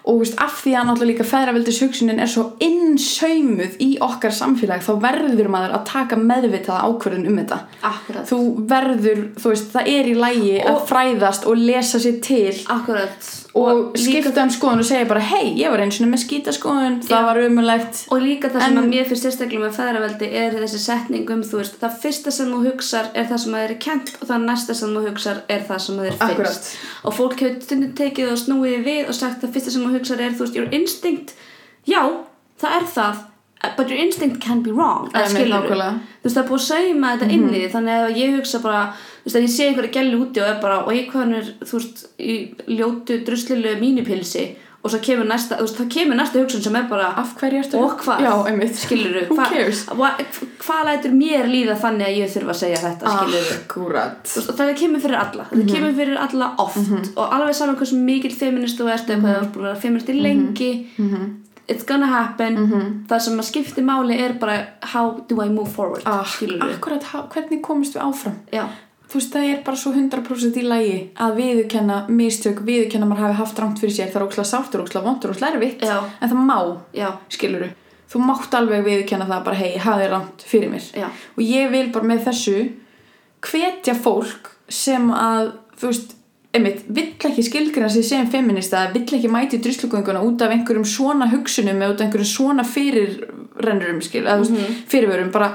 [0.09, 4.81] og veist, af því að náttúrulega líka feðravildis hugsunin er svo innsaumuð í okkar samfélag
[4.87, 7.59] þá verður maður að taka meðvitaða ákvörðun um þetta.
[7.91, 8.31] Akkurat.
[8.31, 8.39] Þú
[8.71, 13.29] verður, þú veist, það er í lægi að Og- fræðast og lesa sér til Akkurat.
[13.57, 17.25] Og skipta um skoðun og segja bara hei, ég var eins og með skítaskoðun það
[17.29, 20.81] var umulegt Og líka það sem En- að mér finnst sérstaklega með feðraveldi er þessi
[20.83, 23.81] setning um, þú veist, það fyrsta sem þú hugsar er það sem að þér er
[23.87, 26.29] kent og það næsta sem þú hugsar er það sem að þér finnst.
[26.29, 26.69] Akkurat.
[27.09, 30.20] Og fólk hefur stundum tekið og snúið við og sagt það fyrsta sem þú hugsar
[30.29, 31.35] er, þú veist, your instinct,
[31.89, 32.03] já,
[32.61, 33.25] það er það,
[33.77, 35.66] but your instinct can be wrong, Einmitt, skilur.
[35.66, 38.61] Þú veist, það er búið að sauma þetta inn í því, þannig að ég hugsa
[38.62, 38.83] bara,
[39.29, 41.79] veist, að ég sé einhverja gæli úti og er bara, og ég hvað er, þú
[41.83, 42.39] veist, í
[42.79, 44.49] ljótu druslilegu mínipilsi.
[44.79, 47.59] Og svo kemur næsta, þú veist, það kemur næsta hugsun sem er bara, af hverju
[47.65, 48.21] ertu og hvað?
[48.23, 48.35] Já,
[48.79, 49.81] skilur Who cares?
[49.91, 50.21] hvað
[50.69, 54.31] hva lætur mér líða þannig að ég þurfa að segja þetta skilur akkurat.
[54.39, 55.45] Og það kemur fyrir alla.
[55.51, 55.73] Það Mhm.
[55.75, 57.11] kemur fyrir alla oft.
[57.17, 60.09] Og alveg saman hversu mikil feminist þú ert eða hvað þú búin að vera feminist
[60.09, 60.87] í lengi.
[60.97, 61.35] Mhm.
[61.69, 63.05] it's gonna happen.
[63.09, 66.79] Það sem að skipti máli er bara how do I move forward ah, skilur við
[66.79, 68.37] akkurat, hvernig komist við áfram?
[68.53, 68.65] Já,
[69.09, 73.24] þú veist, það er bara svo 100% í lægi að viðurkenna mistök, viðurkenna að maður
[73.26, 75.97] hafi haft rangt fyrir sér, það er ókslega sártur, ókslega vondur, ókslega erfitt Já.
[76.20, 76.59] en það má,
[76.97, 77.70] já, skiluru
[78.09, 80.85] þú mátt alveg viðurkenna það bara hei, ég hafi rangt fyrir mér.
[80.97, 81.09] Já.
[81.09, 82.55] og ég vil bara með þessu
[83.44, 86.14] hvetja fólk sem að þú veist,
[86.56, 91.28] einmitt, vill ekki skilgrina sig sem feminista, vill ekki mæti druslugönguna út af einhverjum svona
[91.32, 95.30] hugsunum eða út af einhverjum svona fyrirrennurum skil, eða þú veist, fyrirvörum.
[95.35, 95.52] Bara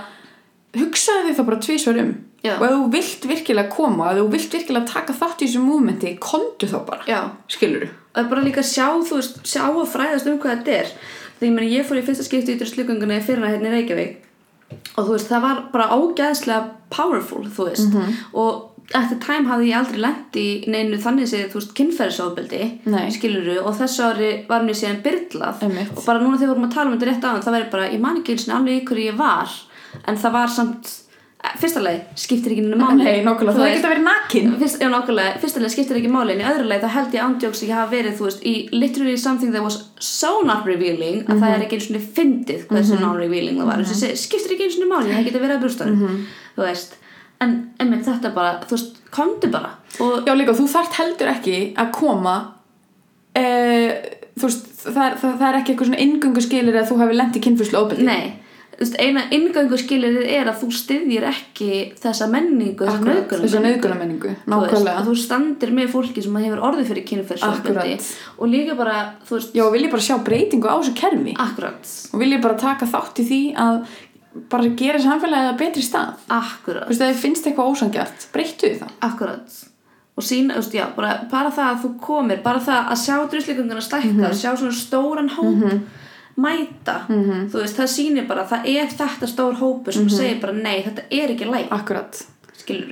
[0.78, 2.14] hugsaði þið þá bara tvísvar um
[2.44, 2.58] Já.
[2.58, 6.16] og ef þú vilt virkilega koma ef þú vilt virkilega taka þátt í þessu múmenti
[6.20, 7.22] kontu þá bara, já.
[7.48, 10.76] skiluru það er bara líka að sjá, þú veist, sjá og fræðast um hvað þetta
[10.82, 10.92] er.
[11.40, 14.30] Því ég, meni, ég fór í fyrsta skipti í druslugönguna í fyrrna hérna í Reykjavík.
[14.94, 16.62] Og þú veist, það var bara ágæðslega
[16.94, 17.98] powerful, þú veist.
[18.38, 22.64] Og at the time hafði ég aldrei lent í neinu þannig séð, þú veist, kynferðisofbeldi
[22.94, 23.06] Nei.
[23.16, 26.76] skiluru, og þessu ári var mér síðan byrlað og bara núna þegar við vorum að
[26.76, 29.02] tala um þetta rétt áðan það væri bara, ég man ekki eins og alveg ykkur
[29.06, 29.56] ég var
[30.04, 30.92] en það var samt
[31.60, 33.04] fyrsta leið, skiptir ekki neinu máli.
[33.04, 34.50] Nei, nokkulega, Þú það veist, geta verið nakin.
[34.62, 37.62] Fyrst, já, nákvæmlega, fyrstulega skiptir ekki máli en í öðru leið þá held ég ándjóks
[37.64, 41.44] að ég hafa verið þú veist, í literally something that was so not revealing að
[41.44, 43.84] það er ekki eins og fyndið hvað þessi non-revealing það var.
[43.84, 44.18] Mm -hmm.
[44.24, 46.26] skiptir ekki eins og máli, það getur verið að brústanum
[46.56, 46.98] þú veist,
[47.44, 51.58] en einmitt þetta bara, þú veist, komdu bara og Já líka, þú þarft heldur ekki
[51.78, 52.36] að koma
[53.38, 53.92] uh,
[54.40, 57.20] þú veist, það er, það, það er ekki eitthvað svona inngöngu skilir að þú hefur
[57.20, 58.34] lent í kynfyrslu óbyrði nei,
[59.00, 61.68] eina inngöngu skilirðið er að þú styðjir ekki
[62.02, 63.42] þessa menningu, þessa.
[63.44, 68.08] Þessa nauðgunarmenningu, Þú veist, að þú standir með fólki sem hefur orðið fyrir Akkurat.
[68.38, 68.96] og líka bara,
[69.30, 71.36] veist, Já, og vil ég bara sjá breytingu á þessu kerfi.
[71.38, 71.94] Akkurat.
[72.14, 73.80] Og vil ég bara taka þátt í því að
[74.50, 76.16] bara gera samfélagið að betri stað.
[76.34, 79.60] Akkurat, Þú veist, ef þið finnst eitthvað ósangjart, breyttu það akkurat.
[80.14, 83.16] Og sína, þú veist, já, bara, bara það að þú komir bara það að sjá
[83.30, 85.78] drusligunguna stækka sjá svona stóran hóp
[86.36, 90.80] mæta, þú veist, það sýnir bara það er þetta stór hópur sem segir bara nei,
[90.86, 91.68] þetta er ekki læg,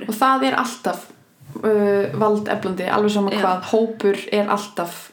[0.06, 1.08] og það er alltaf
[1.60, 3.40] uh, valdeflandi, alveg sama Já.
[3.40, 3.64] hvað.
[3.72, 5.08] Hópur er alltaf.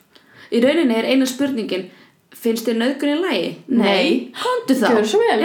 [0.50, 1.90] Í rauninni er eina spurningin
[2.40, 3.50] finnst þér nöðgun í lægi?
[3.76, 4.12] Nei.
[4.80, 4.86] þá.
[4.94, 5.42] Gjörðu svo vel,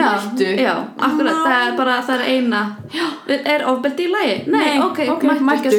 [0.61, 0.75] já,
[1.09, 2.61] akkurat, það er bara það er eina.
[2.95, 3.07] Já.
[3.55, 4.37] er ofbeldi í lægi?
[4.55, 5.75] Nei, ok, mættu,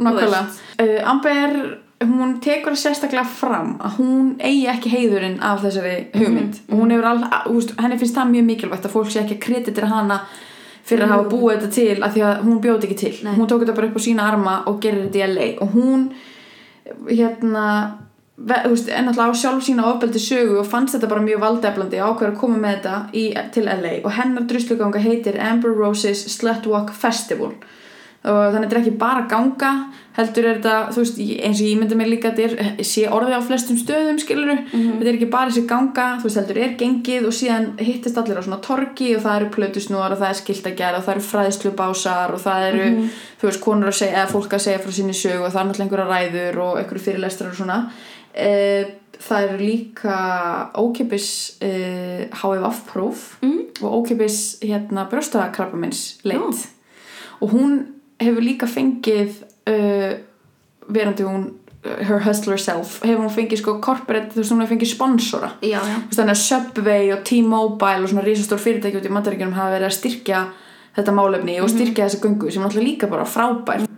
[0.00, 0.32] mættu.
[0.80, 1.56] Uh, Amber,
[2.00, 6.54] hún tekur sérstaklega fram að hún eigi ekki heiðurinn af þessari hugmynd.
[6.54, 6.72] Mhm.
[6.72, 9.36] og hún hefur all, að, úst, henni finnst það mjög mikilvægt að fólk sé ekki
[9.36, 10.20] að kreditira hana
[10.84, 13.14] fyrir að hafa búið þetta til af því að hún bjóði ekki til.
[13.24, 13.34] Nei.
[13.36, 16.06] hún tók þetta bara upp á sína arma og gerir þetta í LA og hún
[17.08, 17.92] hérna
[18.38, 21.40] ve- þú veist, er náttúrulega á sjálf sína ofbeldi sögu og fannst þetta bara mjög
[21.44, 26.24] valdeflandi ákveður að koma með þetta í, til LA og hennar drusluganga heitir Amber Roses
[26.38, 27.52] Slutwalk Festival.
[28.24, 29.70] Og þannig að þetta er ekki bara ganga
[30.16, 33.36] heldur er þetta, þú veist, eins og ég myndi mér líka þetta er, sé orðið
[33.38, 37.28] á flestum stöðum skiluru, þetta er ekki bara þessi ganga þú veist, heldur er gengið
[37.28, 40.98] og síðan hittist allir á svona torgi og það eru plötusnúar og það er skiltagerð
[40.98, 42.88] og það eru fræðslubásar og það eru,
[43.40, 45.70] þú veist, konur að segja eða fólk að segja frá sinni sögu og það er
[45.70, 47.78] náttúrulega einhverja ræður og einhverju fyrirlestrar og svona.
[48.34, 48.50] E,
[49.20, 50.18] það eru líka
[50.80, 51.30] ókipis
[51.62, 51.72] e,
[52.34, 53.62] HFF-próf mm.
[53.84, 56.66] og ókipis hérna brjóstakrabbamins leit.
[57.40, 59.40] Og hún hefur líka fengið
[59.70, 60.12] uh,
[60.90, 64.74] verandi hún uh, her hustler self, hefur hún fengið sko corporate, þú veist hún hefur
[64.76, 65.52] fengið sponsora.
[65.64, 69.76] Já, já, þannig að Subway og T-Mobile og svona risastór fyrirtæki út í Mataríkjunum hafa
[69.76, 70.42] verið að styrkja
[70.96, 73.89] þetta málefni og styrkja þessa göngu sem er náttúrulega líka bara frábær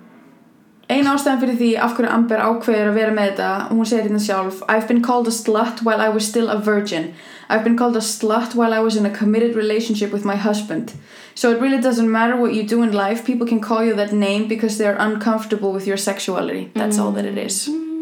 [0.92, 4.20] Eina ástæðan fyrir því af hverju Amber ákveður að vera með þetta hún segir hérna
[4.20, 7.14] sjálf I've been called a slut while I was still a virgin.
[7.48, 10.92] I've been called a slut while I was in a committed relationship with my husband.
[11.34, 14.12] So it really doesn't matter what you do in life people can call you that
[14.12, 16.70] name because they're uncomfortable with your sexuality.
[16.74, 17.68] That's all that it is.
[17.68, 17.92] Mhm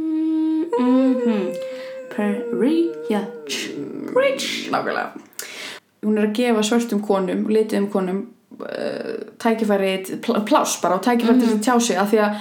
[2.20, 3.70] Preach.
[4.12, 4.68] Preach.
[4.70, 5.08] Nákvæmlega.
[6.02, 8.18] Hún er að gefa svörtum konum, litiðum konum
[8.60, 9.92] uh, tækifæri,
[10.22, 12.36] pl pláss bara og tækifæri til að tjá sig af því að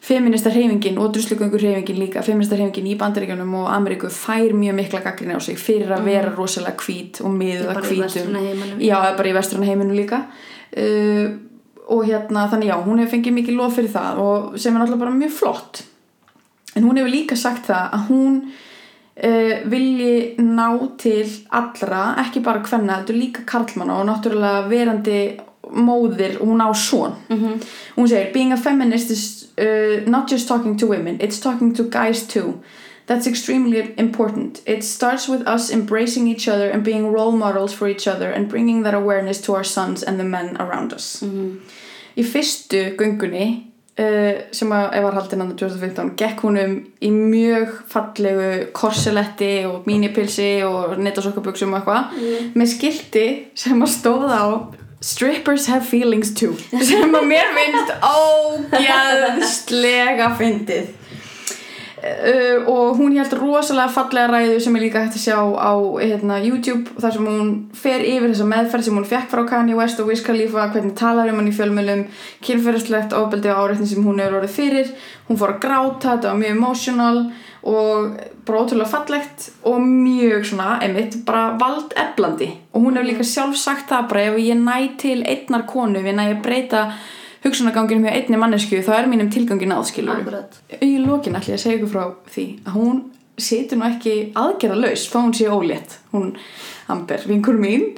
[0.00, 5.02] feminista hreyfingin og druslugöngur hreyfingin líka feminista hreyfingin í bandaríkjunum og Ameríku fær mjög mikla
[5.04, 8.38] gaggrinni á sig fyrir að vera rosalega hvít og í hvítum.
[8.78, 10.22] já, bara í vestrana heiminu líka.
[10.76, 11.34] Uh,
[11.88, 15.04] og hérna þannig já, hún hefur fengið mikið lof fyrir það og sem er náttúrulega
[15.04, 15.82] bara mjög flott.
[16.76, 20.68] En hún hefur líka sagt það að hún uh, vilji ná
[21.00, 25.20] til allra, ekki bara hvenna heldur líka karlmanna og náttúrulega verandi
[25.68, 27.12] móðir og hún á son.
[27.28, 27.60] -hmm.
[27.96, 31.82] hún segir being a feminist is uh, not just talking to women it's talking to
[31.84, 32.62] guys too
[33.08, 34.60] That's extremely important.
[34.66, 38.50] It starts with us embracing each other and being role models for each other and
[38.50, 41.22] bringing that awareness to our sons and the men around us.
[42.18, 43.46] Í fyrstu göngunni
[43.96, 49.88] uh, sem að var haldin andan 2015 gekk hún um í mjög fallegu korseletti og
[49.88, 53.26] mínipilsi og netasokkaböksum og eitthvað með skilti
[53.56, 54.48] sem að stóða á
[55.00, 57.92] Strippers have feelings too sem að mér finnst
[58.72, 60.94] ógæðslega fyndið.
[61.98, 66.36] Uh, og hún held rosalega fallega ræðu sem er líka hægt að sjá á hérna,
[66.46, 70.10] YouTube þar sem hún fer yfir þessa meðferð sem hún fekk frá Kanye West og
[70.10, 72.04] Wiz Khalifa hvernig talar um hann í fjölmjölum
[72.46, 74.94] kynferðislegt ofbeldi og áreitni sem hún hefur orðið fyrir.
[75.26, 77.20] Hún fór að gráta, þetta var mjög emotional
[77.62, 78.16] og
[78.46, 82.50] bara ótrúlega fallegt og mjög svona einmitt bara valdeflandi.
[82.72, 86.06] Og hún hefur líka sjálf sagt það bara ef ég næ til einnar konu, ef
[86.06, 86.82] ég næ að breyta
[87.44, 90.24] hugsunaganginum hjá einni mannesku þá er mínum tilgangin aðskilur
[90.82, 92.04] í lokin ætla ég að segja ykkur frá
[92.34, 93.00] því að hún
[93.38, 96.32] situr nú ekki aðgerðalaus þá hún sé ólétt hún,
[96.90, 97.92] Amber, vinkur mín.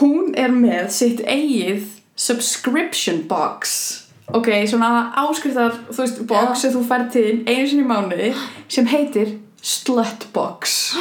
[0.00, 6.86] Hún er með sitt eigið subscription box ok, svona áskriftar þú veist, box sem þú
[6.88, 8.32] fær til einu sinni mánuði
[8.68, 9.36] sem heitir
[9.66, 10.94] Slutbox.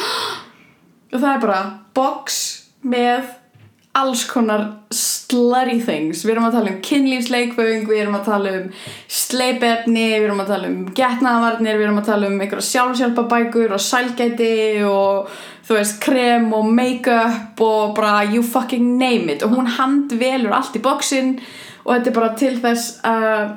[1.14, 1.60] Og það er bara
[1.96, 2.38] box
[2.86, 3.28] með
[3.96, 6.26] alls konar slutty things.
[6.26, 8.66] Við erum að tala um kynlífsleikföng við erum að tala um
[9.08, 13.84] sleipefni við erum að tala um getnaðvarnir við erum að tala um einhverja sjálfsjálpabækur og
[13.86, 14.58] sælgæti
[14.90, 15.32] og
[15.66, 19.46] þú veist krem og make-up og bara you fucking name it.
[19.46, 21.38] Og hún handvelur allt í boxin
[21.86, 23.56] og þetta er bara til þess að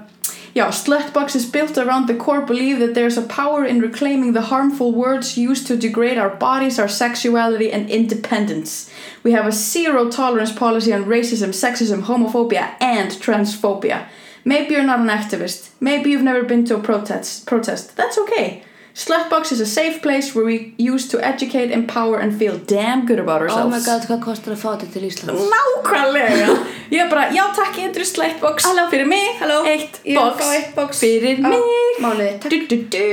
[0.54, 4.48] Yeah, Slutbox is built around the core belief that there's a power in reclaiming the
[4.50, 8.90] harmful words used to degrade our bodies, our sexuality, and independence.
[9.22, 14.08] We have a zero tolerance policy on racism, sexism, homophobia, and transphobia.
[14.44, 15.70] Maybe you're not an activist.
[15.80, 17.46] Maybe you've never been to a protest.
[17.46, 17.94] Protest.
[17.96, 18.64] That's okay.
[18.98, 23.20] Slutbox is a safe place where we use to educate, empower and feel damn good
[23.20, 25.44] about Oh ourselves my god, hvað kostar að fá þetta til Íslands?
[25.52, 26.48] Nákvæmlega
[26.96, 28.88] Ég er bara, já takk, ég er Slutbox Halló.
[28.90, 29.60] Fyrir mig, Halló.
[29.70, 30.98] eitt box eitt box.
[31.04, 31.62] Fyrir mig
[32.02, 32.50] málið, takk.
[32.50, 33.04] du, du, du.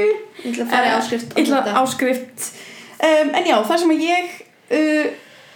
[0.41, 2.49] Ég ætla að fara í Eh, áskrift Ég ætla að áskrift
[3.06, 4.34] um, En já, það sem ég
[4.80, 5.06] uh,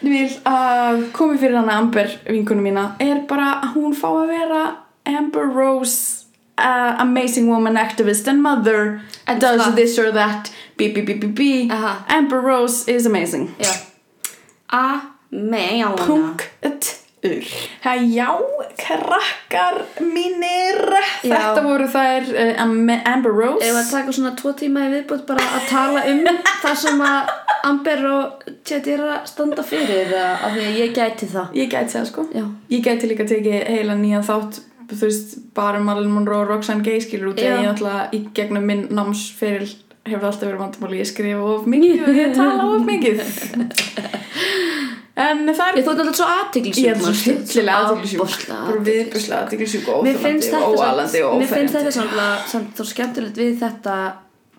[0.06, 4.62] vil að komi fyrir hana Amber vinkunum mína er bara að hún fá að vera
[5.10, 6.29] Amber Rose
[6.60, 9.76] uh, amazing woman activist and mother And does slut.
[9.76, 12.06] this or that b b b b b Aha.
[12.10, 13.74] Amber Rose is amazing Já.
[14.72, 16.06] A, me, já, hana.
[16.06, 17.44] punktur
[18.16, 18.30] Já,
[18.80, 20.78] krakkar mínir
[21.24, 21.36] Já.
[21.36, 25.26] Þetta voru þær uh, Am- Amber Rose Ef að taka svona tvo tíma í viðbútt
[25.28, 26.22] bara að tala um
[26.64, 27.34] það sem að
[27.70, 31.50] Amber og Jadira standa fyrir að af því að ég gæti það.
[31.60, 32.46] Ég gæti það sko Já.
[32.72, 34.62] Ég gæti líka tekið heila nýjan þátt
[34.96, 37.54] þú veist, bara Marilyn Monroe og Roxanne Gay skilur út Já.
[37.60, 39.68] ég alltaf í gegnum minn námsferil
[40.10, 43.22] hefur alltaf verið vandamáli ég skrifa of mikið og ég tala of mikið
[45.20, 46.86] en það Ég er þótt alltaf svo aðtiklisjúk.
[46.86, 47.14] ég er bara
[48.88, 53.96] viðbjörnslega aðtiklisjúk og óþolandi og óalandi og mér finnst þetta samt, svo skemmtilegt við þetta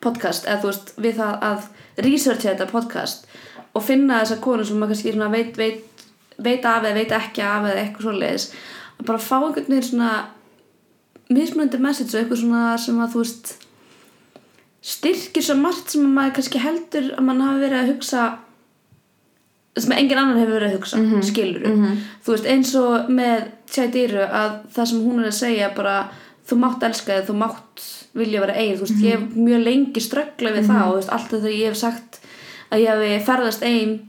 [0.04, 1.70] podcast eða þú veist við það að
[2.06, 3.30] researcha þetta podcast
[3.74, 6.04] og finna þessa konu sem maður kannski veit, veit,
[6.40, 8.46] veit af eða veit ekki af eða eitthvað svoleiðis
[9.00, 10.12] að bara fá einhvern veginn svona
[11.30, 13.52] mismunandi message og eitthvað svona sem að þú veist
[14.80, 18.22] styrkir svo margt sem að maður kannski heldur að mann hafi verið að hugsa
[19.80, 21.96] sem engin annar hefur verið að hugsa mm -hmm.
[22.24, 26.10] þú veist eins og með Tjædíru að það sem hún er að segja bara
[26.48, 27.82] þú mátt elska þig, þú mátt
[28.14, 31.12] vilja vera eigin, þú veist ég hef mjög lengi ströggla við það og þú veist
[31.12, 32.20] alltaf þegar ég hef sagt
[32.70, 34.00] að ég hef ferðast ein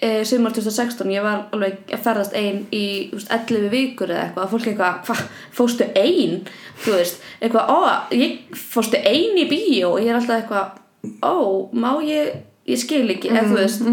[0.00, 4.46] e, sumar 2016 ég var alveg að ferðast ein í veist, 11 vikur eða eitthvað.
[4.46, 5.22] Að fólk eitthvað, hvað,
[5.56, 6.40] fóstu ein?
[6.84, 7.78] Þú veist, eitthvað, ó,
[8.16, 9.94] ég fóstu ein í bíó?
[9.94, 10.82] Og ég er alltaf eitthvað
[11.22, 11.36] ó,
[11.76, 12.34] má ég
[12.66, 13.86] ég skil ekki, eða þú veist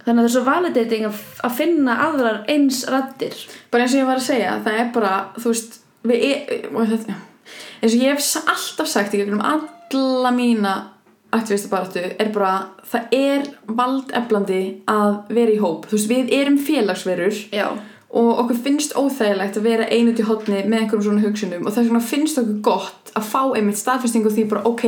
[0.00, 3.36] þannig að það er svo validating að, að finna aðrar eins raddir.
[3.72, 5.76] Bara eins og ég var að segja það er bara, þú veist
[6.08, 6.24] við
[6.70, 7.16] og þetta,
[7.80, 10.74] eins og ég hef alltaf sagt í gegnum alla mína
[11.32, 12.52] aktivista baráttu er bara
[12.90, 13.48] það er
[13.80, 17.66] valdeflandi að vera í hóp þú veist, við erum félagsverur já,
[18.10, 21.86] og okkur finnst óþægilegt að vera einu til hotni með einhverjum svona hugsunum og þess
[21.90, 24.84] vegna finnst okkur gott að fá einmitt staðfestingu því bara ok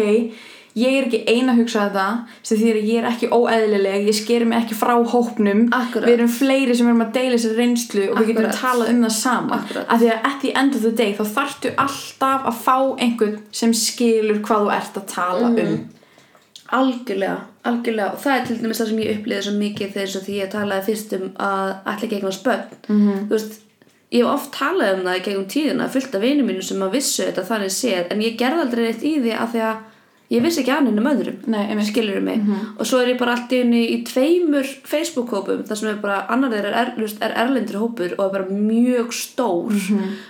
[0.73, 2.05] ég er ekki eina að hugsa þetta
[2.49, 6.07] sem því að ég er ekki óeðlileg ég sker mig ekki frá hópnum Akkurat.
[6.09, 8.61] við erum fleiri sem erum að deila þessari reynslu og við getum Akkurat.
[8.63, 9.85] talað um það saman Akkurat.
[9.93, 13.37] af því að at the end of the day þá þarftu alltaf að fá einhvern
[13.61, 15.67] sem skilur hvað þú ert að tala Mhm.
[15.67, 15.83] um
[16.73, 17.39] algjörlega
[17.69, 20.51] algjörlega, og það er til dæmis það sem ég upplýði svo mikið þegar því ég
[20.55, 23.21] talaði fyrst um að ætla ekki eignast börn Mhm.
[23.29, 23.61] þú veist,
[24.13, 27.23] ég hef oft talað um það gegnum tíðina, fullt af vinum mínu sem að vissu
[27.25, 29.77] þetta þannig séð, en ég gerði aldrei neitt í því af því að
[30.33, 32.41] ég vissi ekki annað um öðrum Nei, skilur mig.
[32.79, 36.21] Og svo er ég bara allt í henni í tveimur Facebook-hópum þar sem er bara
[36.33, 39.73] annar þeirra er, er, er erlendur hópur og er bara mjög stór.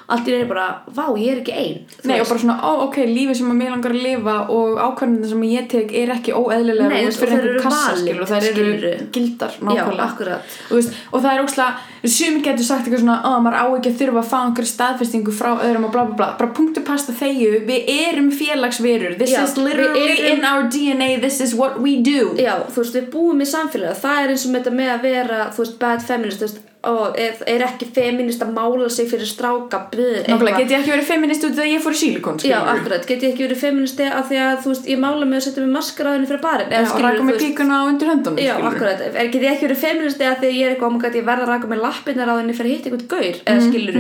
[0.08, 2.08] Allt í henni er bara, vá, ég er ekki ein þú Mhm.
[2.12, 2.32] Nei og veist.
[2.32, 5.92] bara svona, ó ok, lífið sem mér langar að lifa og ákvarðinu sem ég tek
[6.02, 9.10] er ekki óeðlilega Nei, út og fyrir einhver kassa og þær eru skilurðu.
[9.12, 11.72] gildar Já, og, veist, og það er óslega,
[12.04, 15.32] sumir getur sagt eitthvað svona ó, maður á ekki að þurfa að fá einhverja staðfestingu
[15.32, 19.16] frá öðrum og bla bla bla, bara punktu pasta þegju við erum félagsverur.
[19.18, 22.34] This Já, is literally við erum- in our DNA this is what we do.
[22.36, 25.02] Já, þú veist, við búum í samfélagi það er eins og með þetta með að
[25.08, 29.06] vera, þú veist, bad feminist, þú veist, ó, er, er ekki feminist að mála sig
[29.06, 32.40] fyrir stráka, nákvæmlega, get ég ekki verið feminist út af að ég fór í sílikon
[32.42, 35.38] Já, akkurat, get ég ekki verið feministi af því að, þú veist, ég mála mig
[35.38, 38.56] að setja mig maskaraðinu fyrir barinn, Já, og raka mig píkuna á undir höndunum Já,
[38.56, 38.72] skilurðu.
[38.72, 40.98] akkurat, er, get ég ekki verið feministi af því að ég er eitthvað, oh my
[41.06, 41.78] god, ég verð að raka mig
[42.42, 43.94] þenni fyrir að hitta einhvern gaur, eða Mhm, skilur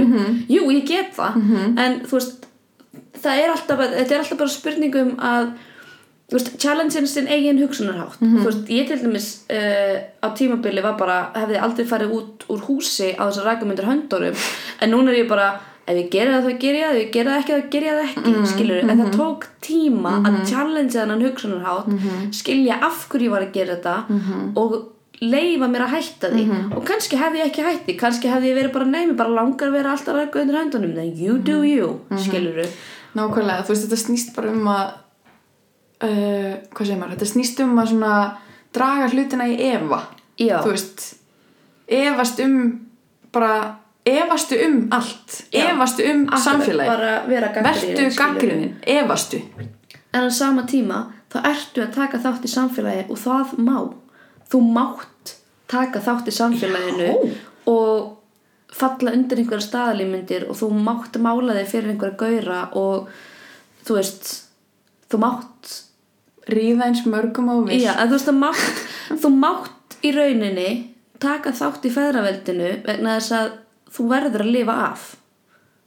[0.50, 1.34] Jú, ég get það,
[1.78, 2.46] en þú veist,
[3.22, 5.52] það er alltaf, þetta er alltaf bara spurningum að
[6.32, 8.16] þú veist, challenge sinn eigin hugsunarhátt.
[8.22, 12.62] Þú veist, ég til dæmis uh, á tímabili var bara, hefði aldrei farið út úr
[12.70, 14.40] húsi á þess að rækja myndir höndurum
[14.80, 15.50] en núna er ég bara,
[15.84, 17.86] ef ég geri það þá geri ég það, ef ég geri það ekki þá geri
[17.90, 21.86] ég það ekki mm skilur, en það tók tíma að challenge þennan hugsunarhátt
[22.40, 23.96] skilja af hverju ég var að gera þetta
[24.56, 24.76] og
[25.22, 26.44] leifa mér að hætta því.
[26.74, 29.76] Og kannski hefði ég ekki hætti kannski hefði ég verið bara neymi, bara langar að
[29.76, 30.96] vera alltaf rækja undir höndunum,
[36.02, 38.14] uh, hvað segir maður, þetta snýst um að svona
[38.72, 40.00] draga hlutina í efa
[40.40, 40.56] Já.
[40.64, 41.06] þú veist
[41.92, 42.56] efast um
[43.32, 43.54] bara
[44.04, 45.68] efastu um allt Já.
[45.70, 46.90] efastu um Akkurat, samfélagi
[47.78, 48.16] skilurðu.
[48.18, 49.42] gaggrunin, efastu
[50.12, 53.76] En á sama tíma þá ertu að taka þátt í samfélagi og það má.
[54.52, 55.36] Þú mátt
[55.72, 57.38] taka þátt í samfélaginu Já.
[57.72, 58.18] og
[58.72, 63.08] falla undir einhverja staðalímyndir og þú mátt mála þig fyrir einhverja gauðra og
[63.86, 64.28] þú veist,
[65.08, 65.72] þú mátt
[66.50, 68.84] ríða eins mörgum og vill Já, þú veist að mátt,
[69.22, 70.70] þú mátt í rauninni
[71.22, 73.50] taka þátt í feðraveldinu vegna þess að
[73.92, 75.10] þú verður að lifa af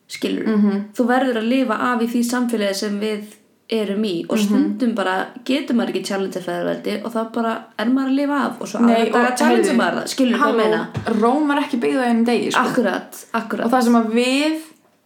[0.08, 0.84] skilur -hmm.
[0.96, 3.34] þú verður að lifa af í því samfélagi sem við
[3.68, 5.16] erum í og stundum bara
[5.48, 8.82] getur maður ekki challenge feðraveldi og þá bara er maður að lifa af og svo
[8.84, 10.82] aðra daga challenge heyrðu, maður það skilur ég halló, meina?
[11.22, 12.62] Róm var ekki byggð á einum degi sko.
[12.62, 13.66] akkurat, akkurat.
[13.66, 14.60] Og það sem að við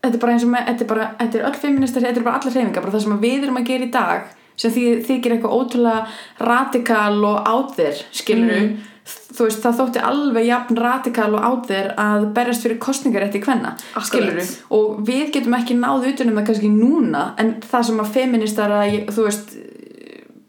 [0.03, 2.27] þetta er bara eins og með, þetta er bara, þetta er öll feministar þetta er
[2.27, 4.21] bara allar hreyfingar, bara það sem að við erum að gera í dag
[4.59, 6.07] sem þykir eitthvað ótrúlega
[6.43, 8.77] radikal og there skilur Mhm.
[9.09, 13.71] þú veist, það þótti alveg jafn radikal og there að berjast fyrir kostningarétti hvenna,
[14.05, 14.37] skilur
[14.69, 19.07] og við getum ekki náð utanum það kannski núna en það sem að feministar að,
[19.09, 19.55] þú veist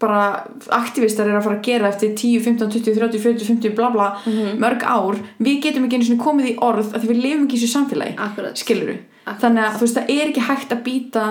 [0.00, 3.90] bara aktivistar er að fara að gera eftir 10, 15, 20, 30, 40, 50 bla
[3.92, 4.58] bla Mhm.
[4.58, 7.60] mörg ár, við getum ekki einu sinni komið í orð að við lifum ekki í
[7.60, 8.54] þessu samfélagi Akkurat.
[8.56, 8.96] skiluru,
[9.26, 9.40] Akkurat.
[9.40, 11.24] þannig að þú veist það er ekki hægt að býta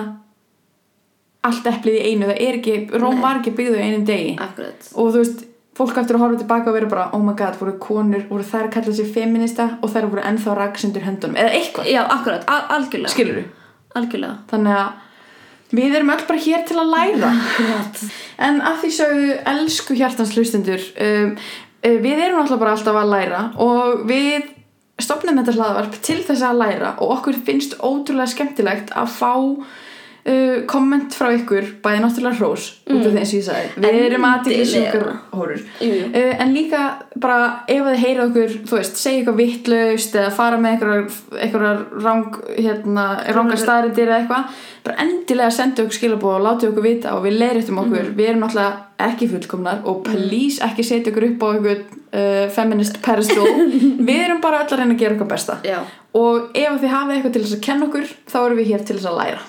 [1.48, 4.34] allt eplið í einu, það er ekki Róm var ekki byggðu í einum degi.
[4.44, 4.90] Akkurat.
[4.96, 5.46] Og þú veist,
[5.80, 8.68] fólk aftur að horfa tilbaka og vera bara oh my god, voru konur, voru þær
[8.68, 11.40] að kalla sig feminista og þær voru ennþá raksendur höndunum.
[11.40, 13.14] Eða eitthvað, já, akkurat, al algjörlega.
[13.16, 13.46] Skiluru
[13.98, 14.36] algjörlega.
[14.50, 17.34] Þannig að við erum öll bara hér til að læra.
[18.40, 23.10] En að því sögðu elsku hjartans hlustendur um, uh, við erum alltaf bara alltaf að
[23.12, 24.46] læra og við
[25.00, 29.34] stopnum þetta hlaðvarp til þess að læra og okkur finnst ótrúlega skemmtilegt að fá
[30.30, 33.84] uh, komment frá ykkur bæði náttúrulega hrós út af því eins og ég sagði.
[33.86, 36.08] Við erum aðtikli sjúkar hórur Jú, jú.
[36.14, 36.84] uh, en líka
[37.20, 40.86] bara ef þið heyrið okkur þú veist, segja eitthvað vittlaust eða fara með
[41.40, 46.86] einhverjar rang, hérna, rangar staðrindir eða eitthvað bara endilega sendu okkur skilabóð og láti okkur
[46.86, 48.04] vita og við leiðrættum okkur.
[48.10, 48.18] Mhm.
[48.20, 51.80] við erum náttúrulega ekki fullkomnar og please ekki setja okkur upp á einhver
[52.12, 53.46] uh, feminist pedestal.
[54.10, 55.56] Við erum bara öll að reyna að gera okkar besta.
[55.64, 55.78] Já,
[56.18, 58.98] og ef þið hafið eitthvað til þess að kenna okkur þá erum við hér til
[58.98, 59.42] þess að læra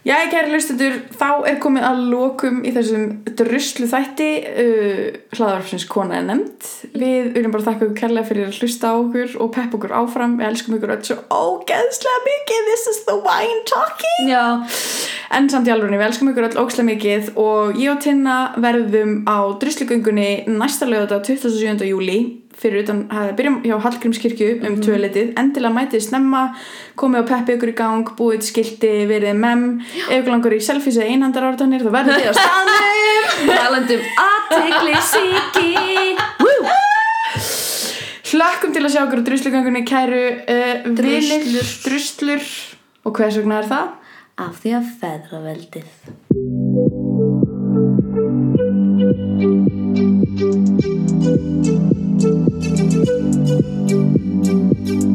[0.00, 3.02] Jæja, kæri lustendur, þá er komið að lokum í þessum
[3.36, 5.02] druslu þætti uh,
[5.36, 6.68] hlaðarfsins kona er nefnd.
[6.94, 10.38] Við viljum bara þakka ykkur kærlega fyrir að hlusta á okkur og peppa okkur áfram.
[10.40, 12.70] Við elskum ykkur öll svo ógeðslega mikið.
[12.70, 14.32] This is the wine talking.
[14.32, 14.46] já,
[15.36, 19.18] En samt í alveg, við elskum ykkur öll ógeðslega mikið og ég og Tinna verðum
[19.28, 21.84] á druslugöngunni næsta lögða 27.
[21.92, 22.22] júli
[22.60, 24.82] fyrir utan að byrja hjá Hallgrímskirkju um mm -hmm.
[24.86, 26.42] tvöletið, endilega mætið snemma
[26.96, 29.80] komið á peppi ykkur í gang, búið skilti, verið mem,
[30.10, 33.56] ykkur langur í selfies eða einhandar ártanir, þá verður þið á staðnum.
[33.56, 35.68] Talandum aðtegli síki
[38.30, 41.42] hlökkum til að sjá okkur á druslugangunni kæru uh, druslur.
[41.44, 42.42] Vilir, druslur.
[43.04, 43.88] Og hvers vegna er það?
[44.40, 45.88] af því að feðra veldið
[52.48, 53.62] thank
[54.88, 55.09] you